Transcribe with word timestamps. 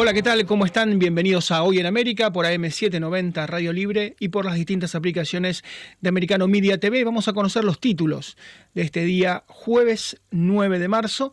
Hola, 0.00 0.14
¿qué 0.14 0.22
tal? 0.22 0.46
¿Cómo 0.46 0.64
están? 0.64 1.00
Bienvenidos 1.00 1.50
a 1.50 1.64
Hoy 1.64 1.80
en 1.80 1.86
América 1.86 2.32
por 2.32 2.46
AM790 2.46 3.48
Radio 3.48 3.72
Libre 3.72 4.14
y 4.20 4.28
por 4.28 4.44
las 4.44 4.54
distintas 4.54 4.94
aplicaciones 4.94 5.64
de 6.00 6.08
Americano 6.08 6.46
Media 6.46 6.78
TV. 6.78 7.02
Vamos 7.02 7.26
a 7.26 7.32
conocer 7.32 7.64
los 7.64 7.80
títulos 7.80 8.36
de 8.74 8.82
este 8.82 9.04
día 9.04 9.42
jueves 9.48 10.20
9 10.30 10.78
de 10.78 10.86
marzo 10.86 11.32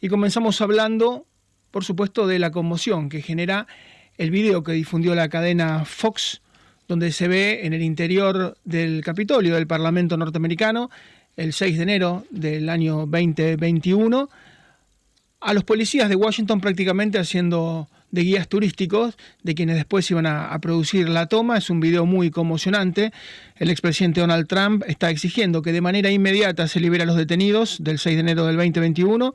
y 0.00 0.08
comenzamos 0.08 0.62
hablando, 0.62 1.26
por 1.70 1.84
supuesto, 1.84 2.26
de 2.26 2.38
la 2.38 2.50
conmoción 2.52 3.10
que 3.10 3.20
genera 3.20 3.66
el 4.16 4.30
video 4.30 4.62
que 4.62 4.72
difundió 4.72 5.14
la 5.14 5.28
cadena 5.28 5.84
Fox, 5.84 6.40
donde 6.88 7.12
se 7.12 7.28
ve 7.28 7.66
en 7.66 7.74
el 7.74 7.82
interior 7.82 8.56
del 8.64 9.02
Capitolio 9.04 9.56
del 9.56 9.66
Parlamento 9.66 10.16
norteamericano 10.16 10.88
el 11.36 11.52
6 11.52 11.76
de 11.76 11.82
enero 11.82 12.24
del 12.30 12.70
año 12.70 13.04
2021 13.04 14.30
a 15.46 15.54
los 15.54 15.62
policías 15.62 16.08
de 16.08 16.16
Washington 16.16 16.60
prácticamente 16.60 17.20
haciendo 17.20 17.88
de 18.10 18.22
guías 18.22 18.48
turísticos 18.48 19.16
de 19.44 19.54
quienes 19.54 19.76
después 19.76 20.10
iban 20.10 20.26
a, 20.26 20.58
producir 20.58 21.08
la 21.08 21.26
toma. 21.26 21.56
Es 21.56 21.70
un 21.70 21.78
video 21.78 22.04
muy 22.04 22.32
conmocionante. 22.32 23.12
El 23.56 23.70
expresidente 23.70 24.20
Donald 24.20 24.48
Trump 24.48 24.82
está 24.88 25.08
exigiendo 25.08 25.62
que 25.62 25.70
de 25.70 25.80
manera 25.80 26.10
inmediata 26.10 26.66
se 26.66 26.80
libere 26.80 27.04
a 27.04 27.06
los 27.06 27.16
detenidos 27.16 27.76
del 27.80 28.00
6 28.00 28.16
de 28.16 28.20
enero 28.20 28.44
del 28.46 28.56
2021 28.56 29.34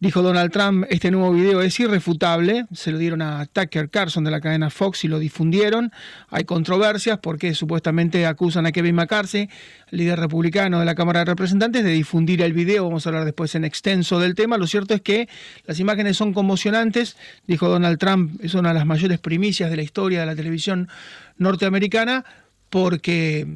Dijo 0.00 0.22
Donald 0.22 0.50
Trump, 0.50 0.86
este 0.88 1.10
nuevo 1.10 1.30
video 1.30 1.60
es 1.60 1.78
irrefutable, 1.78 2.64
se 2.72 2.90
lo 2.90 2.96
dieron 2.96 3.20
a 3.20 3.44
Tucker 3.44 3.90
Carlson 3.90 4.24
de 4.24 4.30
la 4.30 4.40
cadena 4.40 4.70
Fox 4.70 5.04
y 5.04 5.08
lo 5.08 5.18
difundieron. 5.18 5.92
Hay 6.30 6.44
controversias 6.44 7.18
porque 7.18 7.54
supuestamente 7.54 8.24
acusan 8.24 8.64
a 8.64 8.72
Kevin 8.72 8.94
McCarthy, 8.94 9.50
líder 9.90 10.18
republicano 10.18 10.78
de 10.78 10.86
la 10.86 10.94
Cámara 10.94 11.18
de 11.18 11.26
Representantes, 11.26 11.84
de 11.84 11.90
difundir 11.90 12.40
el 12.40 12.54
video. 12.54 12.84
Vamos 12.84 13.04
a 13.04 13.10
hablar 13.10 13.26
después 13.26 13.54
en 13.56 13.66
extenso 13.66 14.18
del 14.18 14.34
tema. 14.34 14.56
Lo 14.56 14.66
cierto 14.66 14.94
es 14.94 15.02
que 15.02 15.28
las 15.66 15.78
imágenes 15.80 16.16
son 16.16 16.32
conmocionantes, 16.32 17.18
dijo 17.46 17.68
Donald 17.68 17.98
Trump, 17.98 18.42
es 18.42 18.54
una 18.54 18.70
de 18.70 18.76
las 18.76 18.86
mayores 18.86 19.18
primicias 19.18 19.68
de 19.68 19.76
la 19.76 19.82
historia 19.82 20.20
de 20.20 20.26
la 20.26 20.34
televisión 20.34 20.88
norteamericana 21.36 22.24
porque 22.70 23.46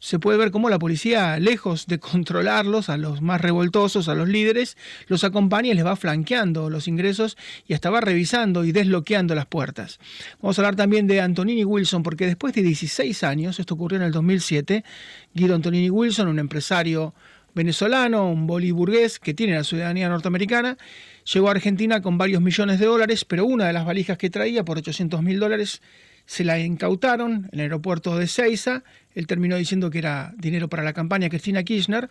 se 0.00 0.18
puede 0.18 0.38
ver 0.38 0.50
cómo 0.50 0.70
la 0.70 0.78
policía, 0.78 1.38
lejos 1.38 1.86
de 1.86 2.00
controlarlos, 2.00 2.88
a 2.88 2.96
los 2.96 3.20
más 3.20 3.40
revoltosos, 3.40 4.08
a 4.08 4.14
los 4.14 4.28
líderes, 4.28 4.78
los 5.06 5.24
acompaña 5.24 5.70
y 5.70 5.74
les 5.74 5.84
va 5.84 5.94
flanqueando 5.94 6.70
los 6.70 6.88
ingresos 6.88 7.36
y 7.68 7.74
hasta 7.74 7.90
va 7.90 8.00
revisando 8.00 8.64
y 8.64 8.72
desbloqueando 8.72 9.34
las 9.34 9.44
puertas. 9.44 10.00
Vamos 10.40 10.58
a 10.58 10.62
hablar 10.62 10.74
también 10.74 11.06
de 11.06 11.20
Antonini 11.20 11.64
Wilson, 11.64 12.02
porque 12.02 12.26
después 12.26 12.54
de 12.54 12.62
16 12.62 13.22
años, 13.24 13.60
esto 13.60 13.74
ocurrió 13.74 13.98
en 13.98 14.04
el 14.04 14.12
2007, 14.12 14.84
Guido 15.34 15.54
Antonini 15.54 15.90
Wilson, 15.90 16.28
un 16.28 16.38
empresario 16.38 17.14
venezolano, 17.54 18.30
un 18.30 18.46
boliburgués 18.46 19.18
que 19.18 19.34
tiene 19.34 19.54
la 19.54 19.64
ciudadanía 19.64 20.08
norteamericana, 20.08 20.78
llegó 21.30 21.48
a 21.48 21.50
Argentina 21.50 22.00
con 22.00 22.16
varios 22.16 22.40
millones 22.40 22.80
de 22.80 22.86
dólares, 22.86 23.26
pero 23.26 23.44
una 23.44 23.66
de 23.66 23.74
las 23.74 23.84
valijas 23.84 24.16
que 24.16 24.30
traía 24.30 24.64
por 24.64 24.78
800 24.78 25.22
mil 25.22 25.38
dólares 25.38 25.82
se 26.30 26.44
la 26.44 26.58
incautaron 26.60 27.48
en 27.52 27.58
el 27.58 27.60
aeropuerto 27.60 28.16
de 28.16 28.28
Ceiza. 28.28 28.84
Él 29.14 29.26
terminó 29.26 29.56
diciendo 29.56 29.90
que 29.90 29.98
era 29.98 30.32
dinero 30.36 30.68
para 30.68 30.82
la 30.82 30.92
campaña 30.92 31.28
Cristina 31.28 31.62
Kirchner. 31.62 32.08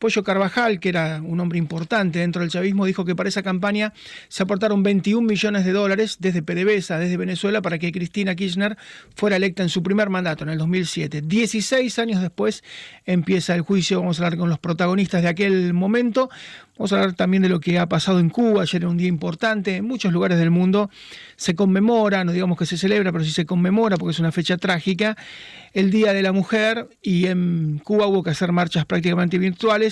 Pollo 0.00 0.24
Carvajal, 0.24 0.80
que 0.80 0.88
era 0.88 1.20
un 1.22 1.38
hombre 1.40 1.58
importante 1.58 2.20
dentro 2.20 2.40
del 2.40 2.50
chavismo, 2.50 2.86
dijo 2.86 3.04
que 3.04 3.14
para 3.14 3.28
esa 3.28 3.42
campaña 3.42 3.92
se 4.28 4.42
aportaron 4.42 4.82
21 4.82 5.20
millones 5.20 5.66
de 5.66 5.72
dólares 5.72 6.16
desde 6.20 6.42
PDVSA, 6.42 6.98
desde 6.98 7.18
Venezuela, 7.18 7.60
para 7.60 7.78
que 7.78 7.92
Cristina 7.92 8.34
Kirchner 8.34 8.78
fuera 9.14 9.36
electa 9.36 9.62
en 9.62 9.68
su 9.68 9.82
primer 9.82 10.08
mandato, 10.08 10.44
en 10.44 10.50
el 10.50 10.58
2007. 10.58 11.20
16 11.20 11.98
años 11.98 12.22
después 12.22 12.64
empieza 13.04 13.54
el 13.54 13.60
juicio. 13.60 14.00
Vamos 14.00 14.18
a 14.18 14.24
hablar 14.24 14.38
con 14.38 14.48
los 14.48 14.58
protagonistas 14.58 15.20
de 15.20 15.28
aquel 15.28 15.74
momento. 15.74 16.30
Vamos 16.78 16.94
a 16.94 16.96
hablar 16.96 17.14
también 17.14 17.42
de 17.42 17.50
lo 17.50 17.60
que 17.60 17.78
ha 17.78 17.86
pasado 17.86 18.20
en 18.20 18.30
Cuba. 18.30 18.62
Ayer 18.62 18.80
era 18.80 18.88
un 18.88 18.96
día 18.96 19.08
importante. 19.08 19.76
En 19.76 19.84
muchos 19.84 20.14
lugares 20.14 20.38
del 20.38 20.50
mundo 20.50 20.88
se 21.36 21.54
conmemora, 21.54 22.24
no 22.24 22.32
digamos 22.32 22.56
que 22.56 22.64
se 22.64 22.78
celebra, 22.78 23.12
pero 23.12 23.22
sí 23.22 23.32
se 23.32 23.44
conmemora 23.44 23.98
porque 23.98 24.12
es 24.12 24.18
una 24.18 24.32
fecha 24.32 24.56
trágica, 24.56 25.14
el 25.74 25.90
Día 25.90 26.14
de 26.14 26.22
la 26.22 26.32
Mujer. 26.32 26.88
Y 27.02 27.26
en 27.26 27.82
Cuba 27.84 28.06
hubo 28.06 28.22
que 28.22 28.30
hacer 28.30 28.52
marchas 28.52 28.86
prácticamente 28.86 29.36
virtuales 29.36 29.89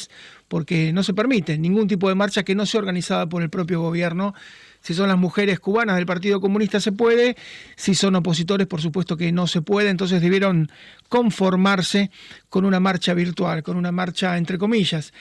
porque 0.49 0.93
no 0.93 1.03
se 1.03 1.15
permite 1.15 1.59
ningún 1.59 1.89
tipo 1.89 2.09
de 2.09 2.15
marcha 2.15 2.43
que 2.43 2.55
no 2.55 2.67
sea 2.67 2.81
organizada 2.81 3.29
por 3.29 3.43
el 3.43 3.51
propio 3.51 3.81
gobierno. 3.81 4.35
Si 4.81 4.95
son 4.95 5.09
las 5.09 5.19
mujeres 5.19 5.59
cubanas 5.59 5.97
del 5.97 6.07
Partido 6.07 6.41
Comunista 6.41 6.81
se 6.81 6.93
puede, 6.93 7.37
si 7.77 7.95
son 7.95 8.15
opositores 8.15 8.67
por 8.67 8.81
supuesto 8.81 9.17
que 9.17 9.33
no 9.33 9.47
se 9.47 9.61
puede, 9.61 9.91
entonces 9.91 10.23
debieron 10.23 10.71
conformarse 11.09 12.11
con 12.49 12.65
una 12.65 12.79
marcha 12.79 13.15
virtual, 13.15 13.63
con 13.63 13.77
una 13.77 13.93
marcha 13.93 14.37
entre 14.37 14.59
comillas 14.59 15.13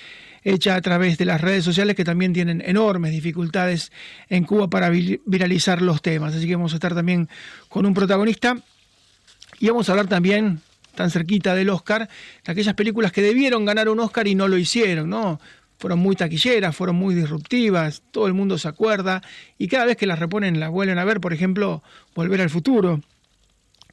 hecha 0.43 0.75
a 0.75 0.81
través 0.81 1.17
de 1.17 1.25
las 1.25 1.41
redes 1.41 1.65
sociales 1.65 1.95
que 1.95 2.05
también 2.05 2.31
tienen 2.31 2.61
enormes 2.65 3.11
dificultades 3.11 3.91
en 4.29 4.45
Cuba 4.45 4.69
para 4.69 4.89
viralizar 4.89 5.81
los 5.81 6.01
temas. 6.01 6.35
Así 6.35 6.47
que 6.47 6.55
vamos 6.55 6.71
a 6.71 6.75
estar 6.75 6.95
también 6.95 7.27
con 7.67 7.85
un 7.85 7.93
protagonista 7.93 8.55
y 9.59 9.67
vamos 9.67 9.89
a 9.89 9.91
hablar 9.91 10.07
también 10.07 10.61
tan 10.97 11.11
cerquita 11.11 11.55
del 11.55 11.69
Oscar, 11.69 12.09
aquellas 12.45 12.73
películas 12.73 13.13
que 13.13 13.21
debieron 13.21 13.63
ganar 13.63 13.87
un 13.87 14.01
Oscar 14.01 14.27
y 14.27 14.35
no 14.35 14.49
lo 14.49 14.57
hicieron, 14.57 15.09
¿no? 15.09 15.39
Fueron 15.77 15.99
muy 15.99 16.15
taquilleras, 16.15 16.75
fueron 16.75 16.95
muy 16.95 17.13
disruptivas, 17.13 18.01
todo 18.11 18.27
el 18.27 18.33
mundo 18.33 18.57
se 18.57 18.67
acuerda 18.67 19.21
y 19.57 19.67
cada 19.67 19.85
vez 19.85 19.95
que 19.95 20.07
las 20.07 20.19
reponen 20.19 20.59
las 20.59 20.71
vuelven 20.71 20.97
a 20.97 21.05
ver, 21.05 21.21
por 21.21 21.33
ejemplo, 21.33 21.83
Volver 22.15 22.41
al 22.41 22.49
futuro 22.49 22.99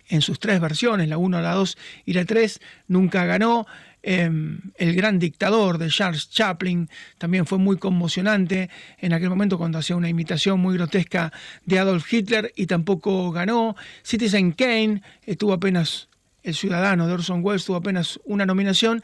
en 0.09 0.23
sus 0.23 0.39
tres 0.39 0.61
versiones, 0.61 1.09
la 1.09 1.19
1, 1.19 1.41
la 1.41 1.53
2 1.53 1.77
y 2.07 2.15
la 2.15 2.25
3, 2.25 2.61
nunca 2.89 3.25
ganó. 3.27 3.67
Em, 4.03 4.61
el 4.77 4.95
gran 4.95 5.19
dictador 5.19 5.79
de 5.79 5.89
Charles 5.89 6.31
Chaplin 6.31 6.91
también 7.17 7.47
fue 7.47 7.57
muy 7.57 7.79
conmocionante 7.79 8.69
en 8.99 9.15
aquel 9.15 9.31
momento 9.31 9.57
cuando 9.57 9.79
hacía 9.79 9.97
una 9.97 10.11
imitación 10.11 10.61
muy 10.61 10.77
grotesca 10.77 11.33
de 11.65 11.79
Adolf 11.79 12.11
Hitler 12.13 12.53
y 12.57 12.67
tampoco 12.67 13.31
ganó. 13.31 13.77
Citizen 14.03 14.53
Kane 14.53 15.03
tuvo 15.39 15.55
apenas, 15.55 16.09
el 16.45 16.55
ciudadano 16.55 17.09
de 17.09 17.15
Orson 17.15 17.41
Welles 17.43 17.65
tuvo 17.65 17.77
apenas 17.77 18.21
una 18.25 18.47
nominación 18.47 19.03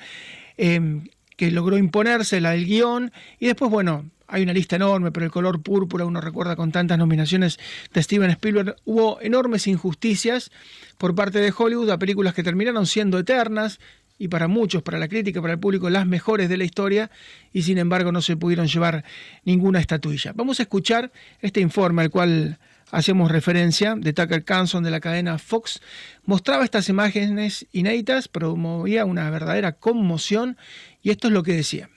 em, 0.57 1.05
que 1.37 1.51
logró 1.51 1.79
imponerse, 1.79 2.41
la 2.41 2.51
del 2.51 2.67
guion, 2.67 3.13
y 3.39 3.47
después, 3.47 3.71
bueno, 3.71 4.05
hay 4.29 4.43
una 4.43 4.53
lista 4.53 4.77
enorme, 4.77 5.11
pero 5.11 5.27
el 5.27 5.33
color 5.33 5.61
púrpura 5.63 6.05
uno 6.05 6.21
recuerda 6.21 6.55
con 6.55 6.71
tantas 6.71 6.99
nominaciones 6.99 7.59
de 7.93 8.03
Steven 8.03 8.31
Spielberg. 8.31 8.77
Hubo 8.85 9.21
enormes 9.21 9.67
injusticias 9.67 10.53
por 10.99 11.17
parte 11.17 11.41
de 11.41 11.53
Hollywood 11.57 11.91
a 11.91 11.99
películas 11.99 12.35
que 12.35 12.45
terminaron 12.45 12.87
siendo 12.87 13.19
eternas, 13.19 13.81
y 14.21 14.29
para 14.29 14.49
muchos, 14.49 14.83
para 14.83 14.99
la 14.99 15.09
crítica, 15.09 15.41
para 15.41 15.55
el 15.55 15.59
público, 15.59 15.89
las 15.89 16.07
mejores 16.07 16.51
de 16.51 16.59
la 16.59 16.65
historia 16.65 17.11
y 17.55 17.63
sin 17.63 17.79
embargo 17.79 18.13
no 18.13 18.21
se 18.21 18.37
pudieron 18.37 18.67
llevar 18.67 19.03
ninguna 19.45 19.81
estatuilla. 19.81 20.33
Vamos 20.35 20.61
a 20.61 20.65
escuchar 20.65 21.11
este 21.41 21.61
informe 21.61 22.03
al 22.03 22.11
cual 22.11 22.59
hacemos 22.91 23.31
referencia 23.31 23.95
de 23.97 24.13
Tucker 24.13 24.45
Carlson 24.45 24.83
de 24.83 24.91
la 24.91 25.01
cadena 25.01 25.39
Fox. 25.39 25.81
Mostraba 26.25 26.65
estas 26.65 26.89
imágenes 26.89 27.67
inéditas, 27.73 28.29
promovía 28.29 29.05
una 29.05 29.29
verdadera 29.31 29.73
conmoción 29.73 30.57
y 31.03 31.11
esto 31.11 31.29
es 31.29 31.35
lo 31.35 31.43
que 31.43 31.55
decía. 31.55 31.89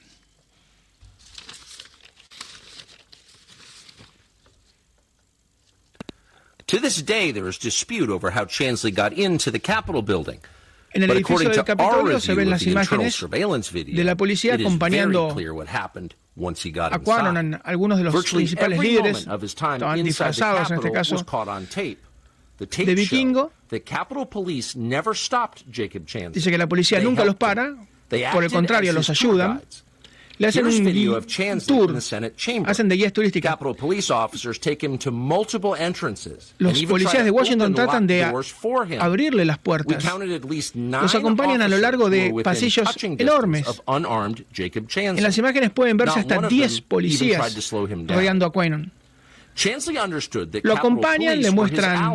To 6.67 6.79
this 6.79 7.05
day, 7.05 7.31
there 7.31 7.47
is 7.47 7.59
dispute 7.59 8.09
over 8.09 8.31
how 8.31 8.45
Chansley 8.45 8.91
got 8.91 9.13
into 9.13 9.51
the 9.51 9.59
Capitol 9.59 10.01
building. 10.01 10.39
En 10.93 11.03
el 11.03 11.11
edificio 11.11 11.49
del 11.49 11.63
Capitolio 11.63 12.19
se 12.19 12.33
ven 12.33 12.49
las 12.49 12.61
imágenes 12.63 13.25
de 13.29 14.03
la 14.03 14.15
policía 14.15 14.55
acompañando 14.55 15.35
a 16.91 16.99
Quanon, 16.99 17.61
algunos 17.63 17.97
de 17.97 18.03
los 18.03 18.25
principales 18.25 18.79
líderes, 18.79 19.27
estaban 19.41 20.03
disfrazados 20.03 20.71
en 20.71 20.77
este 20.77 20.91
caso 20.91 21.25
de 22.59 22.95
vikingo. 22.95 23.51
Dice 26.31 26.51
que 26.51 26.57
la 26.57 26.67
policía 26.67 26.99
nunca 26.99 27.25
los 27.25 27.35
para, 27.35 27.75
por 28.31 28.43
el 28.43 28.51
contrario, 28.51 28.93
los 28.93 29.09
ayudan 29.09 29.61
le 30.37 30.47
hacen 30.47 30.65
un 30.65 31.61
tour, 31.65 31.95
hacen 32.65 32.89
de 32.89 32.95
guías 32.95 33.13
turísticas. 33.13 33.57
Los 36.57 36.83
policías 36.85 37.23
de 37.23 37.31
Washington 37.31 37.75
tratan 37.75 38.07
de 38.07 38.23
abrirle 38.99 39.45
las 39.45 39.57
puertas. 39.59 40.03
Los 40.03 41.15
acompañan 41.15 41.61
a 41.61 41.67
lo 41.67 41.77
largo 41.77 42.09
de 42.09 42.33
pasillos 42.43 42.87
enormes. 43.01 43.65
En 44.95 45.23
las 45.23 45.37
imágenes 45.37 45.69
pueden 45.69 45.97
verse 45.97 46.19
hasta 46.19 46.47
10 46.47 46.81
policías 46.81 47.71
rodeando 48.07 48.45
a 48.45 48.51
Quenon. 48.51 48.91
Lo 50.63 50.73
acompañan, 50.73 51.41
le 51.41 51.51
muestran 51.51 52.11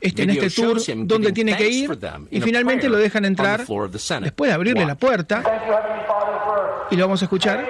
este, 0.00 0.22
en 0.22 0.30
este 0.30 0.50
tour 0.50 0.80
dónde 1.06 1.32
tiene 1.32 1.56
que 1.56 1.68
ir 1.68 1.98
y 2.30 2.40
finalmente 2.40 2.88
lo 2.88 2.98
dejan 2.98 3.24
entrar 3.24 3.64
después 4.20 4.48
de 4.48 4.52
abrirle 4.52 4.86
la 4.86 4.96
puerta 4.96 5.42
y 6.92 6.96
lo 6.96 7.04
vamos 7.04 7.22
a 7.22 7.24
escuchar. 7.24 7.66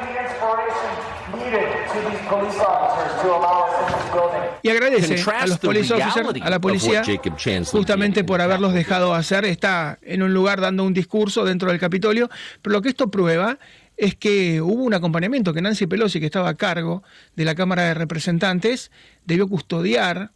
Y 4.63 4.69
agradece 4.69 5.23
a 5.31 5.47
los 5.47 5.59
police 5.59 5.95
officers, 5.95 6.43
a 6.43 6.51
la 6.51 6.61
policía, 6.61 7.03
justamente 7.71 8.25
por 8.25 8.41
haberlos 8.41 8.75
dejado 8.75 9.15
hacer. 9.15 9.45
Está 9.45 9.99
en 10.03 10.23
un 10.23 10.35
lugar 10.35 10.61
dando 10.61 10.85
un 10.85 10.93
discurso 10.93 11.45
dentro 11.45 11.71
del 11.71 11.79
Capitolio, 11.79 12.29
pero 12.61 12.75
lo 12.75 12.83
que 12.83 12.89
esto 12.89 13.11
prueba 13.11 13.59
es 13.97 14.17
que 14.17 14.61
hubo 14.61 14.83
un 14.83 14.95
acompañamiento 14.95 15.53
que 15.53 15.63
Nancy 15.63 15.87
Pelosi, 15.87 16.19
que 16.19 16.27
estaba 16.27 16.49
a 16.49 16.55
cargo 16.55 17.03
de 17.37 17.45
la 17.45 17.55
Cámara 17.55 17.85
de 17.85 17.95
Representantes, 17.95 18.91
debió 19.25 19.49
custodiar 19.49 20.33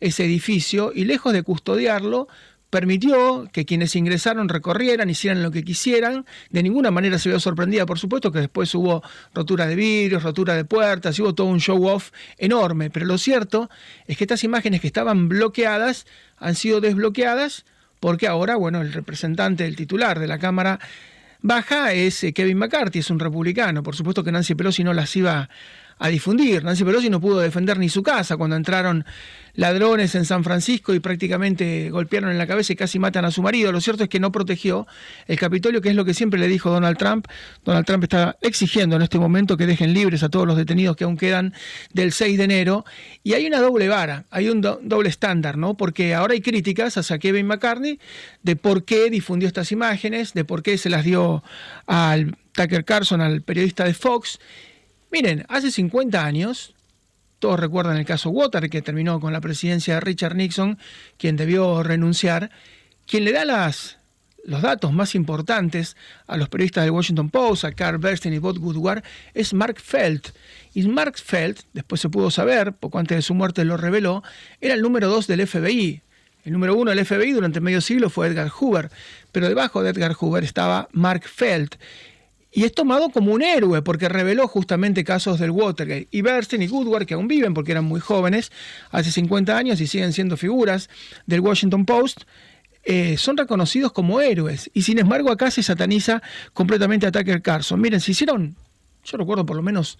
ese 0.00 0.24
edificio 0.24 0.92
y 0.94 1.04
lejos 1.04 1.32
de 1.32 1.42
custodiarlo, 1.42 2.28
permitió 2.70 3.48
que 3.52 3.64
quienes 3.64 3.94
ingresaron 3.96 4.48
recorrieran, 4.48 5.08
hicieran 5.10 5.42
lo 5.42 5.50
que 5.50 5.64
quisieran. 5.64 6.26
De 6.50 6.62
ninguna 6.62 6.90
manera 6.90 7.18
se 7.18 7.28
vio 7.28 7.40
sorprendida, 7.40 7.86
por 7.86 7.98
supuesto, 7.98 8.32
que 8.32 8.40
después 8.40 8.74
hubo 8.74 9.02
rotura 9.34 9.66
de 9.66 9.76
vidrios, 9.76 10.22
rotura 10.22 10.54
de 10.54 10.64
puertas, 10.64 11.18
y 11.18 11.22
hubo 11.22 11.34
todo 11.34 11.46
un 11.46 11.60
show 11.60 11.86
off 11.86 12.10
enorme. 12.38 12.90
Pero 12.90 13.06
lo 13.06 13.18
cierto 13.18 13.70
es 14.06 14.16
que 14.16 14.24
estas 14.24 14.44
imágenes 14.44 14.80
que 14.80 14.86
estaban 14.86 15.28
bloqueadas 15.28 16.06
han 16.38 16.54
sido 16.54 16.80
desbloqueadas 16.80 17.64
porque 18.00 18.28
ahora, 18.28 18.56
bueno, 18.56 18.82
el 18.82 18.92
representante, 18.92 19.66
el 19.66 19.76
titular 19.76 20.18
de 20.18 20.26
la 20.26 20.38
Cámara 20.38 20.78
Baja 21.42 21.92
es 21.92 22.24
eh, 22.24 22.32
Kevin 22.32 22.58
McCarthy, 22.58 23.00
es 23.00 23.10
un 23.10 23.18
republicano. 23.18 23.82
Por 23.82 23.94
supuesto 23.94 24.24
que 24.24 24.32
Nancy 24.32 24.54
Pelosi 24.54 24.84
no 24.84 24.92
las 24.92 25.14
iba 25.16 25.38
a 25.38 25.48
difundir. 26.04 26.62
Nancy 26.62 26.84
Pelosi 26.84 27.10
no 27.10 27.20
pudo 27.20 27.40
defender 27.40 27.78
ni 27.78 27.88
su 27.88 28.02
casa 28.02 28.36
cuando 28.36 28.56
entraron 28.56 29.04
ladrones 29.54 30.14
en 30.14 30.24
San 30.24 30.44
Francisco 30.44 30.94
y 30.94 31.00
prácticamente 31.00 31.90
golpearon 31.90 32.30
en 32.30 32.38
la 32.38 32.46
cabeza 32.46 32.74
y 32.74 32.76
casi 32.76 32.98
matan 32.98 33.24
a 33.24 33.30
su 33.30 33.42
marido. 33.42 33.72
Lo 33.72 33.80
cierto 33.80 34.04
es 34.04 34.10
que 34.10 34.20
no 34.20 34.30
protegió 34.30 34.86
el 35.26 35.38
Capitolio, 35.38 35.80
que 35.80 35.88
es 35.88 35.96
lo 35.96 36.04
que 36.04 36.14
siempre 36.14 36.38
le 36.38 36.46
dijo 36.46 36.70
Donald 36.70 36.98
Trump. 36.98 37.26
Donald 37.64 37.86
Trump 37.86 38.04
está 38.04 38.36
exigiendo 38.42 38.96
en 38.96 39.02
este 39.02 39.18
momento 39.18 39.56
que 39.56 39.66
dejen 39.66 39.94
libres 39.94 40.22
a 40.22 40.28
todos 40.28 40.46
los 40.46 40.56
detenidos 40.56 40.96
que 40.96 41.04
aún 41.04 41.16
quedan 41.16 41.54
del 41.92 42.12
6 42.12 42.38
de 42.38 42.44
enero. 42.44 42.84
Y 43.24 43.32
hay 43.32 43.46
una 43.46 43.60
doble 43.60 43.88
vara, 43.88 44.24
hay 44.30 44.50
un 44.50 44.60
doble 44.60 45.08
estándar, 45.08 45.56
¿no? 45.56 45.74
Porque 45.74 46.14
ahora 46.14 46.34
hay 46.34 46.42
críticas 46.42 46.98
hacia 46.98 47.18
Kevin 47.18 47.46
McCartney 47.46 47.98
de 48.42 48.56
por 48.56 48.84
qué 48.84 49.10
difundió 49.10 49.48
estas 49.48 49.72
imágenes, 49.72 50.34
de 50.34 50.44
por 50.44 50.62
qué 50.62 50.76
se 50.76 50.90
las 50.90 51.04
dio 51.04 51.42
al 51.86 52.36
Tucker 52.52 52.84
Carlson, 52.84 53.20
al 53.22 53.42
periodista 53.42 53.84
de 53.84 53.94
Fox. 53.94 54.38
Miren, 55.16 55.46
hace 55.48 55.70
50 55.70 56.26
años, 56.26 56.74
todos 57.38 57.58
recuerdan 57.58 57.96
el 57.96 58.04
caso 58.04 58.28
Water, 58.28 58.68
que 58.68 58.82
terminó 58.82 59.18
con 59.18 59.32
la 59.32 59.40
presidencia 59.40 59.94
de 59.94 60.00
Richard 60.00 60.36
Nixon, 60.36 60.76
quien 61.16 61.36
debió 61.36 61.82
renunciar, 61.82 62.50
quien 63.06 63.24
le 63.24 63.32
da 63.32 63.46
los 63.46 64.60
datos 64.60 64.92
más 64.92 65.14
importantes 65.14 65.96
a 66.26 66.36
los 66.36 66.50
periodistas 66.50 66.84
del 66.84 66.90
Washington 66.90 67.30
Post, 67.30 67.64
a 67.64 67.72
Carl 67.72 67.96
Bernstein 67.96 68.34
y 68.34 68.38
Bob 68.40 68.58
Woodward, 68.58 69.04
es 69.32 69.54
Mark 69.54 69.80
Felt. 69.80 70.36
Y 70.74 70.86
Mark 70.86 71.16
Felt, 71.16 71.60
después 71.72 71.98
se 72.02 72.10
pudo 72.10 72.30
saber, 72.30 72.74
poco 72.74 72.98
antes 72.98 73.16
de 73.16 73.22
su 73.22 73.32
muerte 73.32 73.64
lo 73.64 73.78
reveló, 73.78 74.22
era 74.60 74.74
el 74.74 74.82
número 74.82 75.08
dos 75.08 75.26
del 75.26 75.46
FBI. 75.46 76.02
El 76.44 76.52
número 76.52 76.76
uno 76.76 76.90
del 76.90 77.06
FBI 77.06 77.32
durante 77.32 77.62
medio 77.62 77.80
siglo 77.80 78.10
fue 78.10 78.26
Edgar 78.26 78.50
Hoover, 78.50 78.90
pero 79.32 79.48
debajo 79.48 79.82
de 79.82 79.88
Edgar 79.88 80.12
Hoover 80.12 80.44
estaba 80.44 80.90
Mark 80.92 81.22
Felt 81.24 81.76
y 82.56 82.64
es 82.64 82.72
tomado 82.72 83.10
como 83.10 83.34
un 83.34 83.42
héroe 83.42 83.82
porque 83.82 84.08
reveló 84.08 84.48
justamente 84.48 85.04
casos 85.04 85.38
del 85.38 85.50
Watergate. 85.50 86.08
Y 86.10 86.22
Bernstein 86.22 86.62
y 86.62 86.68
Goodward, 86.68 87.04
que 87.04 87.12
aún 87.12 87.28
viven 87.28 87.52
porque 87.52 87.72
eran 87.72 87.84
muy 87.84 88.00
jóvenes, 88.00 88.50
hace 88.90 89.12
50 89.12 89.54
años 89.54 89.78
y 89.82 89.86
siguen 89.86 90.14
siendo 90.14 90.38
figuras 90.38 90.88
del 91.26 91.40
Washington 91.40 91.84
Post, 91.84 92.22
eh, 92.82 93.18
son 93.18 93.36
reconocidos 93.36 93.92
como 93.92 94.22
héroes. 94.22 94.70
Y 94.72 94.80
sin 94.82 94.98
embargo 94.98 95.30
acá 95.30 95.50
se 95.50 95.62
sataniza 95.62 96.22
completamente 96.54 97.06
a 97.06 97.12
Tucker 97.12 97.42
Carlson. 97.42 97.78
Miren, 97.78 98.00
se 98.00 98.12
hicieron, 98.12 98.56
yo 99.04 99.18
recuerdo 99.18 99.44
por 99.44 99.56
lo 99.56 99.62
menos 99.62 99.98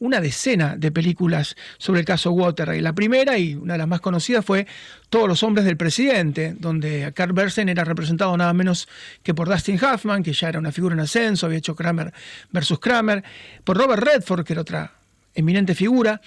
una 0.00 0.20
decena 0.20 0.76
de 0.76 0.90
películas 0.90 1.56
sobre 1.78 2.00
el 2.00 2.06
caso 2.06 2.32
Watergate. 2.32 2.80
La 2.80 2.94
primera 2.94 3.38
y 3.38 3.54
una 3.54 3.74
de 3.74 3.78
las 3.78 3.88
más 3.88 4.00
conocidas 4.00 4.44
fue 4.44 4.66
Todos 5.10 5.28
los 5.28 5.42
hombres 5.42 5.66
del 5.66 5.76
presidente, 5.76 6.56
donde 6.58 7.12
Carl 7.14 7.32
Bersen 7.32 7.68
era 7.68 7.84
representado 7.84 8.36
nada 8.36 8.52
menos 8.52 8.88
que 9.22 9.34
por 9.34 9.48
Dustin 9.48 9.78
Hoffman, 9.82 10.22
que 10.22 10.32
ya 10.32 10.48
era 10.48 10.58
una 10.58 10.72
figura 10.72 10.94
en 10.94 11.00
ascenso, 11.00 11.46
había 11.46 11.58
hecho 11.58 11.76
Kramer 11.76 12.12
versus 12.50 12.78
Kramer, 12.78 13.22
por 13.62 13.76
Robert 13.76 14.02
Redford, 14.02 14.44
que 14.44 14.54
era 14.54 14.62
otra 14.62 14.94
eminente 15.34 15.74
figura, 15.74 16.20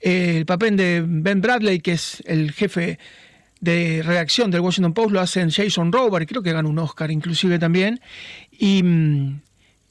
eh, 0.00 0.36
el 0.36 0.46
papel 0.46 0.76
de 0.76 1.02
Ben 1.06 1.40
Bradley, 1.40 1.80
que 1.80 1.92
es 1.92 2.22
el 2.26 2.52
jefe 2.52 2.98
de 3.60 4.02
redacción 4.04 4.50
del 4.50 4.60
Washington 4.60 4.92
Post, 4.92 5.10
lo 5.12 5.20
hacen 5.20 5.50
Jason 5.50 5.90
Robert, 5.90 6.28
creo 6.28 6.42
que 6.42 6.52
ganó 6.52 6.68
un 6.68 6.78
Oscar 6.78 7.10
inclusive 7.10 7.58
también, 7.58 8.00
y 8.50 8.82
mm, 8.82 9.40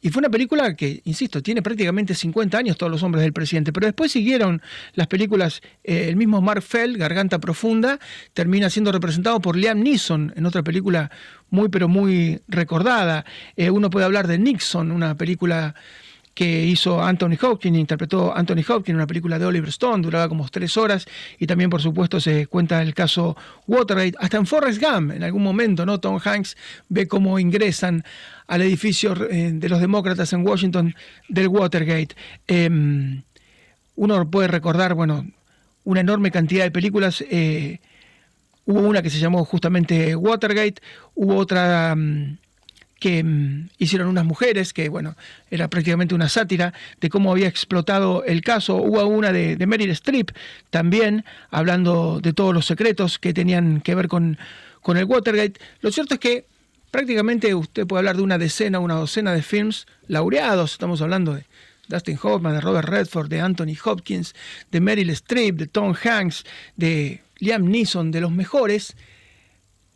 y 0.03 0.09
fue 0.09 0.19
una 0.19 0.29
película 0.29 0.75
que, 0.75 1.01
insisto, 1.05 1.41
tiene 1.41 1.61
prácticamente 1.61 2.13
50 2.13 2.57
años 2.57 2.77
todos 2.77 2.91
los 2.91 3.01
hombres 3.03 3.23
del 3.23 3.31
presidente, 3.31 3.71
pero 3.71 3.87
después 3.87 4.11
siguieron 4.11 4.61
las 4.95 5.07
películas, 5.07 5.61
eh, 5.81 6.09
el 6.09 6.17
mismo 6.17 6.41
Mark 6.41 6.61
Fell, 6.61 6.97
Garganta 6.97 7.39
Profunda, 7.39 7.99
termina 8.33 8.69
siendo 8.69 8.91
representado 8.91 9.39
por 9.39 9.55
Liam 9.55 9.79
Neeson 9.79 10.33
en 10.35 10.45
otra 10.45 10.61
película 10.61 11.09
muy, 11.49 11.69
pero 11.69 11.87
muy 11.87 12.41
recordada. 12.49 13.23
Eh, 13.55 13.69
uno 13.69 13.89
puede 13.89 14.05
hablar 14.05 14.27
de 14.27 14.39
Nixon, 14.39 14.91
una 14.91 15.15
película 15.15 15.73
que 16.33 16.65
hizo 16.65 17.01
Anthony 17.01 17.37
Hopkins, 17.41 17.77
interpretó 17.77 18.35
Anthony 18.35 18.63
Hopkins 18.67 18.89
en 18.89 18.95
una 18.95 19.07
película 19.07 19.37
de 19.37 19.45
Oliver 19.45 19.69
Stone, 19.69 20.01
duraba 20.01 20.27
como 20.27 20.47
tres 20.49 20.75
horas, 20.77 21.05
y 21.37 21.45
también, 21.45 21.69
por 21.69 21.81
supuesto, 21.81 22.19
se 22.19 22.47
cuenta 22.47 22.81
el 22.81 22.93
caso 22.93 23.37
Watergate. 23.67 24.13
Hasta 24.19 24.37
en 24.37 24.45
Forrest 24.45 24.81
Gump, 24.81 25.11
en 25.11 25.23
algún 25.23 25.43
momento, 25.43 25.85
¿no? 25.85 25.99
Tom 25.99 26.19
Hanks 26.23 26.57
ve 26.89 27.07
cómo 27.07 27.37
ingresan 27.37 28.03
al 28.47 28.61
edificio 28.61 29.15
eh, 29.29 29.51
de 29.53 29.69
los 29.69 29.79
demócratas 29.79 30.33
en 30.33 30.45
Washington 30.45 30.95
del 31.29 31.47
Watergate. 31.47 32.15
Em, 32.47 33.21
uno 33.95 34.29
puede 34.29 34.47
recordar, 34.47 34.95
bueno, 34.95 35.27
una 35.83 36.01
enorme 36.01 36.31
cantidad 36.31 36.63
de 36.63 36.71
películas. 36.71 37.23
Eh, 37.29 37.79
hubo 38.65 38.79
una 38.79 39.03
que 39.03 39.09
se 39.11 39.19
llamó 39.19 39.45
justamente 39.45 40.15
Watergate, 40.15 40.81
hubo 41.13 41.35
otra... 41.35 41.95
Mm, 41.95 42.37
que 43.03 43.21
mm, 43.21 43.67
hicieron 43.79 44.07
unas 44.07 44.23
mujeres, 44.23 44.71
que 44.71 44.87
bueno, 44.87 45.17
era 45.51 45.67
prácticamente 45.67 46.15
una 46.15 46.29
sátira 46.29 46.73
de 47.01 47.09
cómo 47.09 47.33
había 47.33 47.49
explotado 47.49 48.23
el 48.23 48.39
caso. 48.39 48.77
Hubo 48.77 49.05
una 49.07 49.33
de, 49.33 49.57
de 49.57 49.67
Meryl 49.67 49.89
Streep 49.89 50.31
también, 50.69 51.25
hablando 51.51 52.21
de 52.21 52.31
todos 52.31 52.53
los 52.53 52.65
secretos 52.65 53.19
que 53.19 53.33
tenían 53.33 53.81
que 53.81 53.93
ver 53.93 54.07
con, 54.07 54.37
con 54.81 54.95
el 54.95 55.03
Watergate. 55.03 55.59
Lo 55.81 55.91
cierto 55.91 56.13
es 56.13 56.21
que 56.21 56.45
prácticamente 56.91 57.53
usted 57.53 57.85
puede 57.85 57.99
hablar 57.99 58.15
de 58.15 58.23
una 58.23 58.37
decena, 58.37 58.79
una 58.79 58.95
docena 58.95 59.33
de 59.33 59.41
films 59.41 59.85
laureados, 60.07 60.71
estamos 60.71 61.01
hablando 61.01 61.33
de 61.33 61.43
Dustin 61.89 62.17
Hoffman, 62.23 62.53
de 62.53 62.61
Robert 62.61 62.87
Redford, 62.87 63.27
de 63.27 63.41
Anthony 63.41 63.75
Hopkins, 63.83 64.33
de 64.71 64.79
Meryl 64.79 65.09
Streep, 65.09 65.57
de 65.57 65.67
Tom 65.67 65.93
Hanks, 66.01 66.45
de 66.77 67.21
Liam 67.39 67.65
Neeson, 67.65 68.11
de 68.11 68.21
los 68.21 68.31
mejores, 68.31 68.95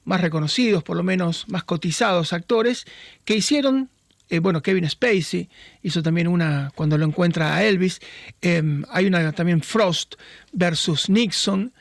más 0.08 0.22
reconocidos, 0.22 0.84
por 0.84 0.96
lo 0.96 1.04
menos 1.04 1.44
más 1.50 1.66
cotizados 1.66 2.32
actores, 2.32 2.86
que 3.26 3.36
hicieron, 3.36 3.90
eh, 4.30 4.40
bueno, 4.40 4.62
Kevin 4.62 4.90
Spacey 4.90 5.50
hizo 5.84 6.02
también 6.02 6.30
una 6.30 6.72
cuando 6.76 6.98
lo 6.98 7.06
encuentra 7.06 7.54
a 7.54 7.66
Elvis, 7.66 8.00
em, 8.42 8.86
hay 8.90 9.06
una 9.06 9.34
también 9.34 9.62
Frost 9.62 10.16
versus 10.54 11.10
Nixon, 11.10 11.74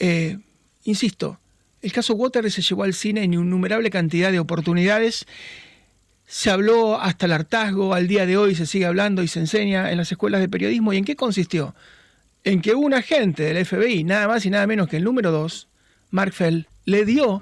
eh, 0.00 0.38
insisto, 0.82 1.38
el 1.80 1.92
caso 1.92 2.14
Water 2.14 2.50
se 2.50 2.62
llevó 2.62 2.82
al 2.82 2.94
cine 2.94 3.22
en 3.22 3.34
innumerable 3.34 3.90
cantidad 3.90 4.32
de 4.32 4.40
oportunidades, 4.40 5.24
se 6.26 6.50
habló 6.50 7.00
hasta 7.00 7.26
el 7.26 7.32
hartazgo, 7.32 7.94
al 7.94 8.08
día 8.08 8.26
de 8.26 8.36
hoy 8.36 8.56
se 8.56 8.66
sigue 8.66 8.86
hablando 8.86 9.22
y 9.22 9.28
se 9.28 9.38
enseña 9.38 9.92
en 9.92 9.98
las 9.98 10.10
escuelas 10.10 10.40
de 10.40 10.48
periodismo, 10.48 10.92
¿y 10.92 10.96
en 10.96 11.04
qué 11.04 11.14
consistió? 11.14 11.76
En 12.42 12.60
que 12.60 12.74
un 12.74 12.92
agente 12.92 13.44
del 13.44 13.64
FBI, 13.64 14.02
nada 14.02 14.26
más 14.26 14.44
y 14.46 14.50
nada 14.50 14.66
menos 14.66 14.88
que 14.88 14.96
el 14.96 15.04
número 15.04 15.30
2, 15.30 15.68
Mark 16.10 16.32
Fell, 16.32 16.66
le 16.84 17.04
dio 17.04 17.40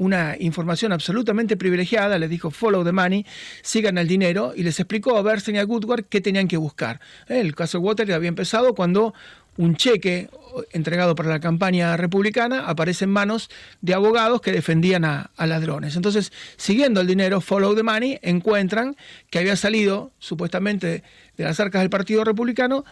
una 0.00 0.34
información 0.40 0.92
absolutamente 0.92 1.58
privilegiada, 1.58 2.18
les 2.18 2.30
dijo 2.30 2.50
follow 2.50 2.82
the 2.82 2.90
money, 2.90 3.26
sigan 3.60 3.98
el 3.98 4.08
dinero, 4.08 4.54
y 4.56 4.62
les 4.62 4.80
explicó 4.80 5.18
a 5.18 5.22
Bernstein 5.22 5.56
y 5.56 5.58
a 5.58 5.64
Goodward 5.64 6.04
qué 6.04 6.22
tenían 6.22 6.48
que 6.48 6.56
buscar. 6.56 7.00
El 7.28 7.54
caso 7.54 7.80
Water 7.80 8.10
había 8.14 8.30
empezado 8.30 8.74
cuando 8.74 9.12
un 9.58 9.76
cheque 9.76 10.30
entregado 10.72 11.14
para 11.14 11.28
la 11.28 11.38
campaña 11.38 11.98
republicana 11.98 12.66
aparece 12.66 13.04
en 13.04 13.10
manos 13.10 13.50
de 13.82 13.92
abogados 13.92 14.40
que 14.40 14.52
defendían 14.52 15.04
a, 15.04 15.32
a, 15.36 15.46
ladrones. 15.46 15.96
Entonces, 15.96 16.32
siguiendo 16.56 17.02
el 17.02 17.06
dinero, 17.06 17.42
follow 17.42 17.74
the 17.74 17.82
money, 17.82 18.18
encuentran 18.22 18.96
que 19.28 19.38
había 19.38 19.54
salido 19.56 20.12
supuestamente 20.18 21.02
de 21.36 21.44
las 21.44 21.60
arcas 21.60 21.82
del 21.82 21.90
Partido 21.90 22.24
Republicano 22.24 22.86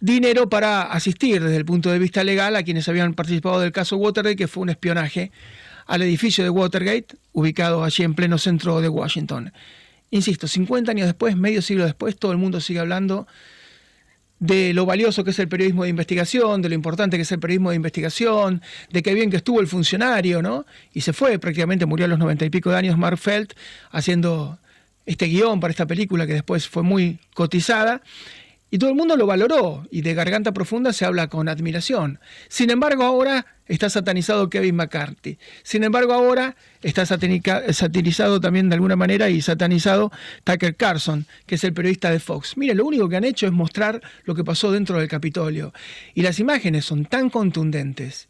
dinero 0.00 0.50
para 0.50 0.82
asistir 0.82 1.42
desde 1.42 1.56
el 1.56 1.64
punto 1.64 1.90
de 1.90 1.98
vista 1.98 2.22
legal 2.22 2.54
a 2.54 2.62
quienes 2.62 2.86
habían 2.88 3.14
participado 3.14 3.60
del 3.60 3.72
caso 3.72 3.96
Watergate, 3.96 4.36
que 4.36 4.46
fue 4.46 4.62
un 4.62 4.68
espionaje 4.68 5.32
al 5.86 6.02
edificio 6.02 6.44
de 6.44 6.50
Watergate, 6.50 7.16
ubicado 7.32 7.84
allí 7.84 8.02
en 8.02 8.14
pleno 8.14 8.38
centro 8.38 8.80
de 8.80 8.88
Washington. 8.88 9.52
Insisto, 10.10 10.46
50 10.46 10.90
años 10.90 11.06
después, 11.06 11.36
medio 11.36 11.62
siglo 11.62 11.84
después, 11.84 12.16
todo 12.16 12.32
el 12.32 12.38
mundo 12.38 12.60
sigue 12.60 12.80
hablando 12.80 13.26
de 14.38 14.74
lo 14.74 14.84
valioso 14.84 15.24
que 15.24 15.30
es 15.30 15.38
el 15.38 15.48
periodismo 15.48 15.84
de 15.84 15.88
investigación, 15.88 16.60
de 16.60 16.68
lo 16.68 16.74
importante 16.74 17.16
que 17.16 17.22
es 17.22 17.32
el 17.32 17.40
periodismo 17.40 17.70
de 17.70 17.76
investigación, 17.76 18.62
de 18.90 19.02
qué 19.02 19.14
bien 19.14 19.30
que 19.30 19.38
estuvo 19.38 19.60
el 19.60 19.66
funcionario, 19.66 20.42
¿no? 20.42 20.66
Y 20.92 21.00
se 21.00 21.12
fue, 21.12 21.38
prácticamente 21.38 21.86
murió 21.86 22.04
a 22.04 22.08
los 22.08 22.18
noventa 22.18 22.44
y 22.44 22.50
pico 22.50 22.70
de 22.70 22.76
años 22.76 22.98
Mark 22.98 23.18
Felt 23.18 23.54
haciendo 23.90 24.58
este 25.06 25.26
guion 25.26 25.60
para 25.60 25.70
esta 25.70 25.86
película 25.86 26.26
que 26.26 26.34
después 26.34 26.68
fue 26.68 26.82
muy 26.82 27.18
cotizada. 27.34 28.02
Y 28.76 28.78
todo 28.78 28.90
el 28.90 28.96
mundo 28.96 29.16
lo 29.16 29.24
valoró 29.24 29.86
y 29.90 30.02
de 30.02 30.12
garganta 30.12 30.52
profunda 30.52 30.92
se 30.92 31.06
habla 31.06 31.28
con 31.28 31.48
admiración. 31.48 32.20
Sin 32.48 32.68
embargo, 32.68 33.04
ahora 33.04 33.46
está 33.64 33.88
satanizado 33.88 34.50
Kevin 34.50 34.76
McCarthy. 34.76 35.38
Sin 35.62 35.82
embargo, 35.82 36.12
ahora 36.12 36.56
está 36.82 37.06
satirizado 37.06 38.38
también 38.38 38.68
de 38.68 38.74
alguna 38.74 38.94
manera 38.94 39.30
y 39.30 39.40
satanizado 39.40 40.12
Tucker 40.44 40.76
Carlson, 40.76 41.24
que 41.46 41.54
es 41.54 41.64
el 41.64 41.72
periodista 41.72 42.10
de 42.10 42.20
Fox. 42.20 42.58
Mire, 42.58 42.74
lo 42.74 42.84
único 42.84 43.08
que 43.08 43.16
han 43.16 43.24
hecho 43.24 43.46
es 43.46 43.52
mostrar 43.52 44.02
lo 44.24 44.34
que 44.34 44.44
pasó 44.44 44.70
dentro 44.70 44.98
del 44.98 45.08
Capitolio. 45.08 45.72
Y 46.12 46.20
las 46.20 46.38
imágenes 46.38 46.84
son 46.84 47.06
tan 47.06 47.30
contundentes 47.30 48.28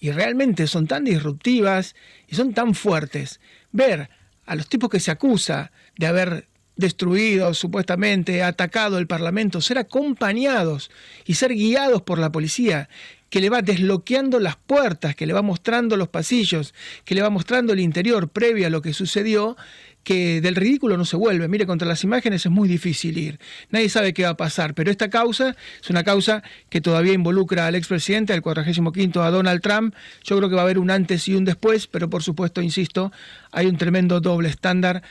y 0.00 0.10
realmente 0.10 0.66
son 0.66 0.88
tan 0.88 1.04
disruptivas 1.04 1.94
y 2.26 2.34
son 2.34 2.52
tan 2.52 2.74
fuertes. 2.74 3.38
Ver 3.70 4.10
a 4.44 4.56
los 4.56 4.66
tipos 4.68 4.90
que 4.90 4.98
se 4.98 5.12
acusa 5.12 5.70
de 5.96 6.08
haber 6.08 6.48
destruido, 6.76 7.54
supuestamente 7.54 8.42
atacado 8.42 8.98
el 8.98 9.06
Parlamento, 9.06 9.60
ser 9.60 9.78
acompañados 9.78 10.90
y 11.24 11.34
ser 11.34 11.54
guiados 11.54 12.02
por 12.02 12.18
la 12.18 12.32
policía, 12.32 12.88
que 13.30 13.40
le 13.40 13.50
va 13.50 13.62
desbloqueando 13.62 14.38
las 14.38 14.56
puertas, 14.56 15.16
que 15.16 15.26
le 15.26 15.32
va 15.32 15.42
mostrando 15.42 15.96
los 15.96 16.08
pasillos, 16.08 16.72
que 17.04 17.14
le 17.14 17.22
va 17.22 17.30
mostrando 17.30 17.72
el 17.72 17.80
interior 17.80 18.28
previo 18.28 18.66
a 18.66 18.70
lo 18.70 18.80
que 18.80 18.92
sucedió, 18.92 19.56
que 20.04 20.40
del 20.40 20.54
ridículo 20.54 20.96
no 20.96 21.04
se 21.04 21.16
vuelve. 21.16 21.48
Mire, 21.48 21.66
contra 21.66 21.88
las 21.88 22.04
imágenes 22.04 22.46
es 22.46 22.52
muy 22.52 22.68
difícil 22.68 23.18
ir. 23.18 23.40
Nadie 23.70 23.88
sabe 23.88 24.12
qué 24.12 24.22
va 24.22 24.30
a 24.30 24.36
pasar, 24.36 24.74
pero 24.74 24.90
esta 24.90 25.10
causa 25.10 25.56
es 25.82 25.90
una 25.90 26.04
causa 26.04 26.44
que 26.68 26.80
todavía 26.80 27.14
involucra 27.14 27.66
al 27.66 27.74
expresidente, 27.74 28.32
al 28.32 28.42
45 28.42 29.22
a 29.22 29.30
Donald 29.30 29.62
Trump. 29.62 29.94
Yo 30.22 30.36
creo 30.36 30.48
que 30.48 30.54
va 30.54 30.60
a 30.60 30.64
haber 30.64 30.78
un 30.78 30.90
antes 30.90 31.26
y 31.26 31.34
un 31.34 31.44
después, 31.44 31.86
pero 31.86 32.08
por 32.08 32.22
supuesto, 32.22 32.62
insisto, 32.62 33.10
hay 33.50 33.66
un 33.66 33.78
tremendo 33.78 34.20
doble 34.20 34.48
estándar 34.48 35.02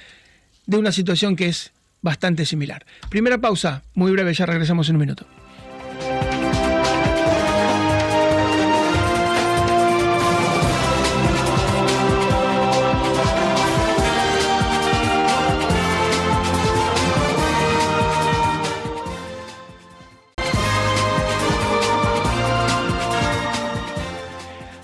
de 0.66 0.78
una 0.78 0.92
situación 0.92 1.36
que 1.36 1.48
es 1.48 1.72
bastante 2.02 2.46
similar. 2.46 2.86
Primera 3.10 3.38
pausa, 3.40 3.84
muy 3.96 4.12
breve, 4.12 4.34
ya 4.34 4.46
regresamos 4.46 4.90
en 4.90 4.96
un 4.96 5.02
minuto. 5.02 5.26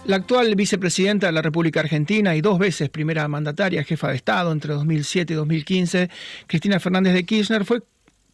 La 0.10 0.16
actual 0.16 0.56
vicepresidenta 0.56 1.28
de 1.28 1.34
la 1.34 1.44
República 1.44 1.82
Argentina 1.82 2.36
y 2.36 2.42
dos 2.42 2.58
veces 2.58 2.90
primera 2.90 3.28
mandataria, 3.28 3.84
jefa 3.84 4.08
de 4.08 4.16
Estado 4.16 4.52
entre 4.52 4.74
2007 4.74 5.34
y 5.34 5.36
2015, 5.36 6.10
Cristina 6.48 6.80
Fernández 6.80 7.14
de 7.14 7.26
Kirchner, 7.26 7.64
fue 7.64 7.84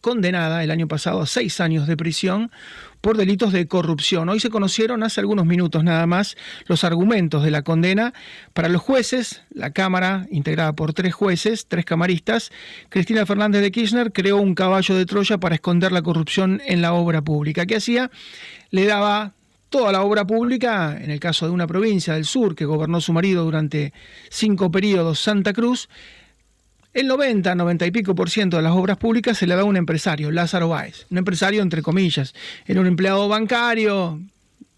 condenada 0.00 0.64
el 0.64 0.70
año 0.70 0.88
pasado 0.88 1.20
a 1.20 1.26
seis 1.26 1.60
años 1.60 1.86
de 1.86 1.98
prisión 1.98 2.50
por 3.02 3.18
delitos 3.18 3.52
de 3.52 3.68
corrupción. 3.68 4.30
Hoy 4.30 4.40
se 4.40 4.48
conocieron 4.48 5.02
hace 5.02 5.20
algunos 5.20 5.44
minutos 5.44 5.84
nada 5.84 6.06
más 6.06 6.38
los 6.64 6.82
argumentos 6.82 7.44
de 7.44 7.50
la 7.50 7.60
condena. 7.60 8.14
Para 8.54 8.70
los 8.70 8.80
jueces, 8.80 9.42
la 9.50 9.72
Cámara, 9.72 10.26
integrada 10.30 10.72
por 10.72 10.94
tres 10.94 11.12
jueces, 11.12 11.66
tres 11.68 11.84
camaristas, 11.84 12.52
Cristina 12.88 13.26
Fernández 13.26 13.60
de 13.60 13.70
Kirchner 13.70 14.12
creó 14.12 14.38
un 14.38 14.54
caballo 14.54 14.94
de 14.94 15.04
Troya 15.04 15.36
para 15.36 15.56
esconder 15.56 15.92
la 15.92 16.00
corrupción 16.00 16.62
en 16.64 16.80
la 16.80 16.94
obra 16.94 17.20
pública. 17.20 17.66
¿Qué 17.66 17.76
hacía? 17.76 18.10
Le 18.70 18.86
daba 18.86 19.34
toda 19.68 19.92
la 19.92 20.02
obra 20.02 20.26
pública, 20.26 20.96
en 21.00 21.10
el 21.10 21.20
caso 21.20 21.46
de 21.46 21.52
una 21.52 21.66
provincia 21.66 22.14
del 22.14 22.24
sur 22.24 22.54
que 22.54 22.64
gobernó 22.64 23.00
su 23.00 23.12
marido 23.12 23.44
durante 23.44 23.92
cinco 24.30 24.70
periodos, 24.70 25.20
Santa 25.20 25.52
Cruz, 25.52 25.88
el 26.92 27.08
90, 27.08 27.54
90 27.54 27.86
y 27.86 27.90
pico 27.90 28.14
por 28.14 28.30
ciento 28.30 28.56
de 28.56 28.62
las 28.62 28.72
obras 28.72 28.96
públicas 28.96 29.36
se 29.36 29.46
le 29.46 29.54
da 29.54 29.62
a 29.62 29.64
un 29.64 29.76
empresario, 29.76 30.30
Lázaro 30.30 30.68
Báez, 30.68 31.06
un 31.10 31.18
empresario 31.18 31.62
entre 31.62 31.82
comillas, 31.82 32.34
era 32.66 32.80
un 32.80 32.86
empleado 32.86 33.28
bancario 33.28 34.20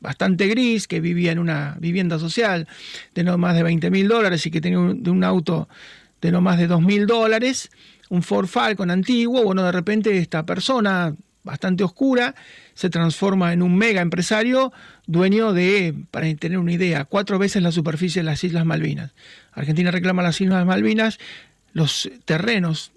bastante 0.00 0.46
gris 0.46 0.86
que 0.88 1.00
vivía 1.00 1.32
en 1.32 1.38
una 1.38 1.76
vivienda 1.78 2.18
social 2.18 2.66
de 3.14 3.24
no 3.24 3.36
más 3.38 3.54
de 3.54 3.62
20 3.62 3.90
mil 3.90 4.08
dólares 4.08 4.46
y 4.46 4.50
que 4.50 4.60
tenía 4.60 4.78
un, 4.78 5.08
un 5.08 5.24
auto 5.24 5.68
de 6.20 6.32
no 6.32 6.40
más 6.40 6.58
de 6.58 6.66
2 6.66 6.82
mil 6.82 7.06
dólares, 7.06 7.70
un 8.08 8.22
Ford 8.22 8.46
Falcon 8.46 8.90
antiguo, 8.90 9.42
bueno, 9.44 9.62
de 9.62 9.72
repente 9.72 10.16
esta 10.18 10.44
persona 10.44 11.14
bastante 11.44 11.84
oscura, 11.84 12.34
se 12.78 12.90
transforma 12.90 13.52
en 13.52 13.64
un 13.64 13.76
mega 13.76 14.00
empresario 14.00 14.72
dueño 15.04 15.52
de, 15.52 15.96
para 16.12 16.32
tener 16.36 16.58
una 16.58 16.72
idea, 16.72 17.06
cuatro 17.06 17.36
veces 17.36 17.60
la 17.60 17.72
superficie 17.72 18.20
de 18.20 18.26
las 18.26 18.44
Islas 18.44 18.64
Malvinas. 18.64 19.14
Argentina 19.50 19.90
reclama 19.90 20.22
las 20.22 20.40
Islas 20.40 20.64
Malvinas, 20.64 21.18
los 21.72 22.08
terrenos 22.24 22.92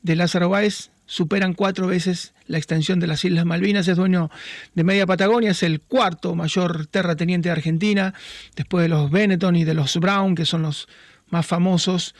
de 0.00 0.16
Lázaro 0.16 0.48
Báez 0.48 0.88
superan 1.04 1.52
cuatro 1.52 1.86
veces 1.86 2.32
la 2.46 2.56
extensión 2.56 2.98
de 2.98 3.06
las 3.06 3.22
Islas 3.26 3.44
Malvinas, 3.44 3.88
es 3.88 3.98
dueño 3.98 4.30
de 4.74 4.84
media 4.84 5.06
Patagonia, 5.06 5.50
es 5.50 5.62
el 5.62 5.82
cuarto 5.82 6.34
mayor 6.34 6.86
terrateniente 6.86 7.50
de 7.50 7.52
Argentina, 7.52 8.14
después 8.56 8.84
de 8.84 8.88
los 8.88 9.10
Benetton 9.10 9.54
y 9.54 9.64
de 9.64 9.74
los 9.74 9.98
Brown, 9.98 10.34
que 10.34 10.46
son 10.46 10.62
los 10.62 10.88
más 11.28 11.44
famosos 11.44 12.14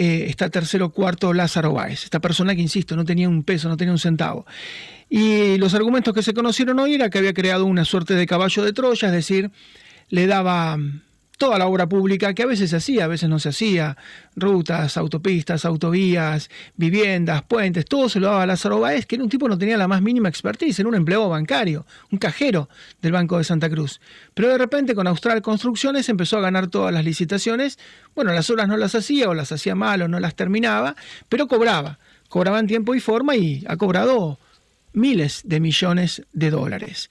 eh, 0.00 0.26
está 0.28 0.48
tercero 0.48 0.90
cuarto 0.90 1.32
Lázaro 1.32 1.72
Báez, 1.72 2.04
esta 2.04 2.20
persona 2.20 2.54
que, 2.54 2.60
insisto, 2.60 2.94
no 2.94 3.04
tenía 3.04 3.28
un 3.28 3.42
peso, 3.42 3.68
no 3.68 3.76
tenía 3.76 3.90
un 3.90 3.98
centavo. 3.98 4.46
Y 5.10 5.58
los 5.58 5.74
argumentos 5.74 6.14
que 6.14 6.22
se 6.22 6.34
conocieron 6.34 6.78
hoy 6.78 6.94
era 6.94 7.10
que 7.10 7.18
había 7.18 7.34
creado 7.34 7.64
una 7.64 7.84
suerte 7.84 8.14
de 8.14 8.24
caballo 8.24 8.62
de 8.62 8.72
Troya, 8.72 9.08
es 9.08 9.12
decir, 9.12 9.50
le 10.08 10.28
daba 10.28 10.78
toda 11.38 11.56
la 11.56 11.66
obra 11.66 11.88
pública 11.88 12.34
que 12.34 12.42
a 12.42 12.46
veces 12.46 12.70
se 12.70 12.76
hacía, 12.76 13.04
a 13.04 13.08
veces 13.08 13.30
no 13.30 13.38
se 13.38 13.50
hacía, 13.50 13.96
rutas, 14.34 14.96
autopistas, 14.96 15.64
autovías, 15.64 16.50
viviendas, 16.76 17.42
puentes, 17.44 17.84
todo 17.84 18.08
se 18.08 18.18
lo 18.20 18.26
daba 18.26 18.42
a 18.42 18.46
Lázaro 18.46 18.80
Báez, 18.80 19.06
que 19.06 19.14
era 19.14 19.24
un 19.24 19.30
tipo 19.30 19.48
no 19.48 19.56
tenía 19.56 19.76
la 19.76 19.88
más 19.88 20.02
mínima 20.02 20.28
expertise, 20.28 20.80
era 20.80 20.88
un 20.88 20.96
empleado 20.96 21.28
bancario, 21.28 21.86
un 22.10 22.18
cajero 22.18 22.68
del 23.00 23.12
Banco 23.12 23.38
de 23.38 23.44
Santa 23.44 23.70
Cruz. 23.70 24.00
Pero 24.34 24.48
de 24.48 24.58
repente 24.58 24.96
con 24.96 25.06
Austral 25.06 25.40
Construcciones 25.40 26.08
empezó 26.08 26.38
a 26.38 26.42
ganar 26.42 26.66
todas 26.66 26.92
las 26.92 27.04
licitaciones, 27.04 27.78
bueno, 28.16 28.32
las 28.32 28.50
obras 28.50 28.66
no 28.66 28.76
las 28.76 28.96
hacía 28.96 29.28
o 29.28 29.34
las 29.34 29.52
hacía 29.52 29.76
mal 29.76 30.02
o 30.02 30.08
no 30.08 30.18
las 30.18 30.34
terminaba, 30.34 30.96
pero 31.28 31.46
cobraba, 31.46 32.00
cobraba 32.28 32.58
en 32.58 32.66
tiempo 32.66 32.96
y 32.96 33.00
forma 33.00 33.36
y 33.36 33.64
ha 33.68 33.76
cobrado 33.76 34.38
miles 34.92 35.42
de 35.44 35.60
millones 35.60 36.22
de 36.32 36.50
dólares. 36.50 37.10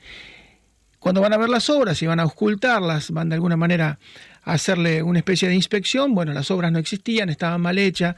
Cuando 0.99 1.21
van 1.21 1.33
a 1.33 1.37
ver 1.37 1.49
las 1.49 1.69
obras 1.69 2.01
y 2.01 2.07
van 2.07 2.19
a 2.19 2.25
ocultarlas, 2.25 3.11
van 3.11 3.29
de 3.29 3.35
alguna 3.35 3.55
manera 3.55 3.99
a 4.43 4.53
hacerle 4.53 5.03
una 5.03 5.19
especie 5.19 5.47
de 5.47 5.55
inspección, 5.55 6.15
bueno, 6.15 6.33
las 6.33 6.49
obras 6.51 6.71
no 6.71 6.79
existían, 6.79 7.29
estaban 7.29 7.61
mal 7.61 7.77
hechas, 7.77 8.15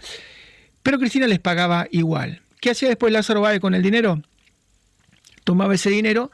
pero 0.81 0.97
Cristina 0.97 1.27
les 1.27 1.39
pagaba 1.39 1.87
igual. 1.91 2.41
¿Qué 2.61 2.71
hacía 2.71 2.89
después 2.89 3.11
Lázaro 3.11 3.41
Báez 3.41 3.59
con 3.59 3.73
el 3.73 3.81
dinero? 3.81 4.21
Tomaba 5.43 5.73
ese 5.75 5.89
dinero 5.89 6.31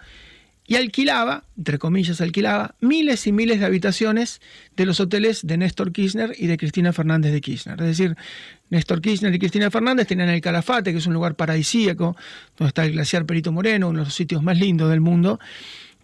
y 0.68 0.76
alquilaba, 0.76 1.44
entre 1.58 1.78
comillas 1.78 2.22
alquilaba, 2.22 2.76
miles 2.82 3.28
y 3.28 3.32
miles 3.32 3.60
de 3.60 3.66
habitaciones 3.68 4.42
de 4.76 4.86
los 4.86 5.00
hoteles 5.00 5.46
de 5.46 5.58
Néstor 5.58 5.92
Kirchner 5.92 6.34
y 6.38 6.48
de 6.48 6.58
Cristina 6.58 6.92
Fernández 6.92 7.32
de 7.32 7.42
Kirchner. 7.42 7.80
Es 7.80 7.88
decir, 7.88 8.16
Néstor 8.70 9.02
Kirchner 9.02 9.34
y 9.34 9.40
Cristina 9.40 9.70
Fernández 9.70 10.08
tenían 10.08 10.30
el 10.30 10.42
Calafate, 10.42 10.92
que 10.92 10.98
es 10.98 11.06
un 11.06 11.14
lugar 11.14 11.36
paradisíaco, 11.36 12.18
donde 12.58 12.70
está 12.70 12.84
el 12.84 12.94
glaciar 12.94 13.26
Perito 13.26 13.52
Moreno, 13.52 13.90
uno 13.90 14.00
de 14.00 14.06
los 14.06 14.16
sitios 14.16 14.42
más 14.42 14.58
lindos 14.58 14.90
del 14.90 15.02
mundo, 15.02 15.40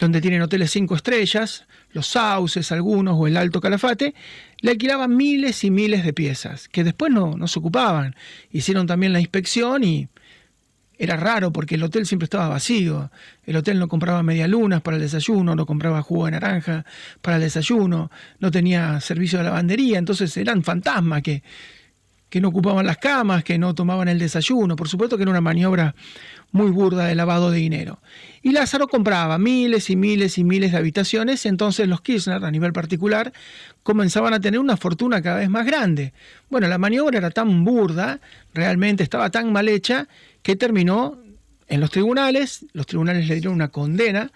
donde 0.01 0.19
tienen 0.19 0.41
hoteles 0.41 0.71
cinco 0.71 0.95
estrellas, 0.95 1.67
los 1.91 2.07
Sauces, 2.07 2.71
algunos 2.71 3.15
o 3.19 3.27
el 3.27 3.37
Alto 3.37 3.61
Calafate, 3.61 4.15
le 4.59 4.71
alquilaban 4.71 5.15
miles 5.15 5.63
y 5.63 5.69
miles 5.69 6.03
de 6.03 6.11
piezas, 6.11 6.67
que 6.69 6.83
después 6.83 7.11
no, 7.11 7.37
no 7.37 7.47
se 7.47 7.59
ocupaban. 7.59 8.15
Hicieron 8.51 8.87
también 8.87 9.13
la 9.13 9.19
inspección 9.19 9.83
y 9.83 10.09
era 10.97 11.17
raro 11.17 11.51
porque 11.51 11.75
el 11.75 11.83
hotel 11.83 12.07
siempre 12.07 12.23
estaba 12.23 12.47
vacío. 12.47 13.11
El 13.45 13.55
hotel 13.57 13.77
no 13.77 13.87
compraba 13.87 14.23
medialunas 14.23 14.81
para 14.81 14.97
el 14.97 15.03
desayuno, 15.03 15.55
no 15.55 15.67
compraba 15.67 16.01
jugo 16.01 16.25
de 16.25 16.31
naranja 16.31 16.83
para 17.21 17.37
el 17.37 17.43
desayuno, 17.43 18.09
no 18.39 18.49
tenía 18.49 18.99
servicio 19.01 19.37
de 19.37 19.45
lavandería, 19.45 19.99
entonces 19.99 20.35
eran 20.35 20.63
fantasmas 20.63 21.21
que, 21.21 21.43
que 22.27 22.41
no 22.41 22.47
ocupaban 22.47 22.87
las 22.87 22.97
camas, 22.97 23.43
que 23.43 23.59
no 23.59 23.75
tomaban 23.75 24.07
el 24.07 24.17
desayuno. 24.17 24.75
Por 24.75 24.89
supuesto 24.89 25.15
que 25.15 25.23
era 25.23 25.31
una 25.31 25.41
maniobra 25.41 25.93
muy 26.51 26.71
burda 26.71 27.05
de 27.05 27.15
lavado 27.15 27.51
de 27.51 27.59
dinero. 27.59 27.99
Y 28.41 28.51
Lázaro 28.51 28.87
compraba 28.87 29.37
miles 29.37 29.89
y 29.89 29.95
miles 29.95 30.37
y 30.37 30.43
miles 30.43 30.71
de 30.71 30.77
habitaciones, 30.77 31.45
entonces 31.45 31.87
los 31.87 32.01
Kirchner, 32.01 32.43
a 32.43 32.51
nivel 32.51 32.73
particular, 32.73 33.31
comenzaban 33.83 34.33
a 34.33 34.39
tener 34.39 34.59
una 34.59 34.77
fortuna 34.77 35.21
cada 35.21 35.37
vez 35.37 35.49
más 35.49 35.65
grande. 35.65 36.13
Bueno, 36.49 36.67
la 36.67 36.77
maniobra 36.77 37.17
era 37.17 37.31
tan 37.31 37.63
burda, 37.63 38.19
realmente 38.53 39.03
estaba 39.03 39.29
tan 39.29 39.51
mal 39.51 39.69
hecha, 39.69 40.07
que 40.41 40.55
terminó 40.55 41.17
en 41.67 41.79
los 41.79 41.91
tribunales, 41.91 42.65
los 42.73 42.85
tribunales 42.85 43.27
le 43.27 43.35
dieron 43.35 43.53
una 43.53 43.69
condena, 43.69 44.31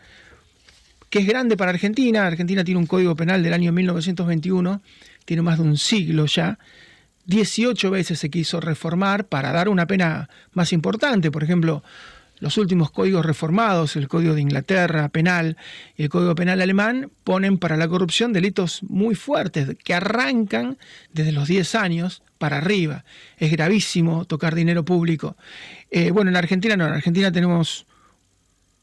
que 1.10 1.20
es 1.20 1.28
grande 1.28 1.58
para 1.58 1.72
Argentina, 1.72 2.26
Argentina 2.26 2.64
tiene 2.64 2.80
un 2.80 2.88
código 2.88 3.16
penal 3.16 3.44
del 3.44 3.54
año 3.54 3.72
1921, 3.72 4.82
tiene 5.26 5.42
más 5.42 5.58
de 5.58 5.64
un 5.64 5.78
siglo 5.78 6.26
ya, 6.28 6.60
18 7.26 7.92
veces 7.92 8.20
se 8.20 8.30
quiso 8.30 8.60
reformar 8.60 9.26
para 9.26 9.52
dar 9.52 9.70
una 9.70 9.88
pena 9.88 10.30
más 10.54 10.74
importante. 10.74 11.32
Por 11.32 11.44
ejemplo, 11.44 11.84
los 12.40 12.58
últimos 12.58 12.92
códigos 12.92 13.26
reformados, 13.26 13.96
el 13.96 14.08
Código 14.08 14.34
de 14.34 14.42
Inglaterra 14.42 15.10
penal 15.10 15.58
y 15.96 16.04
el 16.04 16.10
Código 16.10 16.36
Penal 16.36 16.62
alemán, 16.62 17.12
ponen 17.24 17.58
para 17.58 17.78
la 17.78 17.88
corrupción 17.88 18.34
delitos 18.34 18.84
muy 18.84 19.16
fuertes 19.16 19.76
que 19.84 19.94
arrancan 19.94 20.78
desde 21.14 21.32
los 21.32 21.48
10 21.48 21.76
años 21.76 22.22
para 22.38 22.58
arriba. 22.58 23.06
Es 23.38 23.52
gravísimo 23.52 24.26
tocar 24.26 24.54
dinero 24.54 24.84
público. 24.84 25.38
Eh, 25.90 26.12
bueno, 26.12 26.30
en 26.30 26.36
Argentina 26.36 26.76
no, 26.76 26.86
en 26.86 26.94
Argentina 26.94 27.32
tenemos 27.32 27.86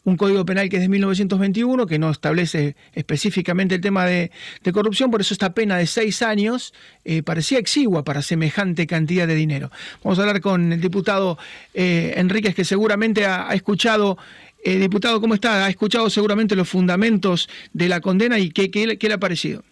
un 0.05 0.17
código 0.17 0.45
penal 0.45 0.69
que 0.69 0.77
es 0.77 0.83
de 0.83 0.89
1921, 0.89 1.87
que 1.87 1.99
no 1.99 2.11
establece 2.11 2.77
específicamente 2.93 3.77
el 3.77 3.81
tema 3.81 4.05
de, 4.05 4.31
corrupción, 4.73 5.11
por 5.11 5.21
eso 5.21 5.35
esta 5.35 5.55
pena 5.55 5.77
de 5.77 5.87
seis 5.87 6.23
años 6.23 6.75
eh, 7.05 7.23
parecía 7.23 7.59
exigua 7.59 8.05
para 8.05 8.23
semejante 8.23 8.87
cantidad 8.87 9.27
de 9.27 9.35
dinero. 9.35 9.71
Vamos 10.03 10.19
a 10.19 10.23
hablar 10.23 10.41
con 10.41 10.73
el 10.73 10.81
diputado 10.81 11.39
eh, 11.75 12.15
Enríquez, 12.17 12.55
que 12.55 12.65
seguramente 12.65 13.27
ha, 13.27 13.53
escuchado, 13.55 14.19
eh, 14.65 14.77
diputado, 14.77 15.21
¿cómo 15.21 15.35
está? 15.35 15.67
Ha 15.67 15.69
escuchado 15.69 16.11
seguramente 16.11 16.57
los 16.57 16.69
fundamentos 16.69 17.49
de 17.73 17.89
la 17.89 18.01
condena 18.01 18.39
y 18.39 18.51
qué, 18.51 18.71
qué, 18.71 18.87
le 18.87 19.15
ha 19.15 19.19
parecido. 19.19 19.63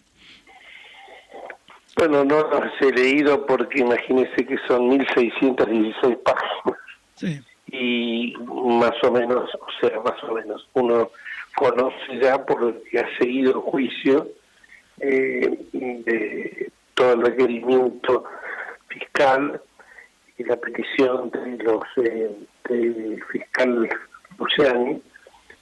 Bueno, 1.97 2.23
no 2.23 2.39
los 2.49 2.71
he 2.79 2.91
leído 2.91 3.45
porque 3.45 3.81
imagínese 3.81 4.45
que 4.45 4.55
son 4.67 4.89
1.616 4.91 6.19
páginas. 6.23 6.79
Sí 7.15 7.41
y 7.71 8.33
más 8.37 8.93
o 9.03 9.11
menos, 9.11 9.49
o 9.55 9.67
sea, 9.79 9.99
más 10.01 10.21
o 10.23 10.33
menos, 10.33 10.67
uno 10.73 11.09
conoce 11.55 12.19
ya 12.21 12.45
por 12.45 12.81
que 12.83 12.99
ha 12.99 13.17
seguido 13.17 13.61
juicio 13.61 14.27
eh, 14.99 15.57
de 15.71 16.71
todo 16.93 17.13
el 17.13 17.21
requerimiento 17.21 18.25
fiscal 18.87 19.61
y 20.37 20.43
la 20.43 20.57
petición 20.57 21.31
de 21.31 21.63
los 21.63 21.83
eh, 21.97 22.35
del 22.67 23.23
fiscal 23.31 23.89
Luciani. 24.37 25.01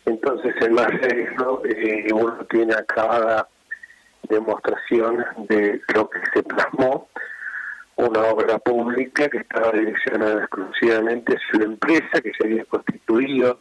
Entonces, 0.05 0.55
en 0.61 0.73
más 0.73 0.89
de 0.89 1.23
eso, 1.23 1.61
eh, 1.65 2.07
uno 2.13 2.45
tiene 2.49 2.73
acabada 2.73 3.47
demostración 4.23 5.25
de 5.47 5.81
lo 5.93 6.09
que 6.09 6.19
se 6.33 6.43
plasmó 6.43 7.07
una 7.99 8.21
obra 8.21 8.57
pública 8.59 9.27
que 9.27 9.39
estaba 9.39 9.71
direccionada 9.73 10.43
exclusivamente 10.43 11.35
hacia 11.35 11.57
una 11.57 11.65
empresa 11.65 12.21
que 12.23 12.31
se 12.33 12.47
había 12.47 12.63
constituido. 12.65 13.59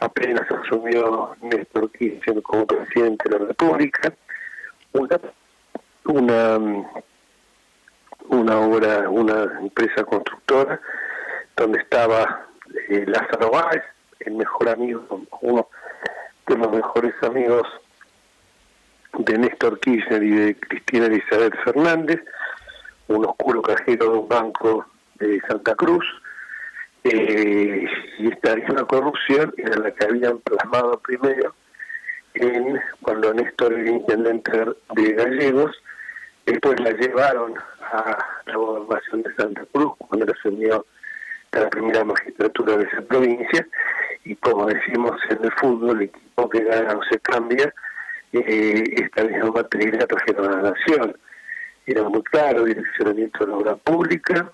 Apenas 0.00 0.42
asumió 0.50 1.34
Néstor 1.40 1.90
Kirchner 1.90 2.42
como 2.42 2.66
presidente 2.66 3.28
de 3.28 3.38
la 3.38 3.46
República, 3.46 4.12
una, 4.92 5.18
una, 6.04 6.58
una 8.28 8.60
obra, 8.60 9.08
una 9.08 9.44
empresa 9.60 10.04
constructora 10.04 10.78
donde 11.56 11.78
estaba 11.78 12.46
eh, 12.90 13.04
Lázaro 13.06 13.50
Báez, 13.50 13.82
el 14.20 14.34
mejor 14.34 14.68
amigo, 14.68 15.22
uno 15.40 15.68
de 16.46 16.56
los 16.56 16.70
mejores 16.70 17.14
amigos 17.22 17.66
de 19.18 19.38
Néstor 19.38 19.80
Kirchner 19.80 20.22
y 20.22 20.30
de 20.30 20.54
Cristina 20.60 21.06
Elizabeth 21.06 21.56
Fernández, 21.64 22.20
un 23.08 23.24
oscuro 23.26 23.62
cajero 23.62 24.12
de 24.12 24.18
un 24.18 24.28
banco 24.28 24.86
de 25.16 25.40
Santa 25.48 25.74
Cruz, 25.74 26.04
eh, 27.04 27.86
y 28.18 28.28
esta 28.28 28.52
es 28.52 28.68
una 28.68 28.84
corrupción 28.84 29.52
era 29.56 29.76
la 29.78 29.90
que 29.92 30.04
habían 30.04 30.38
plasmado 30.38 30.98
primero 31.00 31.54
cuando 33.02 33.34
Néstor 33.34 33.72
era 33.72 33.90
intendente 33.90 34.52
de 34.94 35.12
Gallegos, 35.12 35.74
después 36.46 36.78
la 36.80 36.90
llevaron 36.90 37.54
a 37.80 38.16
la 38.46 38.56
gobernación 38.56 39.22
de 39.22 39.34
Santa 39.34 39.64
Cruz 39.72 39.92
cuando 39.98 40.26
la 40.26 40.32
asumió 40.32 40.86
la 41.52 41.68
primera 41.70 42.04
magistratura 42.04 42.76
de 42.76 42.84
esa 42.84 43.00
provincia, 43.02 43.66
y 44.24 44.36
como 44.36 44.66
decimos 44.66 45.18
en 45.30 45.44
el 45.44 45.52
fútbol, 45.52 45.96
el 45.96 46.02
equipo 46.08 46.48
que 46.48 46.62
gana 46.62 46.94
no 46.94 47.00
se 47.10 47.18
cambia, 47.20 47.72
eh, 48.32 48.84
esta 48.96 49.24
misma 49.24 49.50
materia 49.50 50.06
trajeron 50.06 50.52
a 50.52 50.62
la 50.62 50.70
nación 50.70 51.16
era 51.90 52.08
muy 52.08 52.22
claro, 52.22 52.64
direccionamiento 52.64 53.44
de 53.44 53.50
la 53.50 53.56
obra 53.56 53.76
pública 53.76 54.52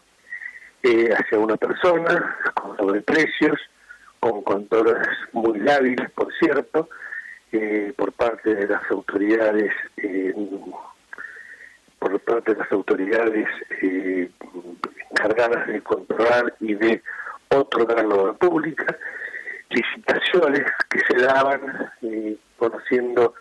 eh, 0.83 1.11
hacia 1.13 1.39
una 1.39 1.57
persona, 1.57 2.37
con 2.55 2.77
sobreprecios, 2.77 3.59
con 4.21 4.43
controles 4.43 5.09
muy 5.33 5.69
hábiles, 5.69 6.11
por 6.13 6.33
cierto, 6.39 6.89
eh, 7.51 7.93
por 7.97 8.13
parte 8.13 8.55
de 8.55 8.69
las 8.69 8.89
autoridades, 8.91 9.73
eh, 9.97 10.33
por 11.99 12.21
parte 12.21 12.55
de 12.55 12.59
las 12.59 12.71
autoridades 12.71 13.49
encargadas 15.11 15.67
de 15.67 15.81
controlar 15.81 16.55
y 16.61 16.75
de 16.75 17.03
otorgar 17.49 18.05
la 18.05 18.15
obra 18.15 18.33
pública, 18.35 18.97
licitaciones 19.71 20.63
que 20.89 21.01
se 21.09 21.25
daban 21.25 21.91
conociendo 22.59 23.35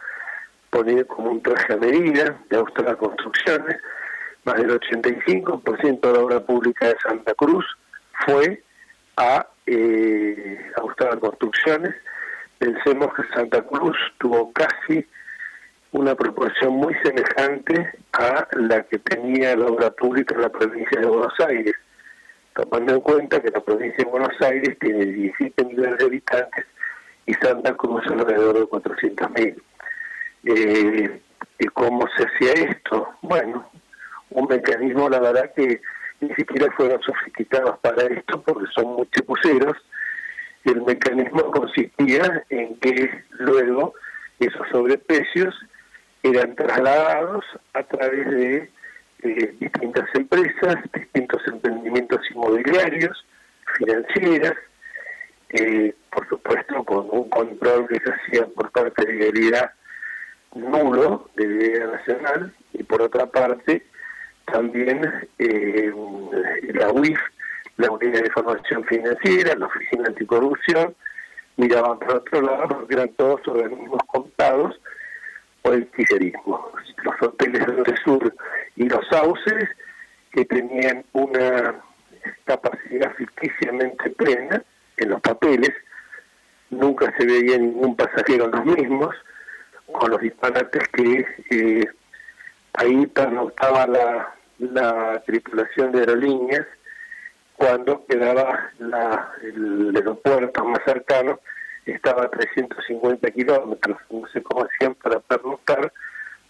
poner 0.73 1.05
como 1.05 1.29
un 1.29 1.41
traje 1.43 1.71
a 1.71 1.77
medida 1.77 2.35
de 2.49 2.57
Austral 2.57 2.97
Construcciones, 2.97 3.77
más 4.43 4.55
del 4.55 4.71
85% 4.71 6.01
de 6.01 6.13
la 6.13 6.19
obra 6.19 6.39
pública 6.39 6.87
de 6.87 6.95
Santa 6.99 7.35
Cruz 7.35 7.63
fue 8.25 8.63
a 9.15 9.47
eh, 9.67 10.71
Construcciones. 11.19 11.93
Pensemos 12.57 13.13
que 13.13 13.23
Santa 13.35 13.61
Cruz 13.61 13.95
tuvo 14.17 14.51
casi 14.51 15.05
una 15.91 16.15
proporción 16.15 16.73
muy 16.73 16.95
semejante 17.03 17.93
a 18.13 18.47
la 18.53 18.81
que 18.83 18.97
tenía 18.97 19.55
la 19.55 19.67
obra 19.67 19.91
pública 19.91 20.33
en 20.33 20.41
la 20.41 20.49
provincia 20.49 20.99
de 20.99 21.05
Buenos 21.05 21.39
Aires, 21.47 21.75
tomando 22.55 22.93
en 22.93 23.01
cuenta 23.01 23.39
que 23.39 23.51
la 23.51 23.59
provincia 23.59 24.03
de 24.03 24.09
Buenos 24.09 24.41
Aires 24.41 24.75
tiene 24.79 25.05
17 25.05 25.65
millones 25.65 25.99
de 25.99 26.05
habitantes 26.05 26.65
y 27.27 27.33
Santa 27.35 27.75
Cruz 27.75 28.03
alrededor 28.07 28.55
de 28.55 28.65
400.000. 28.65 29.61
Eh, 30.45 31.21
¿Y 31.59 31.65
cómo 31.67 32.05
se 32.17 32.25
hacía 32.25 32.69
esto? 32.69 33.09
Bueno, 33.21 33.69
un 34.31 34.47
mecanismo, 34.47 35.09
la 35.09 35.19
verdad, 35.19 35.53
que 35.55 35.81
ni 36.19 36.33
siquiera 36.35 36.71
fueron 36.75 37.01
sofisticados 37.01 37.79
para 37.79 38.03
esto 38.03 38.41
porque 38.41 38.65
son 38.73 38.95
muy 38.95 39.07
chapuceros. 39.11 39.77
El 40.65 40.81
mecanismo 40.81 41.51
consistía 41.51 42.43
en 42.49 42.77
que 42.79 43.23
luego 43.31 43.93
esos 44.39 44.67
sobreprecios 44.71 45.55
eran 46.23 46.55
trasladados 46.55 47.45
a 47.73 47.83
través 47.83 48.29
de 48.29 48.71
eh, 49.23 49.55
distintas 49.59 50.09
empresas, 50.15 50.75
distintos 50.93 51.41
emprendimientos 51.47 52.19
inmobiliarios, 52.31 53.25
financieras, 53.77 54.55
eh, 55.49 55.93
por 56.11 56.27
supuesto 56.27 56.83
con 56.83 57.07
un 57.11 57.29
control 57.29 57.87
que 57.87 57.99
se 57.99 58.11
hacía 58.11 58.45
por 58.55 58.71
parte 58.71 59.05
de 59.05 59.13
Realidad 59.13 59.71
nulo 60.55 61.29
de 61.35 61.47
Vida 61.47 61.87
Nacional 61.87 62.53
y 62.73 62.83
por 62.83 63.01
otra 63.01 63.25
parte 63.25 63.85
también 64.45 65.29
eh, 65.39 65.91
la 66.73 66.91
UIF, 66.91 67.19
la 67.77 67.91
Unidad 67.91 68.21
de 68.21 68.27
Información 68.27 68.83
Financiera, 68.85 69.55
la 69.55 69.67
Oficina 69.67 70.03
Anticorrupción, 70.07 70.95
miraban 71.57 71.99
por 71.99 72.17
otro 72.17 72.41
lado 72.41 72.67
porque 72.67 72.93
eran 72.93 73.09
todos 73.09 73.47
organismos 73.47 74.01
contados 74.07 74.79
por 75.61 75.75
el 75.75 75.87
kirchnerismo. 75.87 76.71
Los 77.03 77.21
hoteles 77.21 77.65
del 77.65 77.97
sur 78.03 78.33
y 78.75 78.89
los 78.89 79.07
sauces 79.07 79.69
que 80.31 80.45
tenían 80.45 81.03
una 81.13 81.75
capacidad 82.45 83.13
ficticiamente 83.15 84.09
plena 84.11 84.61
en 84.97 85.09
los 85.09 85.21
papeles, 85.21 85.71
nunca 86.69 87.13
se 87.17 87.25
veía 87.25 87.57
ningún 87.57 87.95
pasajero 87.95 88.45
en 88.45 88.51
los 88.51 88.65
mismos, 88.65 89.15
con 89.91 90.11
los 90.11 90.19
disparates 90.21 90.87
que 90.89 91.25
eh, 91.51 91.85
ahí 92.73 93.07
pernoctaba 93.07 93.87
la, 93.87 94.35
la 94.59 95.21
tripulación 95.25 95.91
de 95.91 95.99
aerolíneas 95.99 96.65
cuando 97.55 98.05
quedaba 98.05 98.71
la, 98.79 99.31
el 99.41 99.95
aeropuerto 99.95 100.65
más 100.65 100.81
cercano 100.85 101.39
estaba 101.85 102.23
a 102.23 102.29
350 102.29 103.31
kilómetros, 103.31 103.97
no 104.09 104.27
sé 104.27 104.41
cómo 104.41 104.65
hacían 104.65 104.95
para 104.95 105.19
pernoctar, 105.19 105.91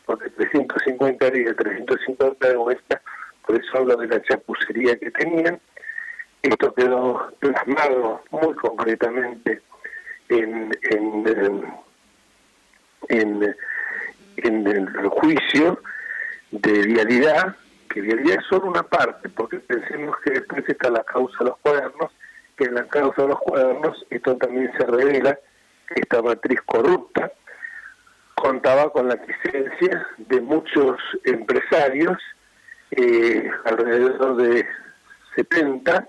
porque 0.06 0.30
350 0.30 1.28
era 1.28 1.38
y 1.38 1.46
350 1.46 2.48
de 2.50 2.56
vuelta, 2.56 3.02
por 3.46 3.56
eso 3.56 3.78
hablo 3.78 3.96
de 3.98 4.08
la 4.08 4.22
chapucería 4.22 4.98
que 4.98 5.12
tenían. 5.12 5.60
Esto 6.42 6.74
quedó 6.74 7.32
plasmado 7.40 8.22
muy 8.32 8.54
concretamente 8.56 9.62
en, 10.30 10.72
en 10.92 11.03
en, 13.14 13.56
el 14.38 15.08
juicio 15.08 15.80
de 16.52 16.82
vialidad, 16.82 17.56
que 17.90 18.02
vialidad 18.02 18.40
es 18.40 18.46
solo 18.48 18.68
una 18.68 18.84
parte, 18.84 19.30
porque 19.30 19.60
pensemos 19.60 20.16
que 20.24 20.32
después 20.32 20.68
está 20.68 20.90
la 20.90 21.04
causa 21.04 21.38
de 21.40 21.46
los 21.46 21.58
cuadernos, 21.60 22.12
que 22.58 22.66
en 22.66 22.76
la 22.76 22.88
causa 22.88 23.22
de 23.24 23.28
los 23.30 23.40
cuadernos 23.40 24.06
esto 24.10 24.36
también 24.38 24.72
se 24.78 24.86
revela 24.86 25.38
que 25.88 26.02
esta 26.02 26.22
matriz 26.22 26.62
corrupta 26.66 27.32
contaba 28.36 28.92
con 28.92 29.08
la 29.08 29.16
presencia 29.16 30.08
de 30.18 30.42
muchos 30.42 30.98
empresarios, 31.24 32.18
eh, 32.92 33.50
alrededor 33.66 34.36
de 34.38 34.68
70, 35.36 36.08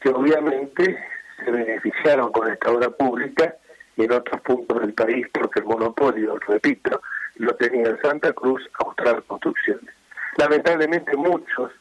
que 0.00 0.08
obviamente 0.10 0.98
se 1.44 1.50
beneficiaron 1.50 2.30
con 2.32 2.50
esta 2.50 2.70
obra 2.70 2.90
pública 2.90 3.56
en 3.96 4.12
otros 4.12 4.40
puntos 4.42 4.80
del 4.80 4.92
país, 4.92 5.26
porque 5.32 5.60
el 5.60 5.66
monopolio, 5.66 6.38
repito, 6.46 7.00
lo 7.36 7.54
tenía 7.56 7.88
en 7.88 8.00
Santa 8.00 8.32
Cruz, 8.32 8.62
Austral 8.84 9.24
Construcciones. 9.24 9.94
Lamentablemente 10.36 11.16
muchos 11.16 11.72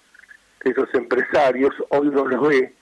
de 0.63 0.71
esos 0.71 0.93
empresarios 0.93 1.73
hoy 1.89 2.09
no 2.09 2.25
los 2.25 2.47
ve 2.47 2.73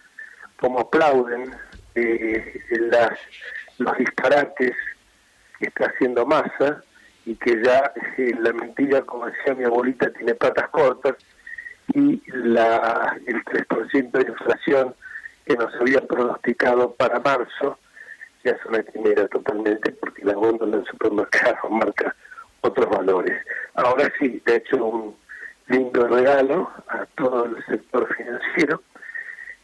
como 0.59 0.81
aplauden 0.81 1.53
eh, 1.95 2.61
las 2.91 3.19
los 3.79 3.97
disparates 3.97 4.75
que 5.59 5.67
está 5.67 5.85
haciendo 5.87 6.25
masa 6.25 6.83
y 7.25 7.35
que 7.35 7.61
ya 7.63 7.91
eh, 8.17 8.33
la 8.39 8.53
mentira, 8.53 9.01
como 9.01 9.25
decía 9.25 9.55
mi 9.55 9.63
abuelita, 9.63 10.11
tiene 10.11 10.35
patas 10.35 10.69
cortas 10.69 11.15
y 11.93 12.21
la, 12.27 13.17
el 13.25 13.43
3% 13.43 14.11
de 14.11 14.31
inflación 14.31 14.95
que 15.45 15.55
nos 15.55 15.73
había 15.75 16.01
pronosticado 16.01 16.93
para 16.93 17.19
marzo 17.19 17.77
ya 18.43 18.51
es 18.51 18.65
una 18.65 18.83
quimera 18.83 19.27
totalmente 19.27 19.91
porque 19.93 20.25
la 20.25 20.33
góndola 20.33 20.77
del 20.77 20.85
supermercado 20.87 21.57
marca 21.69 22.15
otros 22.61 22.89
valores. 22.89 23.41
Ahora 23.75 24.11
sí, 24.19 24.41
de 24.45 24.55
hecho, 24.57 24.85
un 24.85 25.15
lindo 25.67 26.07
regalo 26.07 26.69
a 26.87 27.05
todo 27.15 27.45
el 27.45 27.65
sector 27.65 28.13
financiero 28.15 28.81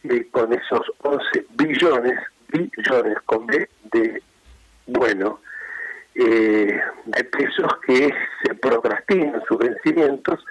eh, 0.04 0.26
con 0.30 0.52
esos 0.52 0.80
11 1.02 1.46
billones, 1.50 2.18
billones 2.48 3.18
con 3.26 3.46
B 3.46 3.68
de 3.92 4.22
bueno, 4.86 5.40
eh, 6.14 6.80
de 7.04 7.24
pesos 7.24 7.68
que 7.86 8.10
se 8.42 8.54
procrastinan 8.54 9.42
sus 9.46 9.58
vencimientos 9.58 10.44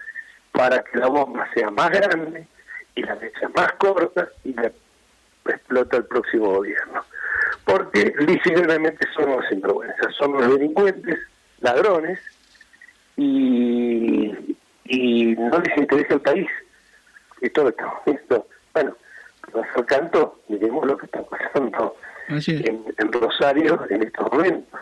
para 0.51 0.81
que 0.83 0.97
la 0.97 1.07
bomba 1.07 1.47
sea 1.53 1.69
más 1.69 1.89
grande 1.89 2.47
y 2.95 3.03
la 3.03 3.15
mecha 3.15 3.49
más 3.55 3.73
corta 3.73 4.29
y 4.43 4.53
la 4.53 4.71
explota 5.45 5.97
el 5.97 6.05
próximo 6.05 6.53
gobierno. 6.53 7.03
Porque 7.69 8.13
lícitamente 8.19 9.05
son 9.13 9.29
los 9.29 9.45
sinvergüenzas, 9.47 10.15
son 10.15 10.33
los 10.33 10.57
delincuentes, 10.57 11.19
ladrones, 11.59 12.19
y, 13.15 14.57
y 14.85 15.35
no 15.35 15.59
les 15.59 15.77
interesa 15.77 16.15
el 16.15 16.21
país. 16.21 16.47
Y 17.41 17.49
todo 17.51 17.69
esto, 17.69 18.47
bueno, 18.73 18.95
al 19.75 19.85
canto, 19.85 20.39
miremos 20.47 20.85
lo 20.87 20.97
que 20.97 21.05
está 21.05 21.21
pasando 21.23 21.95
en, 22.27 22.85
en, 22.97 23.11
Rosario 23.13 23.85
en 23.89 24.03
estos 24.03 24.31
momentos. 24.31 24.79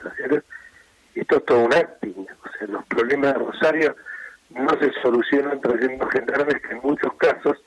Esto 1.14 1.38
es 1.38 1.46
todo 1.46 1.66
un 1.66 1.74
acting. 1.74 2.14
O 2.44 2.58
sea, 2.58 2.68
los 2.68 2.86
problemas 2.86 3.34
de 3.34 3.40
Rosario 3.40 3.96
no 4.52 4.70
se 4.80 4.94
solucionan 5.02 5.60
trayendo 5.60 6.08
gendarmes 6.08 6.62
que 6.62 6.72
en 6.72 6.82
muchos 6.82 7.14
casos, 7.16 7.58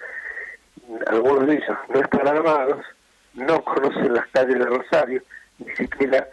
algunos 1.08 1.46
de 1.46 1.56
ellos 1.56 1.76
no 1.92 2.00
están 2.00 2.26
armados, 2.26 2.86
no 3.34 3.62
conocen 3.62 4.14
las 4.14 4.26
calles 4.28 4.58
de 4.58 4.64
Rosario, 4.64 5.22
ni 5.58 5.74
siquiera 5.76 6.28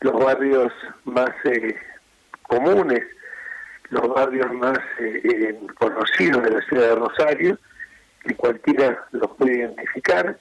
los 0.00 0.24
barrios 0.24 0.72
más 1.04 1.30
eh, 1.44 1.76
comunes, 2.42 3.02
los 3.90 4.08
barrios 4.08 4.52
más 4.52 4.78
eh, 5.00 5.20
eh, 5.24 5.58
conocidos 5.78 6.42
de 6.42 6.50
la 6.50 6.60
ciudad 6.62 6.88
de 6.88 6.94
Rosario, 6.96 7.58
que 8.24 8.34
cualquiera 8.34 9.06
los 9.12 9.30
puede 9.36 9.58
identificar. 9.58 10.36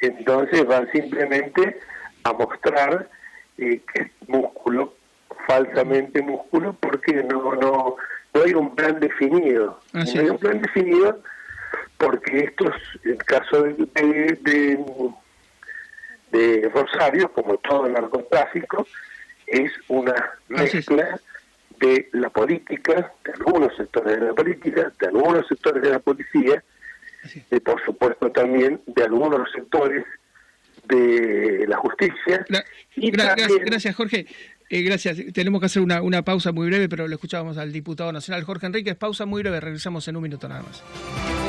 entonces 0.00 0.66
van 0.66 0.90
simplemente 0.92 1.80
a 2.24 2.32
mostrar 2.32 3.08
que 3.56 3.82
es 3.94 4.10
músculo, 4.26 4.94
falsamente 5.46 6.22
músculo, 6.22 6.74
porque 6.80 7.22
no, 7.24 7.54
no, 7.56 7.96
no 8.32 8.42
hay 8.42 8.54
un 8.54 8.74
plan 8.74 8.98
definido. 9.00 9.80
No 9.92 10.00
hay 10.00 10.30
un 10.30 10.38
plan 10.38 10.62
definido 10.62 11.20
porque 12.00 12.44
esto 12.44 12.64
es 12.70 13.04
el 13.04 13.18
caso 13.18 13.62
de, 13.62 14.78
de, 16.32 16.70
Rosario, 16.72 17.30
como 17.32 17.58
todo 17.58 17.86
el 17.86 17.92
narcotráfico, 17.92 18.86
es 19.46 19.70
una 19.88 20.14
mezcla 20.48 21.20
de 21.78 22.08
la 22.12 22.30
política, 22.30 23.12
de 23.24 23.32
algunos 23.32 23.76
sectores 23.76 24.18
de 24.18 24.26
la 24.26 24.32
política, 24.32 24.92
de 24.98 25.06
algunos 25.08 25.46
sectores 25.46 25.82
de 25.82 25.90
la 25.90 25.98
policía, 25.98 26.64
y 27.50 27.60
por 27.60 27.84
supuesto 27.84 28.30
también 28.30 28.80
de 28.86 29.02
algunos 29.02 29.50
sectores 29.52 30.04
de 30.84 31.66
la 31.68 31.76
justicia. 31.76 32.46
gracias, 32.96 33.94
Jorge. 33.94 34.26
Eh, 34.70 34.82
gracias. 34.82 35.18
Tenemos 35.34 35.60
que 35.60 35.66
hacer 35.66 35.82
una, 35.82 36.00
una 36.00 36.22
pausa 36.22 36.52
muy 36.52 36.68
breve, 36.68 36.88
pero 36.88 37.08
lo 37.08 37.14
escuchábamos 37.14 37.58
al 37.58 37.72
diputado 37.72 38.12
nacional 38.12 38.44
Jorge 38.44 38.66
Enríquez. 38.66 38.96
Pausa 38.96 39.26
muy 39.26 39.42
breve, 39.42 39.60
regresamos 39.60 40.06
en 40.08 40.16
un 40.16 40.22
minuto 40.22 40.48
nada 40.48 40.62
más. 40.62 41.39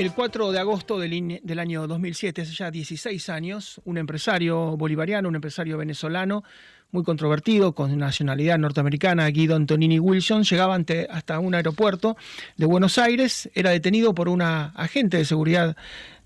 El 0.00 0.14
4 0.14 0.50
de 0.50 0.58
agosto 0.58 0.98
del, 0.98 1.58
año 1.58 1.86
2007, 1.86 2.40
hace 2.40 2.54
ya 2.54 2.70
16 2.70 3.28
años, 3.28 3.82
un 3.84 3.98
empresario 3.98 4.74
bolivariano, 4.78 5.28
un 5.28 5.34
empresario 5.34 5.76
venezolano, 5.76 6.42
muy 6.90 7.04
controvertido, 7.04 7.74
con 7.74 7.98
nacionalidad 7.98 8.56
norteamericana, 8.56 9.26
Guido 9.26 9.56
Antonini 9.56 9.98
Wilson, 9.98 10.44
llegaba 10.44 10.78
hasta 11.10 11.38
un 11.38 11.54
aeropuerto 11.54 12.16
de 12.56 12.64
Buenos 12.64 12.96
Aires, 12.96 13.50
era 13.54 13.68
detenido 13.72 14.14
por 14.14 14.30
una 14.30 14.68
agente 14.68 15.18
de 15.18 15.26
seguridad 15.26 15.76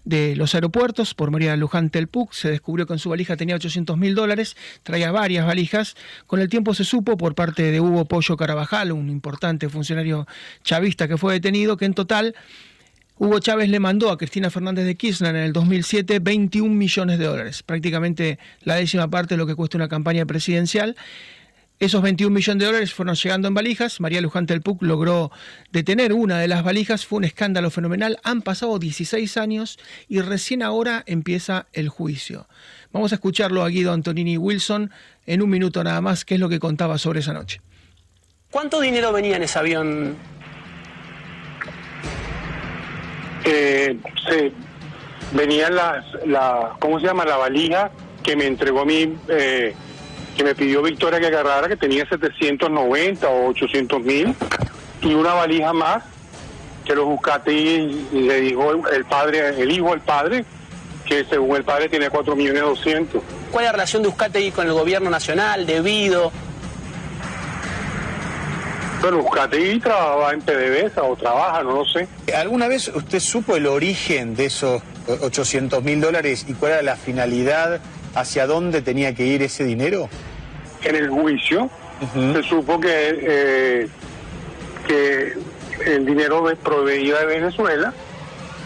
de 0.05 0.37
los 0.37 0.55
aeropuertos 0.55 1.15
por 1.15 1.33
María 1.33 1.57
Luján 1.57 1.91
Telpuc. 1.91 2.33
Se 2.33 2.51
descubrió 2.51 2.87
que 2.87 2.93
en 2.93 3.01
su 3.01 3.11
valija 3.11 3.37
tenía 3.37 3.57
800 3.57 3.99
mil 3.99 4.15
dólares, 4.15 4.57
traía 4.85 5.11
varias 5.11 5.47
valijas. 5.47 5.97
Con 6.29 6.39
el 6.39 6.49
tiempo 6.49 6.75
se 6.75 6.85
supo 6.85 7.17
por 7.17 7.35
parte 7.35 7.73
de 7.73 7.81
Hugo 7.81 8.05
Pollo 8.05 8.37
Carabajal, 8.37 8.93
un 8.93 9.09
importante 9.09 9.69
funcionario 9.69 10.29
chavista 10.63 11.09
que 11.09 11.17
fue 11.17 11.33
detenido, 11.33 11.77
que 11.77 11.87
en 11.87 11.95
total 11.95 12.37
Hugo 13.17 13.39
Chávez 13.39 13.69
le 13.69 13.79
mandó 13.79 14.11
a 14.11 14.19
Cristina 14.19 14.51
Fernández 14.51 14.87
de 14.87 14.97
Kirchner 14.97 15.37
en 15.37 15.43
el 15.43 15.53
2007 15.53 16.19
21 16.19 16.75
millones 16.75 17.19
de 17.19 17.27
dólares, 17.27 17.63
prácticamente 17.63 18.41
la 18.63 18.75
décima 18.75 19.09
parte 19.09 19.35
de 19.35 19.39
lo 19.39 19.47
que 19.47 19.55
cuesta 19.55 19.79
una 19.79 19.89
campaña 19.89 20.27
presidencial. 20.27 20.97
Esos 21.79 22.03
21 22.03 22.35
millones 22.35 22.61
de 22.61 22.67
dólares 22.67 22.93
fueron 22.93 23.15
llegando 23.15 23.47
en 23.47 23.55
valijas. 23.55 24.01
María 24.01 24.21
Luján 24.21 24.47
Telpuc 24.47 24.83
logró 24.83 25.31
detener 25.71 26.13
una 26.13 26.39
de 26.41 26.49
las 26.49 26.65
valijas. 26.65 27.07
Fue 27.07 27.19
un 27.19 27.25
escándalo 27.25 27.71
fenomenal. 27.71 28.19
Han 28.25 28.43
pasado 28.43 28.79
16 28.81 29.37
años 29.37 29.79
y 30.09 30.21
recién 30.21 30.63
ahora 30.63 31.05
empieza 31.07 31.67
el 31.73 31.89
juicio. 31.89 32.49
Vamos 32.93 33.13
a 33.13 33.17
escucharlo 33.17 33.63
a 33.63 33.69
Guido 33.69 33.93
Antonini 33.93 34.39
Wilson 34.39 34.91
en 35.27 35.43
un 35.43 35.51
minuto 35.51 35.85
nada 35.85 36.01
más, 36.01 36.25
qué 36.25 36.35
es 36.35 36.41
lo 36.41 36.49
que 36.49 36.59
contaba 36.59 36.99
sobre 36.99 37.21
esa 37.21 37.33
noche. 37.33 37.61
¿Cuánto 38.51 38.81
dinero 38.81 39.13
venía 39.13 39.37
en 39.37 39.43
ese 39.45 39.59
avión 39.59 40.17
eh, 43.45 43.99
se 44.29 44.53
venían 45.33 45.75
las, 45.75 46.05
la, 46.27 46.77
¿cómo 46.79 47.01
se 47.01 47.07
llama? 47.07 47.25
La 47.25 47.37
valija 47.37 47.91
que 48.23 48.37
me 48.37 48.47
entregó 48.47 48.81
a 48.81 48.85
mí, 48.85 49.17
eh, 49.29 49.75
que 50.37 50.45
me 50.45 50.55
pidió 50.55 50.83
Victoria 50.83 51.21
que 51.21 51.27
agarrara, 51.27 51.69
que 51.69 51.77
tenía 51.77 52.07
790 52.09 53.29
o 53.29 53.49
800 53.49 54.03
mil, 54.03 54.35
y 55.03 55.15
una 55.15 55.35
valija 55.35 55.73
más 55.73 56.05
que 56.85 56.95
los 56.95 57.07
buscaste 57.07 57.53
y, 57.53 58.09
le 58.13 58.41
dijo 58.41 58.89
el 58.89 59.05
padre, 59.05 59.61
el 59.61 59.71
hijo 59.71 59.95
el 59.95 60.01
padre, 60.01 60.45
que 61.05 61.25
según 61.25 61.57
el 61.57 61.65
padre 61.65 61.89
tiene 61.89 62.11
4 62.11 62.37
millones 62.37 62.63
200. 62.63 63.23
¿Cuál 63.51 63.65
es 63.65 63.69
la 63.69 63.73
relación 63.73 64.03
de 64.03 64.09
Euskategui 64.09 64.51
con 64.51 64.67
el 64.67 64.73
gobierno 64.73 65.11
nacional, 65.11 65.67
debido? 65.67 66.33
Bueno, 69.05 69.23
y 69.53 69.81
trabajaba 69.81 70.33
en 70.33 70.41
PDVSA 70.41 71.03
o 71.03 71.15
trabaja, 71.15 71.63
no 71.63 71.73
lo 71.73 71.85
sé. 71.85 72.09
¿Alguna 72.35 72.69
vez 72.69 72.89
usted 72.89 73.21
supo 73.21 73.55
el 73.55 73.67
origen 73.67 74.35
de 74.35 74.47
esos 74.47 74.83
800 75.21 75.85
mil 75.85 76.01
dólares 76.01 76.47
y 76.49 76.55
cuál 76.55 76.73
era 76.73 76.83
la 76.83 76.97
finalidad, 76.97 77.83
hacia 78.15 78.47
dónde 78.47 78.81
tenía 78.81 79.15
que 79.15 79.27
ir 79.27 79.43
ese 79.43 79.65
dinero? 79.65 80.09
En 80.83 80.97
el 80.97 81.11
juicio 81.11 81.69
se 82.15 82.43
supo 82.45 82.81
que, 82.81 82.89
eh, 83.21 83.89
que 84.89 85.35
el 85.85 86.07
dinero 86.07 86.43
proveía 86.63 87.19
de 87.19 87.27
Venezuela 87.27 87.93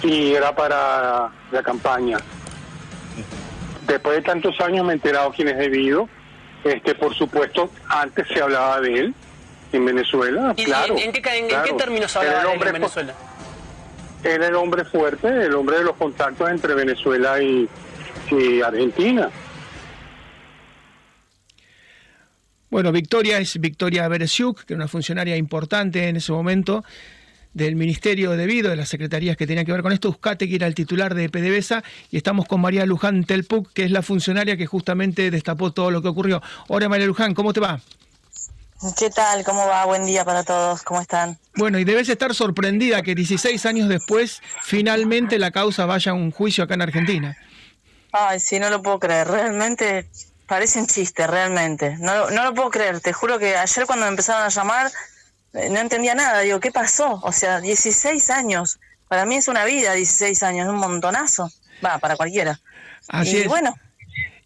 y 0.04 0.34
era 0.34 0.54
para 0.54 1.30
la 1.50 1.62
campaña. 1.64 2.18
Después 3.88 4.14
de 4.14 4.22
tantos 4.22 4.60
años 4.60 4.86
me 4.86 4.92
he 4.92 4.94
enterado 4.94 5.32
quién 5.34 5.48
es 5.48 5.58
debido. 5.58 6.08
Este, 6.62 6.94
por 6.94 7.12
supuesto, 7.12 7.72
antes 7.88 8.28
se 8.28 8.40
hablaba 8.40 8.80
de 8.80 9.00
él 9.00 9.14
en 9.72 9.84
Venezuela, 9.84 10.54
claro. 10.56 10.96
¿En, 10.98 11.12
qué, 11.12 11.20
términos 11.76 12.16
habla 12.16 12.52
en 12.52 12.60
Venezuela? 12.60 13.14
Era 14.24 14.48
el 14.48 14.54
hombre 14.54 14.84
fuerte, 14.84 15.28
el 15.28 15.54
hombre 15.54 15.78
de 15.78 15.84
los 15.84 15.96
contactos 15.96 16.50
entre 16.50 16.74
Venezuela 16.74 17.40
y, 17.42 17.68
Argentina. 18.62 19.30
Bueno, 22.70 22.92
Victoria 22.92 23.38
es 23.38 23.58
Victoria 23.58 24.06
Beresiuk, 24.08 24.64
que 24.64 24.74
era 24.74 24.78
una 24.78 24.88
funcionaria 24.88 25.36
importante 25.36 26.08
en 26.08 26.16
ese 26.16 26.32
momento 26.32 26.84
del 27.54 27.76
Ministerio 27.76 28.32
de 28.32 28.36
Debido, 28.36 28.68
de 28.68 28.76
las 28.76 28.90
secretarías 28.90 29.36
que 29.36 29.46
tenían 29.46 29.64
que 29.64 29.72
ver 29.72 29.82
con 29.82 29.92
esto. 29.92 30.10
Uzcate, 30.10 30.48
que 30.48 30.56
era 30.56 30.66
el 30.66 30.74
titular 30.74 31.14
de 31.14 31.30
PDVSA, 31.30 31.82
y 32.10 32.18
estamos 32.18 32.46
con 32.46 32.60
María 32.60 32.84
Luján 32.84 33.24
Telpuc, 33.24 33.72
que 33.72 33.84
es 33.84 33.90
la 33.90 34.02
funcionaria 34.02 34.56
que 34.58 34.66
justamente 34.66 35.30
destapó 35.30 35.72
todo 35.72 35.90
lo 35.90 36.02
que 36.02 36.08
ocurrió. 36.08 36.42
Hola 36.68 36.88
María 36.90 37.06
Luján, 37.06 37.34
¿cómo 37.34 37.54
te 37.54 37.60
va? 37.60 37.80
¿Qué 38.96 39.10
tal? 39.10 39.44
¿Cómo 39.44 39.66
va? 39.66 39.84
Buen 39.86 40.04
día 40.06 40.24
para 40.24 40.44
todos. 40.44 40.82
¿Cómo 40.82 41.00
están? 41.00 41.36
Bueno, 41.56 41.78
y 41.78 41.84
debes 41.84 42.08
estar 42.08 42.32
sorprendida 42.34 43.02
que 43.02 43.14
16 43.14 43.66
años 43.66 43.88
después 43.88 44.40
finalmente 44.62 45.38
la 45.38 45.50
causa 45.50 45.84
vaya 45.84 46.12
a 46.12 46.14
un 46.14 46.30
juicio 46.30 46.62
acá 46.64 46.74
en 46.74 46.82
Argentina. 46.82 47.36
Ay, 48.12 48.38
sí, 48.38 48.60
no 48.60 48.70
lo 48.70 48.80
puedo 48.82 49.00
creer. 49.00 49.26
Realmente 49.26 50.08
parece 50.46 50.78
un 50.78 50.86
chiste, 50.86 51.26
realmente. 51.26 51.96
No, 51.98 52.30
no 52.30 52.44
lo 52.44 52.54
puedo 52.54 52.70
creer. 52.70 53.00
Te 53.00 53.12
juro 53.12 53.38
que 53.40 53.56
ayer 53.56 53.84
cuando 53.86 54.04
me 54.06 54.10
empezaron 54.10 54.42
a 54.44 54.48
llamar 54.48 54.90
eh, 55.54 55.68
no 55.70 55.80
entendía 55.80 56.14
nada. 56.14 56.40
Digo, 56.40 56.60
¿qué 56.60 56.70
pasó? 56.70 57.18
O 57.24 57.32
sea, 57.32 57.60
16 57.60 58.30
años. 58.30 58.78
Para 59.08 59.26
mí 59.26 59.34
es 59.36 59.48
una 59.48 59.64
vida, 59.64 59.94
16 59.94 60.40
años, 60.44 60.68
un 60.68 60.76
montonazo. 60.76 61.50
Va, 61.84 61.98
para 61.98 62.16
cualquiera. 62.16 62.60
Así 63.08 63.38
y 63.38 63.40
es. 63.40 63.48
bueno, 63.48 63.74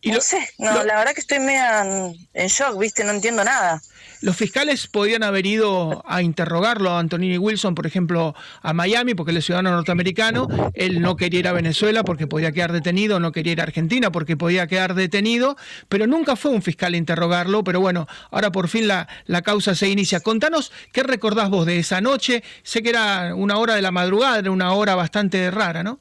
Y 0.00 0.08
no 0.10 0.16
lo- 0.16 0.20
sé, 0.22 0.48
no, 0.58 0.72
lo- 0.72 0.84
la 0.84 0.96
verdad 0.96 1.12
que 1.14 1.20
estoy 1.20 1.38
media 1.40 1.82
en 1.82 2.46
shock, 2.48 2.78
¿viste? 2.78 3.04
No 3.04 3.10
entiendo 3.12 3.44
nada. 3.44 3.82
Los 4.22 4.36
fiscales 4.36 4.86
podían 4.86 5.24
haber 5.24 5.46
ido 5.46 6.04
a 6.06 6.22
interrogarlo 6.22 6.90
a 6.90 7.00
Antonini 7.00 7.38
Wilson, 7.38 7.74
por 7.74 7.88
ejemplo, 7.88 8.36
a 8.62 8.72
Miami, 8.72 9.14
porque 9.14 9.32
él 9.32 9.38
es 9.38 9.46
ciudadano 9.46 9.72
norteamericano. 9.72 10.46
Él 10.74 11.02
no 11.02 11.16
quería 11.16 11.40
ir 11.40 11.48
a 11.48 11.52
Venezuela 11.52 12.04
porque 12.04 12.28
podía 12.28 12.52
quedar 12.52 12.70
detenido, 12.70 13.18
no 13.18 13.32
quería 13.32 13.54
ir 13.54 13.60
a 13.60 13.64
Argentina 13.64 14.12
porque 14.12 14.36
podía 14.36 14.68
quedar 14.68 14.94
detenido, 14.94 15.56
pero 15.88 16.06
nunca 16.06 16.36
fue 16.36 16.52
un 16.52 16.62
fiscal 16.62 16.94
a 16.94 16.98
interrogarlo. 16.98 17.64
Pero 17.64 17.80
bueno, 17.80 18.06
ahora 18.30 18.52
por 18.52 18.68
fin 18.68 18.86
la, 18.86 19.08
la 19.26 19.42
causa 19.42 19.74
se 19.74 19.88
inicia. 19.88 20.20
Contanos 20.20 20.70
qué 20.92 21.02
recordás 21.02 21.50
vos 21.50 21.66
de 21.66 21.80
esa 21.80 22.00
noche. 22.00 22.44
Sé 22.62 22.80
que 22.84 22.90
era 22.90 23.34
una 23.34 23.58
hora 23.58 23.74
de 23.74 23.82
la 23.82 23.90
madrugada, 23.90 24.38
era 24.38 24.52
una 24.52 24.72
hora 24.72 24.94
bastante 24.94 25.50
rara, 25.50 25.82
¿no? 25.82 25.98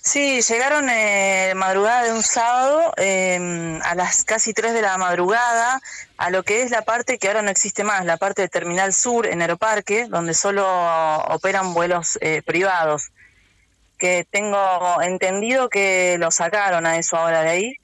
Sí, 0.00 0.40
llegaron 0.42 0.88
eh, 0.90 1.52
madrugada 1.54 2.04
de 2.04 2.12
un 2.12 2.22
sábado 2.22 2.92
eh, 2.96 3.78
a 3.82 3.94
las 3.94 4.24
casi 4.24 4.52
3 4.52 4.74
de 4.74 4.82
la 4.82 4.98
madrugada 4.98 5.80
a 6.16 6.30
lo 6.30 6.42
que 6.42 6.62
es 6.62 6.70
la 6.70 6.82
parte 6.82 7.18
que 7.18 7.28
ahora 7.28 7.42
no 7.42 7.50
existe 7.50 7.84
más, 7.84 8.04
la 8.04 8.16
parte 8.16 8.42
de 8.42 8.48
Terminal 8.48 8.92
Sur 8.92 9.26
en 9.26 9.42
Aeroparque, 9.42 10.06
donde 10.08 10.34
solo 10.34 10.66
operan 11.28 11.74
vuelos 11.74 12.18
eh, 12.20 12.42
privados. 12.44 13.10
Que 13.98 14.26
tengo 14.28 15.00
entendido 15.02 15.68
que 15.68 16.16
lo 16.18 16.30
sacaron 16.30 16.86
a 16.86 16.98
eso 16.98 17.16
ahora 17.16 17.42
de 17.42 17.50
ahí. 17.50 17.76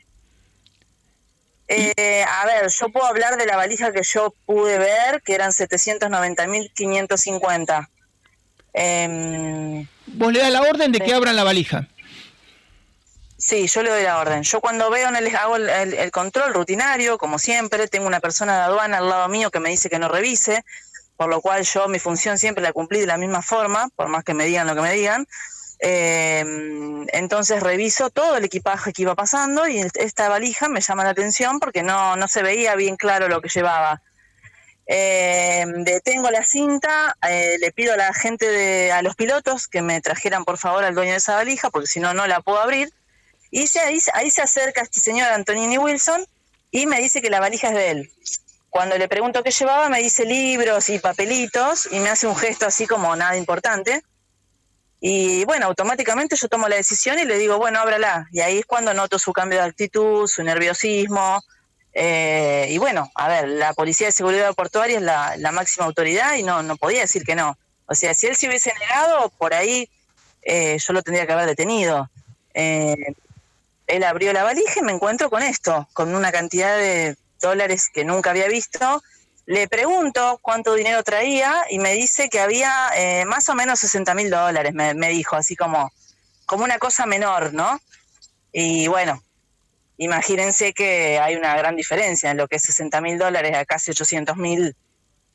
Eh, 1.68 2.24
a 2.24 2.46
ver, 2.46 2.68
yo 2.68 2.88
puedo 2.88 3.06
hablar 3.06 3.36
de 3.36 3.46
la 3.46 3.56
valija 3.56 3.92
que 3.92 4.02
yo 4.02 4.34
pude 4.46 4.78
ver, 4.78 5.22
que 5.22 5.34
eran 5.34 5.52
790.550. 5.52 7.88
Eh, 8.72 9.86
Vos 10.14 10.32
le 10.32 10.40
das 10.40 10.50
la 10.50 10.62
orden 10.62 10.92
de 10.92 11.00
que 11.00 11.14
abran 11.14 11.36
la 11.36 11.44
valija. 11.44 11.86
Sí, 13.36 13.68
yo 13.68 13.82
le 13.82 13.90
doy 13.90 14.02
la 14.02 14.18
orden. 14.18 14.42
Yo 14.42 14.60
cuando 14.60 14.90
veo 14.90 15.08
en 15.08 15.16
el, 15.16 15.34
hago 15.36 15.56
el, 15.56 15.68
el- 15.68 15.94
el 15.94 16.10
control 16.10 16.52
rutinario, 16.54 17.18
como 17.18 17.38
siempre, 17.38 17.86
tengo 17.86 18.06
una 18.06 18.20
persona 18.20 18.56
de 18.56 18.62
aduana 18.64 18.98
al 18.98 19.08
lado 19.08 19.28
mío 19.28 19.50
que 19.50 19.60
me 19.60 19.70
dice 19.70 19.88
que 19.88 19.98
no 20.00 20.08
revise, 20.08 20.64
por 21.16 21.28
lo 21.28 21.40
cual 21.40 21.62
yo 21.64 21.86
mi 21.88 21.98
función 22.00 22.36
siempre 22.36 22.62
la 22.64 22.72
cumplí 22.72 22.98
de 23.00 23.06
la 23.06 23.16
misma 23.16 23.42
forma, 23.42 23.88
por 23.94 24.08
más 24.08 24.24
que 24.24 24.34
me 24.34 24.44
digan 24.44 24.66
lo 24.66 24.74
que 24.74 24.80
me 24.82 24.92
digan. 24.92 25.26
Eh, 25.80 26.44
entonces 27.12 27.62
reviso 27.62 28.10
todo 28.10 28.36
el 28.36 28.44
equipaje 28.44 28.92
que 28.92 29.02
iba 29.02 29.14
pasando 29.14 29.68
y 29.68 29.78
esta 29.94 30.28
valija 30.28 30.68
me 30.68 30.80
llama 30.80 31.04
la 31.04 31.10
atención 31.10 31.60
porque 31.60 31.84
no, 31.84 32.16
no 32.16 32.26
se 32.26 32.42
veía 32.42 32.74
bien 32.74 32.96
claro 32.96 33.28
lo 33.28 33.40
que 33.40 33.48
llevaba. 33.48 34.02
Eh, 34.90 35.66
la 36.30 36.44
cinta, 36.44 37.16
eh, 37.28 37.58
le 37.60 37.72
pido 37.72 37.92
a 37.92 37.96
la 37.96 38.14
gente, 38.14 38.48
de, 38.48 38.90
a 38.90 39.02
los 39.02 39.14
pilotos 39.14 39.68
que 39.68 39.82
me 39.82 40.00
trajeran 40.00 40.44
por 40.44 40.58
favor 40.58 40.84
al 40.84 40.94
dueño 40.94 41.12
de 41.12 41.18
esa 41.18 41.34
valija, 41.34 41.70
porque 41.70 41.86
si 41.86 42.00
no, 42.00 42.14
no 42.14 42.26
la 42.26 42.40
puedo 42.40 42.58
abrir. 42.58 42.92
Y 43.50 43.66
se, 43.66 43.80
ahí, 43.80 43.98
ahí 44.14 44.30
se 44.30 44.42
acerca 44.42 44.82
este 44.82 45.00
señor 45.00 45.28
Antonini 45.28 45.78
Wilson 45.78 46.26
y 46.70 46.86
me 46.86 47.00
dice 47.00 47.20
que 47.20 47.30
la 47.30 47.40
valija 47.40 47.68
es 47.68 47.74
de 47.74 47.90
él. 47.90 48.12
Cuando 48.70 48.96
le 48.98 49.08
pregunto 49.08 49.42
qué 49.42 49.50
llevaba, 49.50 49.88
me 49.88 50.00
dice 50.02 50.24
libros 50.24 50.88
y 50.90 50.98
papelitos 50.98 51.88
y 51.90 52.00
me 52.00 52.10
hace 52.10 52.26
un 52.26 52.36
gesto 52.36 52.66
así 52.66 52.86
como 52.86 53.14
nada 53.16 53.36
importante. 53.36 54.02
Y 55.00 55.44
bueno, 55.44 55.66
automáticamente 55.66 56.36
yo 56.36 56.48
tomo 56.48 56.68
la 56.68 56.76
decisión 56.76 57.18
y 57.18 57.24
le 57.24 57.38
digo, 57.38 57.56
bueno, 57.56 57.80
ábrala. 57.80 58.26
Y 58.32 58.40
ahí 58.40 58.58
es 58.58 58.66
cuando 58.66 58.92
noto 58.92 59.18
su 59.18 59.32
cambio 59.32 59.60
de 59.60 59.66
actitud, 59.66 60.26
su 60.26 60.42
nerviosismo. 60.42 61.42
Eh, 62.00 62.68
y 62.70 62.78
bueno, 62.78 63.10
a 63.16 63.26
ver, 63.26 63.48
la 63.48 63.72
Policía 63.72 64.06
de 64.06 64.12
Seguridad 64.12 64.54
Portuaria 64.54 64.98
es 64.98 65.02
la, 65.02 65.50
máxima 65.50 65.84
autoridad 65.84 66.36
y 66.36 66.44
no, 66.44 66.62
no 66.62 66.76
podía 66.76 67.00
decir 67.00 67.24
que 67.24 67.34
no. 67.34 67.58
O 67.86 67.94
sea, 67.96 68.14
si 68.14 68.28
él 68.28 68.36
se 68.36 68.46
hubiese 68.46 68.72
negado, 68.78 69.30
por 69.30 69.52
ahí 69.52 69.90
eh, 70.42 70.78
yo 70.78 70.92
lo 70.92 71.02
tendría 71.02 71.26
que 71.26 71.32
haber 71.32 71.46
detenido. 71.46 72.08
Eh, 72.54 73.14
él 73.88 74.04
abrió 74.04 74.32
la 74.32 74.44
valija 74.44 74.78
y 74.78 74.84
me 74.84 74.92
encuentro 74.92 75.28
con 75.28 75.42
esto, 75.42 75.88
con 75.92 76.14
una 76.14 76.30
cantidad 76.30 76.76
de 76.76 77.16
dólares 77.40 77.88
que 77.92 78.04
nunca 78.04 78.30
había 78.30 78.46
visto. 78.46 79.02
Le 79.46 79.66
pregunto 79.66 80.38
cuánto 80.40 80.74
dinero 80.74 81.02
traía 81.02 81.64
y 81.68 81.80
me 81.80 81.94
dice 81.94 82.28
que 82.28 82.38
había 82.38 82.90
eh, 82.94 83.24
más 83.24 83.48
o 83.48 83.56
menos 83.56 83.80
60 83.80 84.14
mil 84.14 84.30
dólares, 84.30 84.72
me, 84.72 84.94
me 84.94 85.08
dijo, 85.08 85.34
así 85.34 85.56
como, 85.56 85.90
como 86.46 86.62
una 86.62 86.78
cosa 86.78 87.06
menor, 87.06 87.52
¿no? 87.54 87.80
Y 88.52 88.86
bueno, 88.86 89.20
imagínense 89.98 90.72
que 90.72 91.18
hay 91.18 91.36
una 91.36 91.56
gran 91.56 91.76
diferencia 91.76 92.30
en 92.30 92.38
lo 92.38 92.48
que 92.48 92.56
es 92.56 92.62
60 92.62 93.00
mil 93.00 93.18
dólares 93.18 93.54
a 93.54 93.64
casi 93.64 93.90
800 93.90 94.36
mil. 94.36 94.74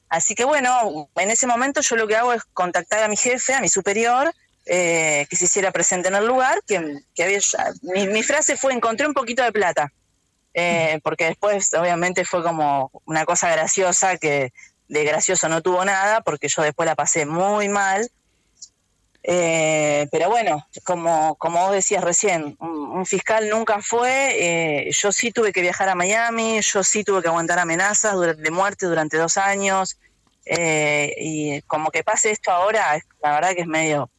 Así 0.10 0.36
que 0.36 0.46
bueno, 0.46 1.10
en 1.16 1.32
ese 1.32 1.48
momento 1.48 1.82
yo 1.82 1.96
lo 1.96 2.08
que 2.08 2.16
hago 2.16 2.34
es 2.34 2.44
contactar 2.54 3.04
a 3.04 3.08
mi 3.08 3.18
jefe, 3.18 3.54
a 3.54 3.62
mi 3.62 3.68
superior, 3.68 4.34
eh, 4.66 5.28
que 5.30 5.36
se 5.36 5.46
hiciera 5.46 5.72
presente 5.72 6.08
en 6.08 6.16
el 6.16 6.26
lugar, 6.26 6.62
que, 6.66 7.00
que 7.14 7.24
había, 7.24 7.40
mi, 7.82 8.08
mi 8.08 8.24
frase 8.24 8.56
fue 8.56 8.74
encontré 8.74 9.06
un 9.06 9.14
poquito 9.14 9.44
de 9.44 9.52
plata, 9.52 9.92
eh, 10.54 11.00
porque 11.04 11.26
después 11.26 11.74
obviamente 11.74 12.24
fue 12.26 12.44
como 12.44 12.92
una 13.06 13.26
cosa 13.26 13.50
graciosa 13.52 14.18
que 14.18 14.54
de 14.88 15.04
gracioso 15.04 15.50
no 15.50 15.62
tuvo 15.62 15.84
nada, 15.84 16.22
porque 16.22 16.48
yo 16.48 16.62
después 16.62 16.86
la 16.86 16.96
pasé 16.96 17.26
muy 17.26 17.68
mal. 17.68 18.10
Eh, 19.26 20.08
pero 20.12 20.30
bueno, 20.30 20.68
como, 20.84 21.36
como 21.36 21.62
vos 21.62 21.72
decías 21.72 22.04
recién, 22.04 22.58
un, 22.60 22.70
un 22.92 23.06
fiscal 23.06 23.48
nunca 23.50 23.82
fue, 23.82 24.88
eh, 24.88 24.92
yo 24.92 25.12
sí 25.14 25.32
tuve 25.32 25.54
que 25.54 25.62
viajar 25.62 25.88
a 25.88 25.96
Miami, 25.96 26.60
yo 26.62 26.84
sí 26.84 27.06
tuve 27.06 27.22
que 27.22 27.30
aguantar 27.30 27.58
amenazas 27.60 28.16
de 28.38 28.52
muerte 28.52 28.86
durante 28.86 29.18
dos 29.18 29.38
años, 29.38 29.98
eh, 30.46 31.14
y 31.18 31.62
como 31.64 31.90
que 31.90 32.04
pase 32.04 32.32
esto 32.32 32.52
ahora, 32.52 33.00
la 33.22 33.32
verdad 33.36 33.54
que 33.56 33.62
es 33.62 33.68
medio, 33.68 34.10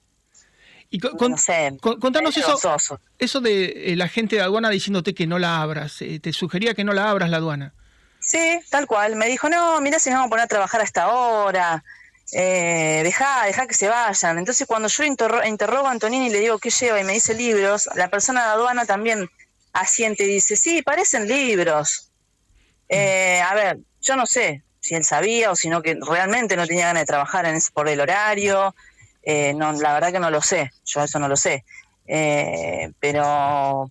Y 0.89 0.99
con- 1.01 1.19
con- 1.19 1.33
no 1.33 1.37
sé, 1.37 1.77
con- 1.83 2.01
contanos 2.01 2.35
medio 2.35 2.55
eso, 2.55 2.99
eso 3.19 3.41
de 3.41 3.93
eh, 3.93 3.97
la 3.97 4.09
gente 4.09 4.37
de 4.37 4.43
aduana 4.43 4.71
diciéndote 4.71 5.15
que 5.15 5.27
no 5.27 5.39
la 5.39 5.61
abras. 5.61 6.01
eh, 6.01 6.19
te 6.19 6.33
sugería 6.33 6.73
que 6.75 6.85
no 6.85 6.95
la 6.95 7.11
abras 7.11 7.29
la 7.29 7.37
aduana. 7.39 7.75
Sí, 8.21 8.59
tal 8.71 8.87
cual. 8.87 9.17
Me 9.17 9.27
dijo, 9.27 9.51
no, 9.51 9.81
mira 9.83 9.99
si 9.99 10.09
nos 10.09 10.17
vamos 10.19 10.29
a 10.29 10.31
poner 10.31 10.45
a 10.45 10.49
trabajar 10.49 10.81
a 10.81 10.85
esta 10.85 11.09
hora. 11.09 11.85
Eh, 12.33 13.01
deja, 13.05 13.45
deja 13.47 13.67
que 13.67 13.75
se 13.75 13.89
vayan. 13.89 14.39
Entonces 14.39 14.67
cuando 14.67 14.89
yo 14.89 15.05
interro- 15.05 15.47
interrogo 15.47 15.87
a 15.89 15.91
Antonini 15.93 16.27
y 16.27 16.31
le 16.31 16.41
digo 16.41 16.59
qué 16.59 16.71
lleva 16.71 17.01
y 17.01 17.05
me 17.05 17.13
dice 17.13 17.35
libros, 17.35 17.89
la 17.95 18.09
persona 18.09 18.45
de 18.45 18.51
aduana 18.53 18.87
también 18.87 19.29
asiente 19.73 20.25
y 20.25 20.29
dice, 20.29 20.57
sí, 20.57 20.83
parecen 20.83 21.29
libros. 21.29 22.11
Eh, 22.89 23.41
a 23.43 23.55
ver, 23.55 23.79
yo 24.01 24.17
no 24.17 24.27
sé 24.27 24.63
si 24.81 24.95
él 24.95 25.05
sabía 25.05 25.51
o 25.51 25.57
si 25.57 25.69
no 25.69 25.83
que 25.83 25.97
realmente 26.01 26.57
no 26.57 26.67
tenía 26.67 26.87
ganas 26.87 27.03
de 27.03 27.07
trabajar 27.07 27.47
en 27.47 27.57
ese, 27.57 27.71
por 27.73 27.89
el 27.89 28.01
horario. 28.01 28.75
Eh, 29.23 29.55
no, 29.55 29.73
la 29.73 29.95
verdad 29.95 30.13
que 30.13 30.21
no 30.21 30.31
lo 30.31 30.43
sé, 30.43 30.71
yo 30.85 31.03
eso 31.03 31.19
no 31.19 31.29
lo 31.29 31.37
sé. 31.37 31.65
Eh, 32.07 32.91
pero 33.01 33.91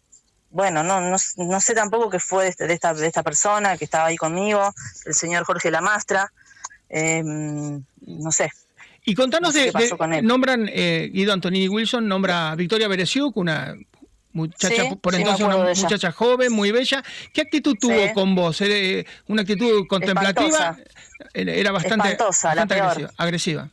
bueno, 0.52 0.84
no, 0.84 1.02
no, 1.02 1.18
no 1.38 1.62
sé 1.62 1.74
tampoco 1.74 2.10
qué 2.12 2.20
fue 2.20 2.44
de, 2.46 2.50
este- 2.52 2.68
de 2.68 2.74
esta, 2.76 2.94
de 2.94 3.08
esta 3.08 3.24
persona 3.24 3.78
que 3.78 3.86
estaba 3.86 4.06
ahí 4.06 4.18
conmigo, 4.18 4.72
el 5.06 5.14
señor 5.16 5.44
Jorge 5.46 5.72
Lamastra. 5.72 6.32
Eh, 6.96 7.24
no 7.24 8.32
sé. 8.32 8.52
Y 9.04 9.16
contanos 9.16 9.50
No 9.50 9.54
sé 9.54 9.60
de, 9.60 9.66
qué 9.66 9.72
pasó 9.72 9.86
de- 9.96 9.98
con 9.98 10.14
él. 10.14 10.26
nombran 10.26 10.70
eh, 10.72 11.10
Guido 11.12 11.34
Antonini 11.34 11.68
Wilson, 11.68 12.08
nombra 12.08 12.52
a 12.52 12.56
Victoria 12.56 12.88
Beresiuk, 12.88 13.36
una 13.36 13.76
muchacha, 14.32 14.84
Sí, 14.84 14.96
por 15.02 15.16
entonces 15.16 15.46
una 15.46 15.58
muchacha 15.58 16.12
joven, 16.12 16.52
muy 16.54 16.72
bella. 16.72 17.04
¿Qué 17.34 17.42
actitud 17.42 17.76
tuvo 17.80 18.08
Sí. 18.08 18.14
con 18.14 18.36
vos? 18.36 18.62
¿Era 18.62 19.04
¿Una 19.28 19.42
actitud 19.42 19.88
contemplativa? 19.88 20.48
Espantosa. 20.48 20.78
Era 21.34 21.72
bastante, 21.72 22.10
Espantosa, 22.10 22.48
la 22.56 22.62
bastante 22.62 22.82
agresiva, 22.82 23.12
agresiva. 23.18 23.70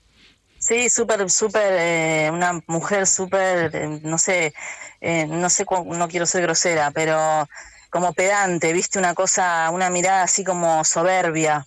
Sí, 0.59 0.91
súper, 0.91 1.31
súper, 1.31 1.73
eh, 1.79 2.31
una 2.33 2.61
mujer 2.67 3.07
súper, 3.07 3.75
eh, 3.75 4.01
no 4.03 4.19
sé, 4.19 4.53
eh, 5.01 5.27
no 5.27 5.49
sé, 5.49 5.65
no 5.87 6.09
quiero 6.09 6.27
ser 6.27 6.43
grosera, 6.43 6.91
pero 6.91 7.49
como 7.89 8.13
pedante, 8.13 8.73
viste 8.73 8.99
una 8.99 9.15
cosa, 9.15 9.71
una 9.71 9.89
mirada 9.91 10.23
así 10.25 10.45
como 10.45 10.85
soberbia, 10.85 11.67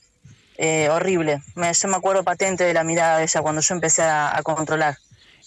eh, 0.58 0.89
horrible. 0.89 1.42
Me, 1.56 1.74
yo 1.74 1.88
me 1.88 1.96
acuerdo 1.98 2.24
patente 2.24 2.63
de 2.63 2.74
la 2.74 2.84
mirada 2.84 3.18
de 3.18 3.24
ella 3.24 3.42
cuando 3.42 3.62
yo 3.62 3.74
empecé 3.76 4.02
a, 4.04 4.36
a 4.38 4.44
controlar. 4.44 4.98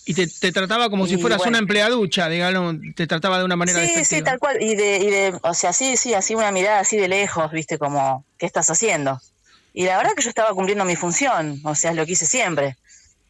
Y 0.08 0.14
te, 0.14 0.28
te 0.28 0.52
trataba 0.52 0.88
como 0.88 1.06
si 1.08 1.16
fueras 1.18 1.38
bueno. 1.38 1.50
una 1.50 1.58
empleaducha, 1.58 2.28
digamos, 2.28 2.76
te 2.94 3.08
trataba 3.08 3.38
de 3.38 3.44
una 3.44 3.56
manera 3.56 3.80
Sí, 3.80 3.86
despectiva. 3.86 4.18
sí, 4.18 4.24
tal 4.24 4.38
cual. 4.38 4.62
Y 4.62 4.76
de, 4.76 4.98
y 4.98 5.10
de, 5.10 5.38
o 5.42 5.52
sea, 5.52 5.72
sí, 5.72 5.96
sí, 5.96 6.14
así 6.14 6.34
una 6.36 6.52
mirada 6.52 6.78
así 6.78 6.96
de 6.96 7.08
lejos, 7.08 7.50
viste, 7.50 7.76
como, 7.76 8.24
¿qué 8.38 8.46
estás 8.46 8.70
haciendo? 8.70 9.20
Y 9.74 9.84
la 9.84 9.96
verdad 9.96 10.12
que 10.16 10.22
yo 10.22 10.28
estaba 10.28 10.54
cumpliendo 10.54 10.84
mi 10.84 10.94
función, 10.94 11.60
o 11.64 11.74
sea, 11.74 11.90
es 11.90 11.96
lo 11.96 12.06
que 12.06 12.12
hice 12.12 12.24
siempre. 12.24 12.76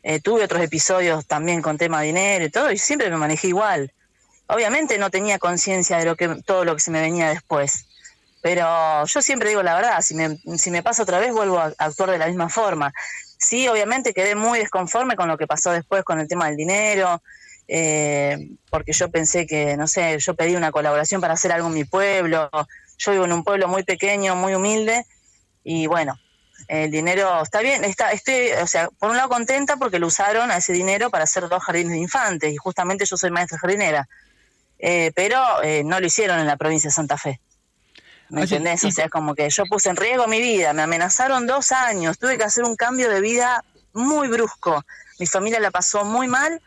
Eh, 0.03 0.21
tuve 0.21 0.45
otros 0.45 0.63
episodios 0.63 1.25
también 1.27 1.63
con 1.63 1.79
tema 1.79 2.01
de 2.01 2.09
dinero 2.09 2.45
y 2.45 2.51
todo, 2.51 2.71
y 2.71 2.77
siempre 2.79 3.09
me 3.11 3.17
manejé 3.17 3.49
igual. 3.49 3.91
Obviamente 4.47 4.99
no 4.99 5.11
tenía 5.11 5.39
conciencia 5.39 5.97
de 5.97 6.05
lo 6.05 6.15
que 6.15 6.29
todo 6.45 6.65
lo 6.67 6.75
que 6.75 6.81
se 6.81 6.91
me 6.91 7.01
venía 7.01 7.31
después. 7.31 7.87
Pero 8.43 9.05
yo 9.07 9.23
siempre 9.23 9.49
digo 9.49 9.63
la 9.63 9.75
verdad, 9.75 10.01
si 10.03 10.15
me, 10.15 10.39
si 10.57 10.71
me 10.71 10.83
pasa 10.83 11.03
otra 11.03 11.19
vez 11.19 11.33
vuelvo 11.33 11.59
a 11.59 11.73
actuar 11.79 12.11
de 12.11 12.19
la 12.19 12.27
misma 12.27 12.49
forma. 12.49 12.93
Sí, 13.39 13.69
obviamente 13.69 14.15
quedé 14.15 14.35
muy 14.35 14.59
desconforme 14.59 15.17
con 15.17 15.29
lo 15.29 15.37
que 15.37 15.47
pasó 15.47 15.71
después 15.71 16.05
con 16.05 16.21
el 16.21 16.29
tema 16.29 16.47
del 16.47 16.57
dinero, 16.57 17.23
eh, 17.69 18.51
porque 18.71 18.93
yo 18.93 19.11
pensé 19.11 19.47
que, 19.47 19.77
no 19.77 19.87
sé, 19.87 20.19
yo 20.19 20.35
pedí 20.35 20.55
una 20.57 20.71
colaboración 20.71 21.21
para 21.21 21.35
hacer 21.35 21.53
algo 21.53 21.67
en 21.69 21.75
mi 21.75 21.85
pueblo 21.85 22.49
Yo 22.99 23.13
vivo 23.13 23.25
en 23.25 23.33
un 23.33 23.45
pueblo 23.45 23.69
muy 23.69 23.83
pequeño, 23.83 24.37
muy 24.37 24.55
humilde, 24.55 25.05
y 25.65 25.87
bueno, 25.87 26.19
el 26.69 26.91
dinero 26.91 27.43
está 27.43 27.61
bien, 27.61 27.85
está, 27.85 28.13
estoy, 28.13 28.53
o 28.63 28.67
sea, 28.67 28.89
por 28.99 29.11
un 29.11 29.17
lado 29.17 29.29
contenta 29.29 29.77
porque 29.77 29.99
lo 29.99 30.07
usaron 30.07 30.51
a 30.51 30.57
ese 30.57 30.73
dinero 30.73 31.11
para 31.11 31.25
hacer 31.25 31.49
dos 31.49 31.63
jardines 31.63 31.93
de 31.93 31.99
infantes, 31.99 32.53
y 32.53 32.57
justamente 32.57 33.05
yo 33.05 33.17
soy 33.17 33.31
maestra 33.31 33.59
jardinera, 33.59 34.09
eh, 34.79 35.13
pero 35.15 35.63
eh, 35.63 35.83
no 35.85 36.01
lo 36.01 36.07
hicieron 36.07 36.39
en 36.39 36.47
la 36.47 36.57
provincia 36.57 36.89
de 36.89 36.95
Santa 36.95 37.19
Fe. 37.19 37.41
¿Me 38.29 38.43
entendés? 38.43 38.85
O 38.85 38.91
sea, 38.91 39.09
como 39.09 39.35
que 39.35 39.49
yo 39.51 39.65
puse 39.67 39.89
en 39.89 39.97
riesgo 39.97 40.27
mi 40.27 40.41
vida, 40.41 40.73
me 40.73 40.83
amenazaron 40.83 41.47
dos 41.47 41.73
años, 41.73 42.19
tuve 42.19 42.37
que 42.37 42.45
hacer 42.45 42.65
un 42.65 42.77
cambio 42.77 43.11
de 43.11 43.21
vida 43.21 43.65
muy 43.93 44.29
brusco. 44.29 44.85
Mi 45.19 45.27
familia 45.27 45.61
la 45.61 45.71
pasó 45.71 46.05
muy 46.05 46.29
mal 46.29 46.61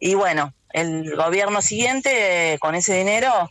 y 0.00 0.14
bueno, 0.14 0.52
el 0.72 1.16
gobierno 1.16 1.62
siguiente 1.62 2.58
con 2.60 2.74
ese 2.74 2.94
dinero 2.94 3.50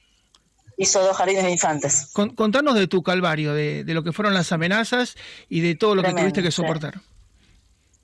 hizo 0.78 1.02
dos 1.02 1.18
jardines 1.18 1.44
de 1.44 1.52
infantes. 1.52 2.10
contanos 2.14 2.76
de 2.76 2.88
tu 2.88 3.04
calvario, 3.04 3.54
de, 3.54 3.84
lo 3.88 4.04
que 4.04 4.14
fueron 4.14 4.34
las 4.34 4.52
amenazas 4.52 5.16
y 5.50 5.62
de 5.62 5.76
todo 5.76 5.96
lo 5.96 6.04
que 6.04 6.14
tuviste 6.14 6.42
que 6.42 6.52
soportar. 6.52 7.02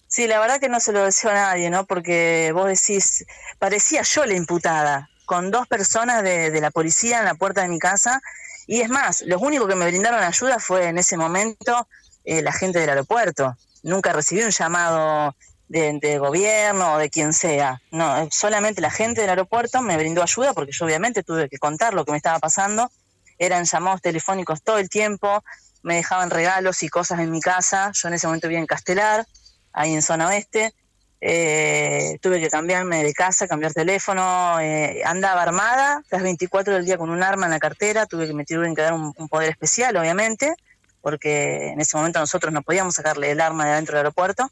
Sí. 0.07 0.27
la 0.27 0.39
verdad 0.39 0.59
que 0.59 0.69
no 0.69 0.79
se 0.79 0.91
lo 0.91 1.03
deseo 1.03 1.31
a 1.31 1.35
nadie, 1.35 1.69
¿no? 1.69 1.85
Porque 1.85 2.51
vos 2.53 2.67
decís, 2.67 3.25
parecía 3.59 4.01
yo 4.01 4.25
la 4.25 4.35
imputada, 4.35 5.09
con 5.25 5.51
dos 5.51 5.67
personas 5.67 6.23
de, 6.23 6.51
de 6.51 6.61
la 6.61 6.69
policía 6.69 7.19
en 7.19 7.25
la 7.25 7.35
puerta 7.35 7.61
de 7.61 7.69
mi 7.69 7.79
casa 7.79 8.21
y 8.67 8.81
es 8.81 8.89
más, 8.89 9.21
los 9.21 9.41
únicos 9.41 9.67
que 9.67 9.75
me 9.75 9.87
brindaron 9.87 10.23
ayuda 10.23 10.59
fue 10.59 10.87
en 10.87 10.97
ese 10.97 11.17
momento 11.17 11.87
eh, 12.23 12.41
la 12.41 12.51
gente 12.51 12.79
del 12.79 12.89
aeropuerto. 12.89 13.55
Nunca 13.83 14.13
recibí 14.13 14.41
un 14.41 14.49
llamado 14.49 15.35
de, 15.67 16.17
gobierno 16.17 16.93
o 16.93 16.97
de 16.97 17.09
quien 17.09 17.33
sea. 17.33 17.81
No, 17.91 18.27
solamente 18.31 18.81
la 18.81 18.91
gente 18.91 19.21
del 19.21 19.29
aeropuerto 19.29 19.81
me 19.81 19.97
brindó 19.97 20.23
ayuda 20.23 20.53
porque 20.53 20.71
yo 20.71 20.85
obviamente 20.85 21.23
tuve 21.23 21.49
que 21.49 21.57
contar 21.57 21.93
lo 21.93 22.05
que 22.05 22.11
me 22.11 22.17
estaba 22.17 22.39
pasando. 22.39 22.91
Eran 23.37 23.65
llamados 23.65 24.01
telefónicos 24.01 24.63
todo 24.63 24.79
el 24.79 24.89
tiempo, 24.89 25.43
me 25.83 25.95
dejaban 25.97 26.29
regalos 26.29 26.81
y 26.83 26.89
cosas 26.89 27.19
en 27.19 27.29
mi 27.29 27.41
casa. 27.41 27.91
Yo 27.93 28.07
en 28.07 28.15
ese 28.15 28.27
momento 28.27 28.47
vivía 28.47 28.59
en 28.59 28.65
Castelar, 28.65 29.25
ahí 29.73 29.93
en 29.93 30.01
zona 30.01 30.27
oeste. 30.27 30.73
Eh, 31.21 32.17
tuve 32.21 32.39
que 32.39 32.49
cambiarme 32.49 33.03
de 33.03 33.13
casa, 33.13 33.47
cambiar 33.47 33.73
teléfono, 33.73 34.59
eh, 34.59 35.01
andaba 35.05 35.41
armada, 35.41 36.03
las 36.11 36.21
24 36.21 36.73
del 36.73 36.85
día 36.85 36.97
con 36.97 37.09
un 37.09 37.23
arma 37.23 37.45
en 37.45 37.51
la 37.51 37.59
cartera, 37.59 38.05
tuve 38.05 38.27
que 38.27 38.33
me 38.33 38.45
tuvieron 38.45 38.75
que 38.75 38.81
dar 38.81 38.93
un, 38.93 39.13
poder 39.29 39.49
especial, 39.49 39.95
obviamente, 39.97 40.53
porque 41.01 41.69
en 41.69 41.79
ese 41.79 41.97
momento 41.97 42.19
nosotros 42.19 42.53
no 42.53 42.61
podíamos 42.61 42.95
sacarle 42.95 43.31
el 43.31 43.41
arma 43.41 43.65
de 43.65 43.71
adentro 43.71 43.93
del 43.93 44.05
aeropuerto, 44.05 44.51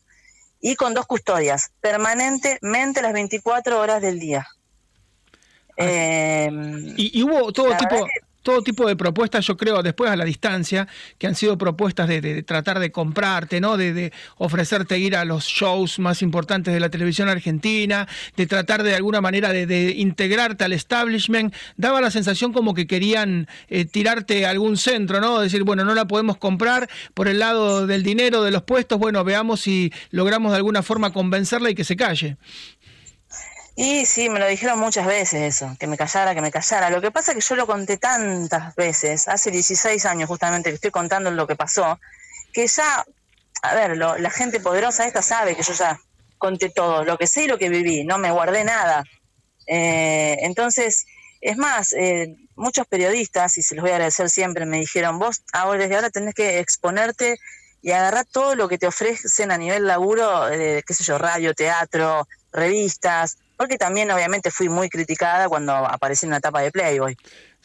y 0.61 0.75
con 0.75 0.93
dos 0.93 1.05
custodias, 1.05 1.71
permanentemente 1.81 3.01
las 3.01 3.13
24 3.13 3.79
horas 3.79 4.01
del 4.01 4.19
día. 4.19 4.47
Ah, 5.77 5.85
eh, 5.85 6.49
y, 6.95 7.21
hubo 7.23 7.51
todo 7.51 7.75
tipo 7.75 8.07
todo 8.43 8.61
tipo 8.61 8.85
de 8.87 8.95
propuestas, 8.95 9.47
yo 9.47 9.57
creo, 9.57 9.81
después 9.81 10.11
a 10.11 10.15
la 10.15 10.25
distancia, 10.25 10.87
que 11.17 11.27
han 11.27 11.35
sido 11.35 11.57
propuestas 11.57 12.07
de, 12.07 12.43
tratar 12.43 12.79
de 12.79 12.91
comprarte, 12.91 13.59
¿no? 13.59 13.77
De, 13.77 14.11
ofrecerte 14.37 14.99
ir 14.99 15.15
a 15.15 15.25
los 15.25 15.45
shows 15.45 15.97
más 15.99 16.21
importantes 16.21 16.73
de 16.73 16.79
la 16.79 16.89
televisión 16.89 17.29
argentina, 17.29 18.07
de 18.35 18.45
tratar 18.45 18.83
de 18.83 18.95
alguna 18.95 19.21
manera 19.21 19.51
de, 19.51 19.95
integrarte 19.97 20.65
al 20.65 20.73
establishment. 20.73 21.53
Daba 21.77 22.01
la 22.01 22.11
sensación 22.11 22.53
como 22.53 22.73
que 22.73 22.85
querían 22.85 23.47
eh, 23.69 23.85
tirarte 23.85 24.45
a 24.45 24.49
algún 24.49 24.77
centro, 24.77 25.21
¿no? 25.21 25.39
Decir, 25.39 25.63
bueno, 25.63 25.85
no 25.85 25.95
la 25.95 26.05
podemos 26.05 26.37
comprar 26.37 26.89
por 27.13 27.27
el 27.27 27.39
lado 27.39 27.87
del 27.87 28.03
dinero, 28.03 28.43
de 28.43 28.51
los 28.51 28.63
puestos, 28.63 28.99
bueno, 28.99 29.23
veamos 29.23 29.61
si 29.61 29.91
logramos 30.11 30.51
de 30.51 30.57
alguna 30.57 30.83
forma 30.83 31.13
convencerla 31.13 31.69
y 31.69 31.75
que 31.75 31.83
se 31.83 31.95
calle. 31.95 32.37
Y 33.75 34.05
sí, 34.05 34.29
me 34.29 34.39
lo 34.39 34.47
dijeron 34.47 34.77
muchas 34.77 35.07
veces 35.07 35.41
eso, 35.41 35.75
que 35.79 35.87
me 35.87 35.97
callara, 35.97 36.35
que 36.35 36.41
me 36.41 36.51
callara. 36.51 36.91
Lo 36.91 37.01
que 37.01 37.09
pasa 37.09 37.31
es 37.31 37.37
que 37.37 37.43
yo 37.43 37.55
lo 37.55 37.65
conté 37.65 37.97
tantas 37.97 38.75
veces, 38.75 39.27
hace 39.27 39.49
16 39.49 40.05
años 40.05 40.29
justamente 40.29 40.69
que 40.69 40.75
estoy 40.75 40.91
contando 40.91 41.31
lo 41.31 41.47
que 41.47 41.55
pasó, 41.55 41.99
que 42.53 42.67
ya, 42.67 43.03
a 43.63 43.75
ver, 43.75 43.97
la 43.97 44.29
gente 44.29 44.59
poderosa 44.59 45.07
esta 45.07 45.23
sabe 45.23 45.55
que 45.55 45.63
yo 45.63 45.73
ya 45.73 45.99
conté 46.37 46.69
todo, 46.69 47.03
lo 47.03 47.17
que 47.17 47.25
sé 47.25 47.45
y 47.45 47.47
lo 47.47 47.57
que 47.57 47.69
viví, 47.69 48.03
no 48.03 48.19
me 48.19 48.29
guardé 48.29 48.63
nada. 48.63 49.03
Eh, 49.65 50.37
entonces, 50.41 51.07
es 51.41 51.57
más, 51.57 51.93
eh, 51.93 52.35
muchos 52.55 52.85
periodistas, 52.85 53.57
y 53.57 53.63
se 53.63 53.73
los 53.73 53.81
voy 53.81 53.91
a 53.91 53.95
agradecer 53.95 54.29
siempre, 54.29 54.67
me 54.67 54.79
dijeron, 54.79 55.17
vos 55.17 55.41
ahora 55.51 55.79
desde 55.79 55.95
ahora 55.95 56.09
tenés 56.11 56.35
que 56.35 56.59
exponerte 56.59 57.37
y 57.81 57.91
agarrar 57.91 58.25
todo 58.25 58.55
lo 58.55 58.69
que 58.69 58.77
te 58.77 58.87
ofrecen 58.87 59.51
a 59.51 59.57
nivel 59.57 59.87
laburo, 59.87 60.45
de, 60.45 60.83
qué 60.85 60.93
sé 60.93 61.03
yo, 61.03 61.17
radio, 61.17 61.55
teatro, 61.55 62.27
revistas, 62.51 63.37
porque 63.57 63.77
también 63.77 64.11
obviamente 64.11 64.51
fui 64.51 64.69
muy 64.69 64.89
criticada 64.89 65.47
cuando 65.47 65.73
aparecí 65.73 66.25
en 66.25 66.31
una 66.31 66.37
etapa 66.37 66.61
de 66.61 66.71
Playboy. 66.71 67.15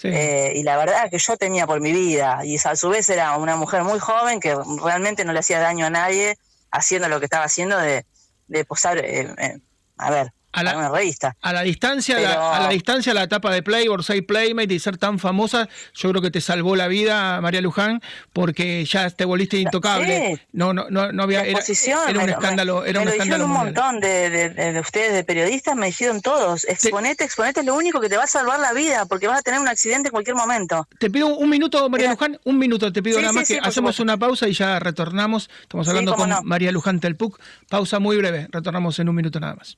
Eh, 0.05 0.53
y 0.55 0.62
la 0.62 0.77
verdad 0.77 1.11
que 1.11 1.18
yo 1.18 1.37
tenía 1.37 1.66
por 1.66 1.81
mi 1.81 1.92
vida, 1.92 2.40
y 2.44 2.57
a 2.57 2.77
su 2.77 2.88
vez 2.88 3.09
era 3.09 3.37
una 3.37 3.57
mujer 3.57 3.83
muy 3.83 3.98
joven 3.98 4.38
que 4.38 4.57
realmente 4.81 5.24
no 5.24 5.33
le 5.33 5.40
hacía 5.40 5.59
daño 5.59 5.87
a 5.87 5.90
nadie 5.90 6.38
haciendo 6.70 7.09
lo 7.09 7.18
que 7.18 7.24
estaba 7.24 7.44
haciendo 7.44 7.77
de, 7.79 8.05
de 8.46 8.64
posar, 8.64 8.98
eh, 8.98 9.35
eh, 9.38 9.59
a 9.96 10.11
ver, 10.11 10.33
a 10.53 10.63
la, 10.63 10.91
revista. 10.91 11.37
A 11.43 11.53
la 11.53 11.63
distancia, 11.63 12.19
la, 12.19 12.57
a 12.57 12.61
la 12.61 12.69
distancia, 12.69 13.13
la 13.15 13.23
etapa 13.23 13.53
de 13.53 13.63
Playboy, 13.63 14.03
ser 14.03 14.25
Playmate 14.25 14.75
y 14.75 14.79
ser 14.79 14.97
tan 14.97 15.19
famosa, 15.19 15.69
yo 15.95 16.11
creo 16.11 16.23
que 16.23 16.31
te 16.31 16.41
salvó 16.41 16.75
la 16.75 16.89
vida, 16.89 17.41
María 17.41 17.61
Luján, 17.61 18.01
porque 18.33 18.85
ya 18.85 19.11
te 19.11 19.25
volviste 19.25 19.59
intocable. 19.59 20.47
No, 20.53 20.73
no, 20.73 20.87
no, 20.91 21.13
no 21.13 21.23
había. 21.23 21.43
Era, 21.43 21.61
era, 22.09 22.21
un 22.21 22.31
escándalo. 22.31 22.85
Era 22.85 23.01
un 23.01 23.09
escándalo. 23.09 23.45
un 23.45 23.53
montón 23.53 24.01
de, 24.01 24.31
de, 24.31 24.81
ustedes, 24.81 25.13
de 25.13 25.25
periodistas, 25.25 25.77
me 25.77 25.87
dijeron 25.87 26.23
todos: 26.23 26.65
exponete, 26.69 27.25
exponete 27.25 27.61
es 27.61 27.67
lo 27.67 27.75
único 27.75 28.01
que 28.01 28.09
te 28.09 28.17
va 28.17 28.25
a 28.25 28.29
salvar 28.29 28.59
la 28.59 28.73
vida, 28.73 29.07
porque 29.07 29.27
vas 29.27 29.41
a 29.41 29.43
tener 29.43 29.61
un 29.61 29.69
accidente 29.69 30.09
en 30.09 30.13
cualquier 30.13 30.37
momento. 30.37 30.89
Te 30.99 31.11
pido 31.11 31.29
un 31.29 31.51
minuto, 31.51 31.89
María 31.89 32.11
Luján, 32.11 32.39
un 32.45 32.59
minuto, 32.59 32.93
te 32.93 33.03
pido 33.03 33.21
nada 33.21 33.33
más 33.33 33.47
que 33.47 33.59
hacemos 33.63 34.01
una 34.01 34.17
pausa 34.17 34.49
y 34.49 34.53
ya 34.53 34.79
retornamos. 34.79 35.51
Estamos 35.63 35.89
hablando 35.89 36.15
con 36.15 36.31
María 36.45 36.73
Luján 36.73 37.01
Telpuc. 37.01 37.39
Pausa 37.69 37.99
muy 37.99 38.17
breve, 38.17 38.49
retornamos 38.51 38.99
en 38.99 39.09
un 39.09 39.15
minuto 39.15 39.39
nada 39.41 39.55
más. 39.55 39.77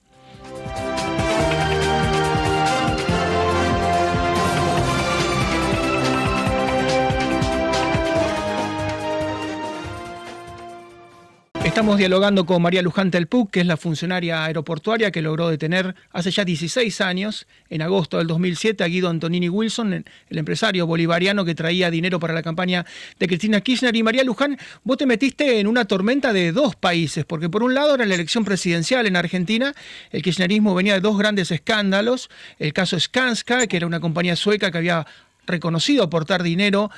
Estamos 11.70 11.98
dialogando 11.98 12.46
con 12.46 12.61
María 12.61 12.83
Luján 12.83 13.12
Telpuc, 13.12 13.52
que 13.52 13.61
es 13.61 13.66
la 13.66 13.76
funcionaria 13.76 14.44
aeroportuaria 14.44 15.12
que 15.12 15.22
logró 15.22 15.48
detener 15.48 15.94
hace 16.11 16.33
ya 16.33 16.44
16 16.44 17.00
años, 17.00 17.46
en 17.68 17.80
agosto 17.80 18.18
del 18.18 18.26
2007, 18.26 18.83
a 18.83 18.88
Guido 18.88 19.09
Antonini 19.09 19.48
Wilson, 19.48 20.04
el 20.30 20.38
empresario 20.38 20.88
bolivariano 20.88 21.44
que 21.44 21.54
traía 21.54 21.88
dinero 21.88 22.18
para 22.18 22.35
la 22.35 22.42
campaña 22.42 22.85
de 23.20 23.28
Cristina 23.28 23.61
Kirchner. 23.61 23.94
Y 23.94 24.02
María 24.02 24.24
Luján, 24.24 24.59
vos 24.83 24.98
te 24.98 25.06
metiste 25.06 25.61
en 25.61 25.68
una 25.68 25.85
tormenta 25.85 26.33
de 26.33 26.50
dos 26.50 26.74
países, 26.74 27.24
porque 27.24 27.48
por 27.48 27.62
un 27.62 27.72
lado 27.72 27.94
era 27.94 28.04
la 28.04 28.16
elección 28.16 28.44
presidencial 28.44 29.06
en 29.06 29.14
Argentina, 29.14 29.72
el 30.11 30.22
kirchnerismo 30.22 30.74
venía 30.74 30.94
de 30.94 31.00
dos 31.00 31.16
grandes 31.16 31.52
escándalos, 31.52 32.30
el 32.59 32.72
caso 32.72 32.98
Skanska, 32.98 33.68
que 33.68 33.76
era 33.76 33.87
una 33.87 34.00
compañía 34.00 34.35
sueca 34.35 34.72
que 34.72 34.78
había 34.78 35.06
reconocido 35.46 36.02
aportar 36.02 36.42
dinero 36.42 36.90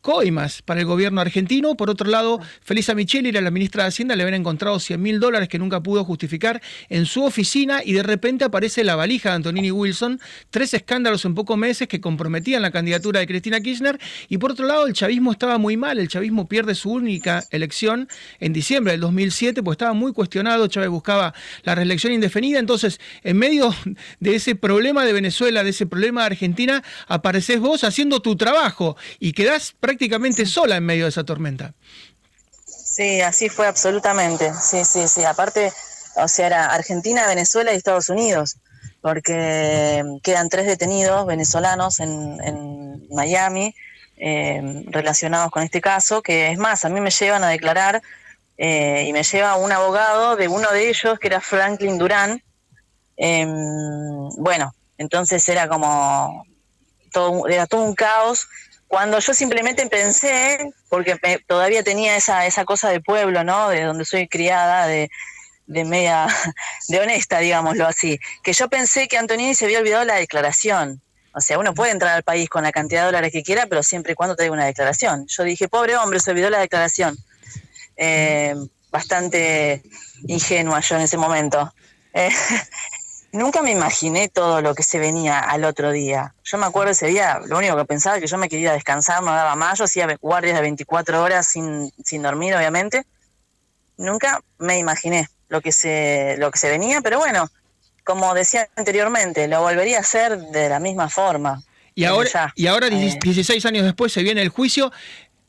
coimas 0.00 0.62
para 0.62 0.80
el 0.80 0.86
gobierno 0.86 1.20
argentino. 1.20 1.76
Por 1.76 1.90
otro 1.90 2.10
lado, 2.10 2.40
Felisa 2.62 2.94
Micheli 2.94 3.32
la 3.32 3.50
ministra 3.50 3.84
de 3.84 3.88
Hacienda, 3.88 4.16
le 4.16 4.22
habían 4.22 4.40
encontrado 4.40 4.80
100 4.80 5.00
mil 5.00 5.20
dólares 5.20 5.48
que 5.48 5.58
nunca 5.58 5.82
pudo 5.82 6.04
justificar 6.04 6.60
en 6.88 7.06
su 7.06 7.22
oficina 7.24 7.80
y 7.84 7.92
de 7.92 8.02
repente 8.02 8.44
aparece 8.44 8.82
la 8.82 8.96
valija 8.96 9.30
de 9.30 9.36
Antonini 9.36 9.70
Wilson, 9.70 10.20
tres 10.50 10.74
escándalos 10.74 11.24
en 11.24 11.34
pocos 11.34 11.56
meses 11.56 11.86
que 11.86 12.00
comprometían 12.00 12.62
la 12.62 12.70
candidatura 12.70 13.20
de 13.20 13.26
Cristina 13.26 13.60
Kirchner 13.60 13.98
y 14.28 14.38
por 14.38 14.52
otro 14.52 14.66
lado 14.66 14.86
el 14.86 14.94
chavismo 14.94 15.32
estaba 15.32 15.58
muy 15.58 15.76
mal, 15.76 15.98
el 15.98 16.08
chavismo 16.08 16.48
pierde 16.48 16.74
su 16.74 16.90
única 16.90 17.44
elección 17.50 18.08
en 18.40 18.52
diciembre 18.52 18.92
del 18.92 19.00
2007, 19.00 19.62
pues 19.62 19.74
estaba 19.74 19.92
muy 19.92 20.12
cuestionado, 20.12 20.66
Chávez 20.66 20.90
buscaba 20.90 21.34
la 21.62 21.74
reelección 21.74 22.12
indefinida, 22.12 22.58
entonces 22.58 23.00
en 23.22 23.36
medio 23.36 23.74
de 24.20 24.34
ese 24.34 24.54
problema 24.54 25.04
de 25.04 25.12
Venezuela, 25.12 25.62
de 25.62 25.70
ese 25.70 25.86
problema 25.86 26.22
de 26.22 26.26
Argentina, 26.26 26.82
apareces 27.06 27.60
vos 27.60 27.84
haciendo 27.84 28.20
tu 28.20 28.36
trabajo 28.36 28.96
y 29.18 29.32
quedás 29.32 29.72
prácticamente 29.78 29.89
sola 30.46 30.76
en 30.76 30.84
medio 30.84 31.04
de 31.04 31.10
esa 31.10 31.24
tormenta. 31.24 31.74
Sí, 32.64 33.20
así 33.20 33.48
fue 33.48 33.66
absolutamente. 33.66 34.52
Sí, 34.60 34.84
sí, 34.84 35.06
sí. 35.08 35.24
Aparte, 35.24 35.72
o 36.16 36.28
sea, 36.28 36.46
era 36.46 36.66
Argentina, 36.66 37.26
Venezuela 37.26 37.72
y 37.72 37.76
Estados 37.76 38.08
Unidos, 38.08 38.56
porque 39.00 40.04
quedan 40.22 40.48
tres 40.48 40.66
detenidos 40.66 41.26
venezolanos 41.26 42.00
en, 42.00 43.08
Miami 43.10 43.74
eh, 44.18 44.84
relacionados 44.86 45.50
con 45.50 45.64
este 45.64 45.80
caso, 45.80 46.22
que 46.22 46.52
es 46.52 46.58
más, 46.58 46.84
a 46.84 46.88
mí 46.88 47.00
me 47.00 47.10
llevan 47.10 47.42
a 47.42 47.48
declarar 47.48 48.00
eh, 48.56 49.06
y 49.08 49.12
me 49.12 49.24
lleva 49.24 49.56
un 49.56 49.72
abogado 49.72 50.36
de 50.36 50.46
uno 50.46 50.70
de 50.70 50.90
ellos, 50.90 51.18
que 51.18 51.26
era 51.26 51.40
Franklin 51.40 51.98
Durán. 51.98 52.42
Em, 53.16 53.48
bueno, 54.36 54.72
entonces 54.98 55.48
era 55.48 55.66
como 55.66 56.44
todo, 57.10 57.48
era 57.48 57.66
todo 57.66 57.82
un 57.82 57.94
caos 57.94 58.46
cuando 58.90 59.20
yo 59.20 59.32
simplemente 59.34 59.86
pensé, 59.86 60.58
porque 60.88 61.16
todavía 61.46 61.84
tenía 61.84 62.16
esa, 62.16 62.44
esa 62.46 62.64
cosa 62.64 62.88
de 62.88 63.00
pueblo, 63.00 63.44
¿no? 63.44 63.68
De 63.68 63.84
donde 63.84 64.04
soy 64.04 64.26
criada, 64.26 64.88
de, 64.88 65.08
de 65.66 65.84
media, 65.84 66.26
de 66.88 66.98
honesta, 66.98 67.38
digámoslo 67.38 67.86
así, 67.86 68.18
que 68.42 68.52
yo 68.52 68.68
pensé 68.68 69.06
que 69.06 69.16
Antonini 69.16 69.54
se 69.54 69.66
había 69.66 69.78
olvidado 69.78 70.04
la 70.04 70.16
declaración. 70.16 71.00
O 71.32 71.40
sea, 71.40 71.60
uno 71.60 71.72
puede 71.72 71.92
entrar 71.92 72.16
al 72.16 72.24
país 72.24 72.48
con 72.48 72.64
la 72.64 72.72
cantidad 72.72 73.02
de 73.02 73.06
dólares 73.06 73.30
que 73.30 73.44
quiera, 73.44 73.66
pero 73.66 73.84
siempre 73.84 74.14
y 74.14 74.16
cuando 74.16 74.34
traiga 74.34 74.52
una 74.52 74.66
declaración. 74.66 75.24
Yo 75.28 75.44
dije, 75.44 75.68
pobre 75.68 75.96
hombre, 75.96 76.18
se 76.18 76.32
olvidó 76.32 76.50
la 76.50 76.58
declaración. 76.58 77.16
Eh, 77.96 78.56
bastante 78.90 79.84
ingenua 80.26 80.80
yo 80.80 80.96
en 80.96 81.02
ese 81.02 81.16
momento. 81.16 81.72
Eh, 82.12 82.28
nunca 83.32 83.62
me 83.62 83.70
imaginé 83.70 84.28
todo 84.28 84.60
lo 84.60 84.74
que 84.74 84.82
se 84.82 84.98
venía 84.98 85.38
al 85.38 85.64
otro 85.64 85.92
día. 85.92 86.34
Yo 86.44 86.58
me 86.58 86.66
acuerdo 86.66 86.92
ese 86.92 87.06
día, 87.06 87.40
lo 87.46 87.58
único 87.58 87.76
que 87.76 87.84
pensaba 87.84 88.16
es 88.16 88.22
que 88.22 88.28
yo 88.28 88.38
me 88.38 88.48
quería 88.48 88.72
descansar, 88.72 89.22
no 89.22 89.32
daba 89.32 89.56
más, 89.56 89.78
yo 89.78 89.84
hacía 89.84 90.16
guardias 90.20 90.56
de 90.56 90.62
24 90.62 91.22
horas 91.22 91.46
sin, 91.46 91.92
sin 92.04 92.22
dormir, 92.22 92.54
obviamente. 92.54 93.04
Nunca 93.96 94.40
me 94.58 94.78
imaginé 94.78 95.28
lo 95.48 95.60
que 95.60 95.72
se, 95.72 96.36
lo 96.38 96.50
que 96.50 96.58
se 96.58 96.68
venía, 96.70 97.00
pero 97.00 97.18
bueno, 97.18 97.48
como 98.04 98.34
decía 98.34 98.68
anteriormente, 98.76 99.46
lo 99.48 99.60
volvería 99.60 99.98
a 99.98 100.00
hacer 100.00 100.38
de 100.38 100.68
la 100.68 100.80
misma 100.80 101.08
forma. 101.08 101.62
Y 101.94 102.04
ahora, 102.04 102.52
y 102.56 102.66
ahora 102.66 102.88
16 102.88 103.64
eh. 103.64 103.68
años 103.68 103.84
después 103.84 104.12
se 104.12 104.22
viene 104.22 104.40
el 104.42 104.48
juicio 104.48 104.90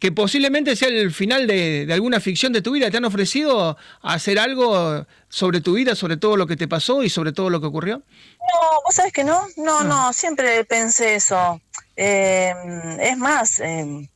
que 0.02 0.12
posiblemente 0.12 0.76
sea 0.76 0.88
el 0.88 1.14
final 1.14 1.46
de, 1.46 1.88
alguna 1.94 2.20
ficción 2.20 2.52
de 2.52 2.64
tu 2.64 2.72
vida. 2.72 2.90
¿Te 2.90 2.98
han 2.98 3.06
ofrecido 3.06 3.78
hacer 4.02 4.40
algo 4.40 5.06
sobre 5.30 5.62
tu 5.62 5.76
vida, 5.76 5.94
sobre 5.94 6.18
todo 6.18 6.38
lo 6.38 6.48
que 6.48 6.58
te 6.58 6.68
pasó 6.68 7.04
y 7.04 7.10
sobre 7.10 7.34
todo 7.34 7.52
lo 7.52 7.62
que 7.62 7.68
ocurrió? 7.68 7.98
No, 7.98 8.82
vos 8.84 8.96
sabés 8.96 9.14
que 9.14 9.24
no, 9.24 9.46
no, 9.58 9.84
no, 9.84 10.12
siempre 10.12 10.66
pensé 10.66 11.14
eso. 11.14 11.62
Eh, 11.96 12.52
es 13.00 13.16
más, 13.16 13.60
eh, 13.60 14.10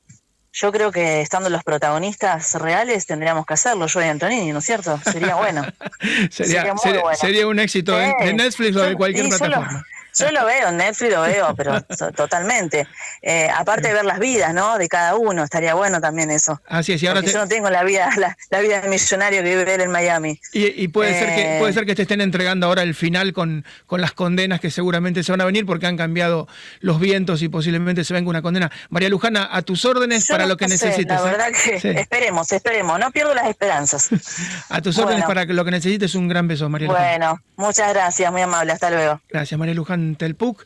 yo 0.53 0.71
creo 0.71 0.91
que 0.91 1.21
estando 1.21 1.51
los 1.51 1.63
protagonistas 1.63 2.55
reales 2.55 3.05
tendríamos 3.05 3.45
que 3.45 3.53
hacerlo, 3.53 3.85
yo 3.85 4.01
y 4.01 4.05
Antonini, 4.05 4.53
¿no 4.53 4.59
es 4.59 4.65
cierto? 4.65 4.99
Sería 5.03 5.35
bueno. 5.35 5.67
sería, 6.31 6.73
sería, 7.13 7.45
un 7.45 7.59
éxito 7.59 7.95
de 7.95 8.33
Netflix 8.33 8.75
o 8.75 8.81
de 8.81 8.95
cualquier 8.95 9.29
plataforma. 9.29 9.85
Yo 10.17 10.31
lo 10.31 10.45
veo, 10.45 10.69
en 10.69 10.77
Netflix 10.77 11.11
lo 11.11 11.21
veo, 11.21 11.53
pero 11.55 11.81
totalmente. 12.15 12.87
Eh, 13.21 13.49
aparte 13.53 13.89
de 13.89 13.93
ver 13.93 14.05
las 14.05 14.19
vidas, 14.19 14.53
¿no? 14.53 14.77
De 14.77 14.87
cada 14.87 15.15
uno, 15.15 15.43
estaría 15.43 15.73
bueno 15.73 15.99
también 15.99 16.31
eso. 16.31 16.61
Así 16.67 16.93
es, 16.93 17.03
y 17.03 17.07
ahora 17.07 17.21
yo 17.21 17.37
no 17.37 17.47
tengo 17.47 17.69
la 17.69 17.83
vida, 17.83 18.09
la, 18.17 18.59
vida 18.59 18.81
de 18.81 18.87
millonario 18.87 19.43
que 19.43 19.49
vive 19.49 19.75
él 19.75 19.81
en 19.81 19.91
Miami. 19.91 20.39
Y, 20.53 20.87
puede 20.87 21.17
ser 21.19 21.35
que 21.35 21.57
puede 21.59 21.73
ser 21.73 21.85
que 21.85 21.95
te 21.95 22.03
estén 22.03 22.21
entregando 22.21 22.67
ahora 22.67 22.83
el 22.83 22.95
final 22.95 23.33
con, 23.33 23.65
con 23.85 24.01
las 24.01 24.13
condenas 24.13 24.59
que 24.59 24.71
seguramente 24.71 25.23
se 25.23 25.31
van 25.31 25.41
a 25.41 25.45
venir 25.45 25.65
porque 25.65 25.87
han 25.87 25.97
cambiado 25.97 26.47
los 26.79 26.99
vientos 26.99 27.41
y 27.41 27.49
posiblemente 27.49 28.03
se 28.03 28.13
venga 28.13 28.29
una 28.29 28.41
condena. 28.41 28.71
María 28.89 29.09
Lujana, 29.09 29.49
a 29.51 29.61
tus 29.61 29.85
órdenes 29.85 30.27
para 30.27 30.45
lo 30.45 30.57
que 30.57 30.67
necesites. 30.67 31.07
La 31.07 31.19
¿eh? 31.19 31.31
verdad 31.31 31.47
que 31.51 31.99
esperemos, 31.99 32.51
esperemos, 32.51 32.99
no 32.99 33.11
pierdo 33.11 33.33
las 33.33 33.47
esperanzas. 33.47 34.09
a 34.69 34.81
tus 34.81 34.97
órdenes 34.97 35.25
para 35.25 35.45
lo 35.45 35.65
que 35.65 35.71
necesites, 35.71 36.15
un 36.15 36.27
gran 36.27 36.47
beso, 36.47 36.69
María 36.69 36.87
Lujana. 36.87 37.09
Bueno, 37.09 37.41
muchas 37.57 37.93
gracias, 37.93 38.31
muy 38.31 38.41
amable, 38.41 38.71
hasta 38.71 38.89
luego. 38.89 39.21
Gracias, 39.29 39.59
María 39.59 39.73
Telpuc, 40.13 40.65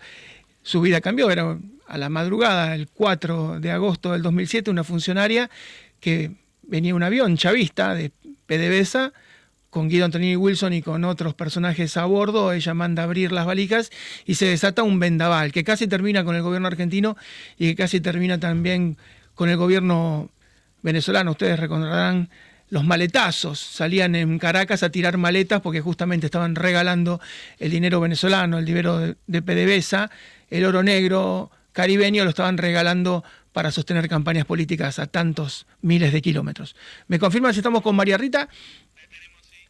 su 0.62 0.82
vida 0.82 1.00
cambió, 1.00 1.32
era 1.32 1.58
a 1.88 1.98
la 1.98 2.10
madrugada, 2.10 2.76
el 2.76 2.88
4 2.88 3.60
de 3.62 3.72
agosto 3.72 4.12
del 4.12 4.22
2007, 4.22 4.70
una 4.70 4.84
funcionaria 4.84 5.50
que 6.02 6.32
venía 6.64 6.94
un 6.94 7.04
avión 7.04 7.38
chavista 7.38 7.96
de 7.96 8.12
PDVSA 8.46 9.14
con 9.70 9.88
Guido 9.88 10.06
Antonini 10.06 10.36
Wilson 10.36 10.74
y 10.74 10.82
con 10.82 11.04
otros 11.04 11.34
personajes 11.36 11.96
a 11.98 12.06
bordo, 12.06 12.54
ella 12.54 12.74
manda 12.74 13.04
abrir 13.04 13.32
las 13.32 13.46
valijas 13.46 13.92
y 14.26 14.36
se 14.36 14.46
desata 14.46 14.84
un 14.84 15.00
vendaval 15.00 15.52
que 15.52 15.64
casi 15.64 15.88
termina 15.88 16.24
con 16.24 16.36
el 16.36 16.42
gobierno 16.42 16.68
argentino 16.68 17.16
y 17.58 17.70
que 17.70 17.76
casi 17.76 18.02
termina 18.02 18.40
también 18.40 18.98
con 19.36 19.50
el 19.50 19.58
gobierno 19.58 20.30
venezolano. 20.82 21.32
Ustedes 21.32 21.60
recordarán 21.60 22.30
los 22.70 22.84
maletazos, 22.84 23.60
salían 23.60 24.16
en 24.16 24.38
Caracas 24.40 24.84
a 24.84 24.90
tirar 24.90 25.18
maletas 25.18 25.62
porque 25.62 25.82
justamente 25.82 26.28
estaban 26.28 26.56
regalando 26.56 27.20
el 27.58 27.72
dinero 27.72 28.00
venezolano, 28.00 28.60
el 28.60 28.66
dinero 28.66 29.00
de, 29.00 29.42
PDVSA, 29.42 30.10
el 30.50 30.66
oro 30.66 30.84
negro 30.84 31.52
caribeño 31.72 32.24
lo 32.24 32.30
estaban 32.30 32.58
regalando 32.58 33.24
para 33.54 33.72
sostener 33.72 34.08
campañas 34.08 34.46
políticas 34.46 35.00
a 35.00 35.08
tantos 35.08 35.66
miles 35.82 36.14
de 36.14 36.22
kilómetros. 36.22 36.76
¿Me 37.08 37.18
confirman 37.18 37.54
si 37.54 37.60
estamos 37.60 37.82
con 37.82 37.96
María 37.96 38.18
Rita? 38.18 38.50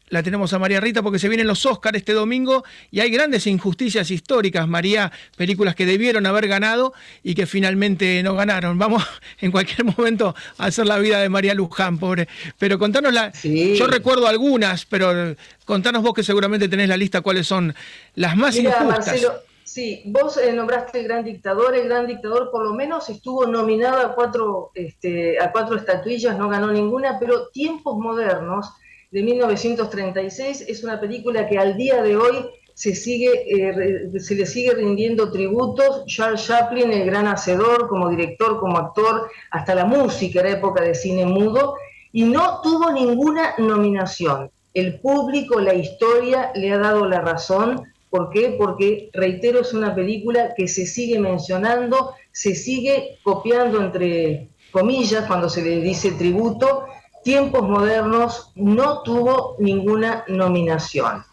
La 0.09 0.23
tenemos 0.23 0.53
a 0.53 0.59
María 0.59 0.79
Rita 0.79 1.01
porque 1.01 1.19
se 1.19 1.29
vienen 1.29 1.47
los 1.47 1.65
Oscars 1.65 1.97
este 1.97 2.13
domingo 2.13 2.63
y 2.91 2.99
hay 2.99 3.09
grandes 3.09 3.47
injusticias 3.47 4.11
históricas, 4.11 4.67
María, 4.67 5.11
películas 5.37 5.75
que 5.75 5.85
debieron 5.85 6.25
haber 6.25 6.47
ganado 6.47 6.93
y 7.23 7.35
que 7.35 7.45
finalmente 7.45 8.21
no 8.23 8.35
ganaron. 8.35 8.77
Vamos 8.77 9.03
en 9.39 9.51
cualquier 9.51 9.85
momento 9.85 10.35
a 10.57 10.65
hacer 10.65 10.87
la 10.87 10.97
vida 10.97 11.19
de 11.19 11.29
María 11.29 11.53
Luján, 11.53 11.97
pobre. 11.97 12.27
Pero 12.57 12.79
contanos 12.79 13.13
la... 13.13 13.31
Yo 13.31 13.87
recuerdo 13.87 14.27
algunas, 14.27 14.85
pero 14.85 15.35
contanos 15.65 16.03
vos 16.03 16.13
que 16.13 16.23
seguramente 16.23 16.67
tenés 16.67 16.89
la 16.89 16.97
lista 16.97 17.21
cuáles 17.21 17.47
son 17.47 17.73
las 18.15 18.35
más 18.35 18.55
injustas. 18.55 18.85
Marcelo, 18.87 19.33
sí, 19.63 20.01
vos 20.05 20.37
eh, 20.37 20.51
nombraste 20.53 20.99
el 20.99 21.05
gran 21.05 21.23
dictador, 21.23 21.75
el 21.75 21.87
gran 21.87 22.07
dictador 22.07 22.49
por 22.51 22.63
lo 22.63 22.73
menos 22.73 23.09
estuvo 23.09 23.45
nominado 23.45 24.01
a 24.01 24.15
cuatro, 24.15 24.71
este, 24.73 25.39
a 25.39 25.51
cuatro 25.51 25.75
estatuillas, 25.75 26.37
no 26.37 26.49
ganó 26.49 26.71
ninguna, 26.71 27.19
pero 27.19 27.47
tiempos 27.49 27.97
modernos 27.97 28.71
de 29.11 29.23
1936. 29.23 30.65
Es 30.67 30.83
una 30.83 30.99
película 30.99 31.47
que 31.47 31.57
al 31.57 31.75
día 31.77 32.01
de 32.01 32.15
hoy 32.15 32.49
se, 32.73 32.95
sigue, 32.95 33.43
eh, 33.47 34.19
se 34.19 34.35
le 34.35 34.45
sigue 34.45 34.73
rindiendo 34.73 35.31
tributos. 35.31 36.05
Charles 36.05 36.45
Chaplin, 36.45 36.91
el 36.91 37.05
gran 37.05 37.27
hacedor, 37.27 37.87
como 37.89 38.09
director, 38.09 38.59
como 38.59 38.77
actor, 38.77 39.29
hasta 39.51 39.75
la 39.75 39.85
música, 39.85 40.39
era 40.39 40.51
época 40.51 40.83
de 40.83 40.95
cine 40.95 41.25
mudo, 41.25 41.75
y 42.11 42.23
no 42.23 42.61
tuvo 42.61 42.91
ninguna 42.91 43.55
nominación. 43.57 44.49
El 44.73 44.99
público, 44.99 45.59
la 45.59 45.73
historia 45.73 46.51
le 46.55 46.71
ha 46.71 46.77
dado 46.77 47.05
la 47.05 47.21
razón. 47.21 47.83
¿Por 48.09 48.29
qué? 48.29 48.55
Porque, 48.57 49.09
reitero, 49.13 49.59
es 49.59 49.73
una 49.73 49.93
película 49.93 50.53
que 50.55 50.67
se 50.67 50.85
sigue 50.85 51.19
mencionando, 51.19 52.13
se 52.31 52.55
sigue 52.55 53.17
copiando 53.23 53.81
entre 53.81 54.49
comillas 54.71 55.25
cuando 55.25 55.49
se 55.49 55.63
le 55.63 55.81
dice 55.81 56.11
tributo, 56.11 56.85
Tiempos 57.23 57.63
Modernos 57.63 58.51
no 58.55 59.01
tuvo 59.03 59.55
ninguna 59.59 60.23
nominación. 60.27 61.23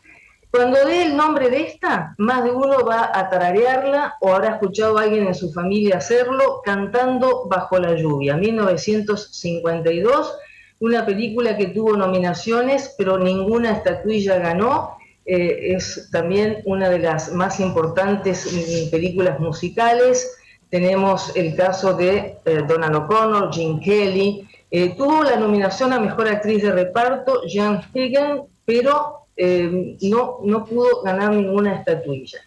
Cuando 0.51 0.85
dé 0.87 1.03
el 1.03 1.17
nombre 1.17 1.51
de 1.51 1.65
esta, 1.65 2.15
más 2.17 2.45
de 2.45 2.51
uno 2.51 2.85
va 2.85 3.11
a 3.13 3.29
tararearla 3.29 4.15
o 4.21 4.33
habrá 4.33 4.53
escuchado 4.53 4.97
a 4.97 5.03
alguien 5.03 5.27
en 5.27 5.35
su 5.35 5.53
familia 5.53 5.99
hacerlo 5.99 6.63
cantando 6.65 7.47
Bajo 7.47 7.79
la 7.79 7.95
lluvia, 7.95 8.37
1952, 8.37 10.39
una 10.81 11.05
película 11.05 11.59
que 11.59 11.67
tuvo 11.67 11.97
nominaciones 11.97 12.95
pero 12.97 13.19
ninguna 13.19 13.73
estatuilla 13.73 14.39
ganó. 14.39 14.97
Eh, 15.27 15.75
es 15.75 16.09
también 16.11 16.63
una 16.65 16.89
de 16.89 17.01
las 17.01 17.33
más 17.33 17.61
importantes 17.61 18.47
mm, 18.47 18.91
películas 18.91 19.39
musicales. 19.41 20.39
Tenemos 20.71 21.37
el 21.37 21.55
caso 21.55 21.95
de 21.95 22.39
eh, 22.45 22.63
Donald 22.67 22.95
O'Connor, 22.95 23.53
Jim 23.53 23.81
Kelly, 23.81 24.49
eh, 24.71 24.95
tuvo 24.97 25.23
la 25.23 25.37
nominación 25.37 25.93
a 25.93 26.01
Mejor 26.01 26.29
Actriz 26.29 26.63
de 26.63 26.73
Reparto, 26.73 27.43
Jan 27.47 27.83
Hagen, 27.95 28.43
pero 28.65 29.27
eh, 29.37 29.97
no, 30.03 30.39
no 30.43 30.65
pudo 30.65 31.03
ganar 31.03 31.33
ninguna 31.33 31.77
estatuilla. 31.77 32.41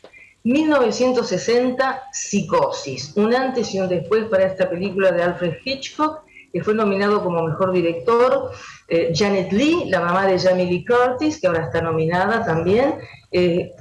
1960, 0.43 2.03
Psicosis, 2.11 3.15
un 3.15 3.34
antes 3.34 3.74
y 3.74 3.80
un 3.80 3.88
después 3.88 4.26
para 4.26 4.45
esta 4.45 4.70
película 4.70 5.11
de 5.11 5.24
Alfred 5.24 5.57
Hitchcock, 5.63 6.24
que 6.51 6.63
fue 6.63 6.74
nominado 6.74 7.24
como 7.24 7.43
mejor 7.43 7.72
director. 7.72 8.51
Eh, 8.88 9.13
Janet 9.15 9.51
Lee, 9.53 9.86
la 9.89 10.01
mamá 10.01 10.26
de 10.26 10.39
Jamie 10.39 10.65
Lee 10.65 10.84
Curtis, 10.84 11.39
que 11.39 11.47
ahora 11.47 11.65
está 11.65 11.82
nominada 11.82 12.43
también, 12.43 12.95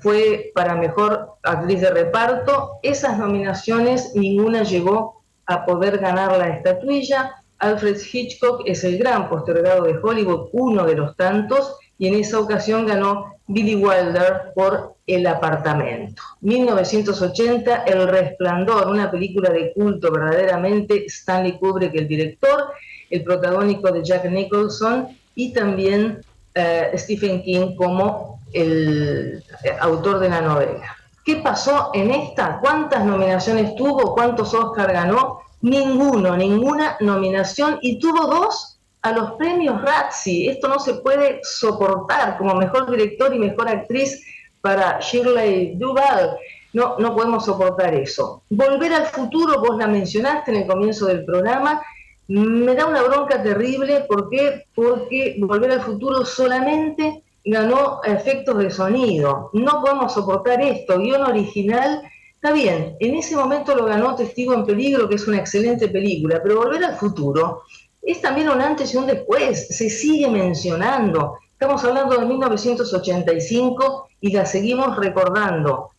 fue 0.02 0.52
para 0.54 0.74
mejor 0.74 1.38
actriz 1.42 1.80
de 1.80 1.90
reparto. 1.90 2.78
Esas 2.82 3.18
nominaciones 3.18 4.14
ninguna 4.14 4.62
llegó 4.62 5.22
a 5.46 5.64
poder 5.64 5.98
ganar 5.98 6.36
la 6.36 6.48
estatuilla. 6.48 7.34
Alfred 7.58 7.98
Hitchcock 8.12 8.62
es 8.66 8.84
el 8.84 8.98
gran 8.98 9.28
postergado 9.28 9.84
de 9.84 9.98
Hollywood, 10.00 10.48
uno 10.52 10.84
de 10.84 10.94
los 10.94 11.16
tantos, 11.16 11.76
y 11.98 12.06
en 12.06 12.14
esa 12.14 12.38
ocasión 12.38 12.86
ganó 12.86 13.34
Billy 13.48 13.74
Wilder 13.74 14.52
por 14.54 14.94
El 15.06 15.26
apartamento. 15.26 16.22
1980, 16.42 17.84
El 17.84 18.06
Resplandor, 18.06 18.88
una 18.88 19.10
película 19.10 19.50
de 19.50 19.72
culto 19.72 20.12
verdaderamente, 20.12 21.06
Stanley 21.06 21.58
Kubrick 21.58 21.94
el 21.94 22.06
director, 22.06 22.72
el 23.10 23.24
protagónico 23.24 23.90
de 23.90 24.04
Jack 24.04 24.26
Nicholson 24.26 25.08
y 25.34 25.52
también 25.52 26.20
eh, 26.54 26.92
Stephen 26.94 27.42
King 27.42 27.74
como 27.74 28.40
el 28.52 29.42
eh, 29.64 29.76
autor 29.80 30.20
de 30.20 30.28
la 30.28 30.40
novela. 30.40 30.96
¿Qué 31.24 31.36
pasó 31.36 31.90
en 31.94 32.10
esta? 32.10 32.58
¿Cuántas 32.60 33.04
nominaciones 33.04 33.74
tuvo? 33.74 34.14
¿Cuántos 34.14 34.54
Oscar 34.54 34.92
ganó? 34.92 35.40
Ninguno, 35.60 36.36
ninguna 36.36 36.96
nominación 37.00 37.78
y 37.82 37.98
tuvo 37.98 38.26
dos 38.26 38.78
a 39.02 39.12
los 39.12 39.32
premios 39.32 39.82
Razzie. 39.82 40.50
Esto 40.50 40.68
no 40.68 40.78
se 40.78 40.94
puede 40.94 41.40
soportar 41.42 42.38
como 42.38 42.54
mejor 42.54 42.90
director 42.90 43.34
y 43.34 43.38
mejor 43.38 43.68
actriz 43.68 44.24
para 44.60 45.00
Shirley 45.00 45.74
Duvall. 45.76 46.36
No, 46.72 46.96
no 46.98 47.14
podemos 47.14 47.44
soportar 47.44 47.94
eso. 47.94 48.42
Volver 48.50 48.92
al 48.92 49.06
futuro, 49.06 49.60
vos 49.60 49.78
la 49.78 49.86
mencionaste 49.86 50.50
en 50.50 50.58
el 50.58 50.66
comienzo 50.66 51.06
del 51.06 51.24
programa, 51.24 51.82
me 52.28 52.74
da 52.74 52.86
una 52.86 53.02
bronca 53.02 53.42
terrible. 53.42 54.04
¿Por 54.06 54.28
qué? 54.28 54.66
Porque 54.74 55.36
Volver 55.40 55.72
al 55.72 55.80
futuro 55.80 56.24
solamente 56.24 57.22
ganó 57.44 58.00
efectos 58.04 58.58
de 58.58 58.70
sonido. 58.70 59.50
No 59.54 59.80
podemos 59.80 60.12
soportar 60.12 60.60
esto. 60.60 60.98
Guión 60.98 61.22
original 61.22 62.02
Está 62.40 62.52
bien, 62.52 62.96
en 63.00 63.16
ese 63.16 63.34
momento 63.34 63.74
lo 63.74 63.84
ganó 63.84 64.14
Testigo 64.14 64.54
en 64.54 64.64
Peligro, 64.64 65.08
que 65.08 65.16
es 65.16 65.26
una 65.26 65.38
excelente 65.38 65.88
película, 65.88 66.40
pero 66.40 66.58
Volver 66.58 66.84
al 66.84 66.94
Futuro 66.94 67.62
es 68.00 68.20
también 68.20 68.48
un 68.48 68.60
antes 68.60 68.94
y 68.94 68.96
un 68.96 69.08
después, 69.08 69.66
se 69.76 69.90
sigue 69.90 70.28
mencionando. 70.28 71.38
Estamos 71.50 71.82
hablando 71.82 72.16
de 72.16 72.26
1985 72.26 74.08
y 74.20 74.30
la 74.30 74.46
seguimos 74.46 74.96
recordando. 74.96 75.90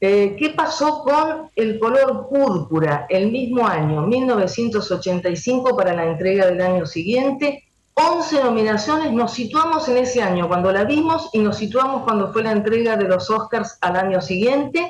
Eh, 0.00 0.36
¿Qué 0.38 0.50
pasó 0.50 1.02
con 1.02 1.50
el 1.56 1.80
color 1.80 2.28
púrpura 2.28 3.06
el 3.08 3.32
mismo 3.32 3.66
año, 3.66 4.02
1985, 4.02 5.76
para 5.76 5.94
la 5.94 6.06
entrega 6.06 6.46
del 6.46 6.60
año 6.60 6.86
siguiente? 6.86 7.64
11 7.94 8.44
nominaciones, 8.44 9.10
nos 9.10 9.32
situamos 9.32 9.88
en 9.88 9.96
ese 9.96 10.22
año 10.22 10.46
cuando 10.46 10.70
la 10.70 10.84
vimos 10.84 11.28
y 11.32 11.40
nos 11.40 11.56
situamos 11.56 12.04
cuando 12.04 12.32
fue 12.32 12.44
la 12.44 12.52
entrega 12.52 12.96
de 12.96 13.08
los 13.08 13.28
Oscars 13.30 13.78
al 13.80 13.96
año 13.96 14.20
siguiente. 14.20 14.88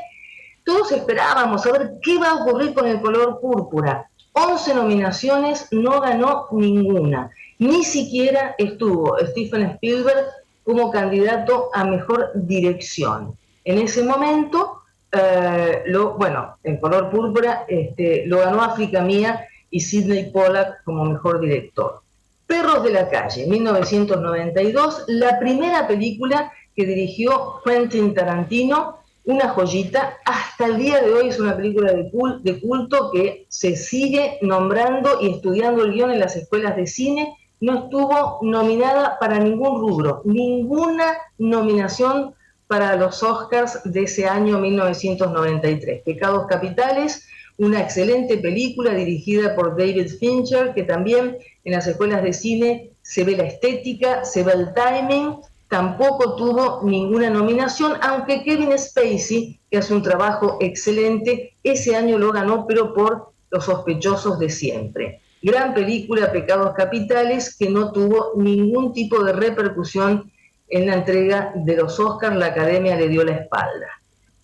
Todos 0.64 0.92
esperábamos 0.92 1.66
a 1.66 1.72
ver 1.72 1.92
qué 2.02 2.18
va 2.18 2.30
a 2.30 2.34
ocurrir 2.42 2.74
con 2.74 2.86
el 2.86 3.00
color 3.00 3.40
púrpura. 3.40 4.08
11 4.32 4.74
nominaciones, 4.74 5.68
no 5.72 6.00
ganó 6.00 6.46
ninguna. 6.52 7.30
Ni 7.58 7.84
siquiera 7.84 8.54
estuvo 8.58 9.16
Stephen 9.18 9.62
Spielberg 9.62 10.26
como 10.64 10.90
candidato 10.90 11.70
a 11.74 11.84
mejor 11.84 12.30
dirección. 12.34 13.36
En 13.64 13.78
ese 13.78 14.02
momento, 14.04 14.82
eh, 15.12 15.84
bueno, 16.16 16.56
en 16.62 16.78
color 16.78 17.10
púrpura 17.10 17.64
este, 17.68 18.24
lo 18.26 18.38
ganó 18.38 18.62
África 18.62 19.02
Mía 19.02 19.46
y 19.70 19.80
Sidney 19.80 20.30
Pollack 20.30 20.82
como 20.84 21.04
mejor 21.04 21.40
director. 21.40 22.00
Perros 22.46 22.84
de 22.84 22.92
la 22.92 23.08
calle, 23.08 23.46
1992, 23.46 25.04
la 25.08 25.38
primera 25.38 25.86
película 25.86 26.52
que 26.74 26.86
dirigió 26.86 27.60
Quentin 27.64 28.14
Tarantino, 28.14 28.98
una 29.24 29.50
joyita, 29.50 30.18
hasta 30.24 30.66
el 30.66 30.78
día 30.78 31.00
de 31.00 31.12
hoy 31.12 31.28
es 31.28 31.38
una 31.38 31.56
película 31.56 31.92
de, 31.92 32.10
de 32.42 32.60
culto 32.60 33.10
que 33.12 33.46
se 33.48 33.76
sigue 33.76 34.38
nombrando 34.42 35.20
y 35.20 35.30
estudiando 35.30 35.84
el 35.84 35.92
guion 35.92 36.10
en 36.10 36.20
las 36.20 36.36
escuelas 36.36 36.76
de 36.76 36.86
cine, 36.86 37.36
no 37.60 37.84
estuvo 37.84 38.40
nominada 38.42 39.18
para 39.20 39.38
ningún 39.38 39.80
rubro, 39.80 40.22
ninguna 40.24 41.16
nominación 41.38 42.34
para 42.66 42.96
los 42.96 43.22
Oscars 43.22 43.80
de 43.84 44.02
ese 44.04 44.26
año 44.26 44.58
1993. 44.58 46.02
Pecados 46.04 46.46
Capitales, 46.48 47.28
una 47.58 47.80
excelente 47.80 48.38
película 48.38 48.94
dirigida 48.94 49.54
por 49.54 49.76
David 49.76 50.10
Fincher, 50.18 50.74
que 50.74 50.82
también 50.82 51.36
en 51.64 51.72
las 51.72 51.86
escuelas 51.86 52.22
de 52.22 52.32
cine 52.32 52.90
se 53.02 53.22
ve 53.22 53.36
la 53.36 53.44
estética, 53.44 54.24
se 54.24 54.42
ve 54.42 54.52
el 54.52 54.74
timing, 54.74 55.36
tampoco 55.72 56.36
tuvo 56.36 56.80
ninguna 56.84 57.30
nominación, 57.30 57.94
aunque 58.02 58.42
Kevin 58.42 58.78
Spacey, 58.78 59.58
que 59.70 59.78
hace 59.78 59.94
un 59.94 60.02
trabajo 60.02 60.58
excelente, 60.60 61.54
ese 61.62 61.96
año 61.96 62.18
lo 62.18 62.30
ganó, 62.30 62.66
pero 62.66 62.92
por 62.92 63.32
Los 63.50 63.64
sospechosos 63.64 64.38
de 64.38 64.50
siempre. 64.50 65.22
Gran 65.40 65.72
película, 65.72 66.30
Pecados 66.30 66.74
Capitales, 66.74 67.56
que 67.58 67.70
no 67.70 67.90
tuvo 67.90 68.32
ningún 68.36 68.92
tipo 68.92 69.24
de 69.24 69.32
repercusión 69.32 70.30
en 70.68 70.86
la 70.86 70.96
entrega 70.96 71.52
de 71.54 71.76
los 71.76 71.98
Oscars, 71.98 72.36
la 72.36 72.46
Academia 72.46 72.94
le 72.96 73.08
dio 73.08 73.24
la 73.24 73.36
espalda. 73.36 73.88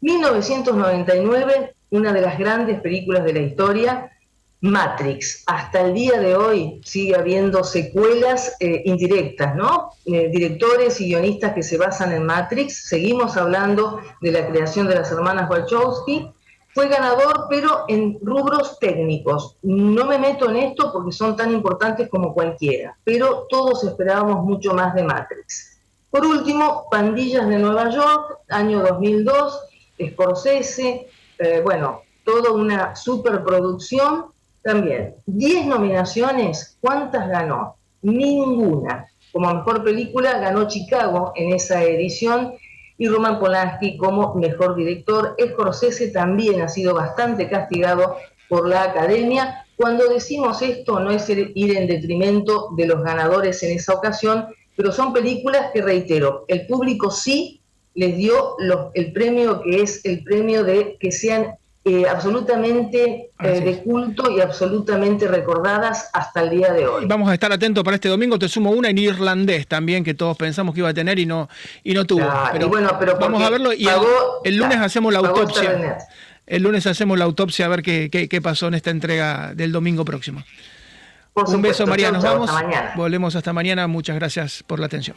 1999, 0.00 1.74
una 1.90 2.12
de 2.14 2.22
las 2.22 2.38
grandes 2.38 2.80
películas 2.80 3.24
de 3.24 3.32
la 3.34 3.40
historia, 3.40 4.12
Matrix. 4.60 5.44
Hasta 5.46 5.82
el 5.82 5.94
día 5.94 6.18
de 6.20 6.34
hoy 6.34 6.80
sigue 6.84 7.16
habiendo 7.16 7.62
secuelas 7.62 8.56
eh, 8.60 8.82
indirectas, 8.84 9.54
¿no? 9.54 9.90
Eh, 10.04 10.28
directores 10.32 11.00
y 11.00 11.06
guionistas 11.06 11.54
que 11.54 11.62
se 11.62 11.76
basan 11.76 12.12
en 12.12 12.26
Matrix. 12.26 12.88
Seguimos 12.88 13.36
hablando 13.36 14.00
de 14.20 14.32
la 14.32 14.48
creación 14.48 14.88
de 14.88 14.96
las 14.96 15.10
hermanas 15.12 15.48
Wachowski. 15.48 16.30
Fue 16.74 16.88
ganador, 16.88 17.46
pero 17.48 17.84
en 17.88 18.18
rubros 18.20 18.78
técnicos. 18.78 19.56
No 19.62 20.06
me 20.06 20.18
meto 20.18 20.50
en 20.50 20.56
esto 20.56 20.92
porque 20.92 21.12
son 21.12 21.36
tan 21.36 21.52
importantes 21.52 22.08
como 22.08 22.34
cualquiera, 22.34 22.96
pero 23.04 23.46
todos 23.48 23.84
esperábamos 23.84 24.44
mucho 24.44 24.74
más 24.74 24.94
de 24.94 25.02
Matrix. 25.02 25.78
Por 26.10 26.24
último, 26.24 26.86
Pandillas 26.90 27.48
de 27.48 27.58
Nueva 27.58 27.90
York, 27.90 28.38
año 28.48 28.80
2002, 28.80 29.60
Scorsese, 30.10 31.08
eh, 31.38 31.60
bueno, 31.62 32.02
toda 32.24 32.52
una 32.52 32.96
superproducción. 32.96 34.26
También, 34.62 35.14
10 35.26 35.66
nominaciones, 35.66 36.76
¿cuántas 36.80 37.28
ganó? 37.28 37.76
Ninguna. 38.02 39.06
Como 39.32 39.52
mejor 39.54 39.84
película 39.84 40.38
ganó 40.38 40.68
Chicago 40.68 41.32
en 41.36 41.52
esa 41.52 41.84
edición 41.84 42.54
y 42.96 43.08
Roman 43.08 43.38
Polanski 43.38 43.96
como 43.96 44.34
mejor 44.34 44.74
director. 44.74 45.36
Scorsese 45.40 46.08
también 46.08 46.60
ha 46.60 46.68
sido 46.68 46.94
bastante 46.94 47.48
castigado 47.48 48.16
por 48.48 48.68
la 48.68 48.82
academia. 48.82 49.66
Cuando 49.76 50.08
decimos 50.08 50.60
esto 50.62 50.98
no 50.98 51.10
es 51.10 51.28
ir 51.28 51.76
en 51.76 51.86
detrimento 51.86 52.70
de 52.76 52.86
los 52.86 53.02
ganadores 53.02 53.62
en 53.62 53.76
esa 53.76 53.94
ocasión, 53.94 54.46
pero 54.76 54.92
son 54.92 55.12
películas 55.12 55.70
que, 55.72 55.82
reitero, 55.82 56.44
el 56.48 56.66
público 56.66 57.10
sí 57.10 57.60
les 57.94 58.16
dio 58.16 58.56
el 58.94 59.12
premio 59.12 59.60
que 59.60 59.82
es 59.82 60.04
el 60.04 60.22
premio 60.24 60.64
de 60.64 60.96
que 61.00 61.10
sean 61.12 61.57
eh, 61.84 62.06
absolutamente 62.08 63.30
eh, 63.40 63.60
de 63.60 63.82
culto 63.82 64.30
y 64.30 64.40
absolutamente 64.40 65.26
recordadas 65.26 66.10
hasta 66.12 66.42
el 66.42 66.50
día 66.50 66.72
de 66.72 66.86
hoy. 66.86 67.06
Vamos 67.06 67.28
a 67.30 67.34
estar 67.34 67.52
atentos 67.52 67.82
para 67.82 67.94
este 67.94 68.08
domingo. 68.08 68.38
Te 68.38 68.48
sumo 68.48 68.70
una 68.70 68.90
en 68.90 68.98
irlandés 68.98 69.66
también 69.66 70.04
que 70.04 70.14
todos 70.14 70.36
pensamos 70.36 70.74
que 70.74 70.80
iba 70.80 70.90
a 70.90 70.94
tener 70.94 71.18
y 71.18 71.26
no 71.26 71.48
y 71.84 71.94
no 71.94 72.04
tuvo. 72.04 72.26
pero, 72.52 72.68
bueno, 72.68 72.90
pero 72.98 73.18
vamos 73.18 73.42
a 73.42 73.50
verlo 73.50 73.72
y 73.72 73.88
el, 74.44 74.56
lunes 74.56 74.78
hacemos 74.78 75.12
la 75.12 75.20
autopsia. 75.20 75.98
El 76.46 76.62
lunes 76.62 76.86
hacemos 76.86 77.18
la 77.18 77.24
autopsia 77.24 77.66
a 77.66 77.68
ver 77.68 77.82
qué, 77.82 78.10
qué 78.10 78.42
pasó 78.42 78.68
en 78.68 78.74
esta 78.74 78.90
entrega 78.90 79.54
del 79.54 79.72
domingo 79.72 80.04
próximo. 80.04 80.42
Un 81.46 81.62
beso, 81.62 81.86
María. 81.86 82.10
Nos 82.10 82.24
vamos. 82.24 82.50
Volvemos 82.96 83.36
hasta 83.36 83.52
mañana. 83.52 83.86
Muchas 83.86 84.16
gracias 84.16 84.64
por 84.66 84.80
la 84.80 84.86
atención. 84.86 85.16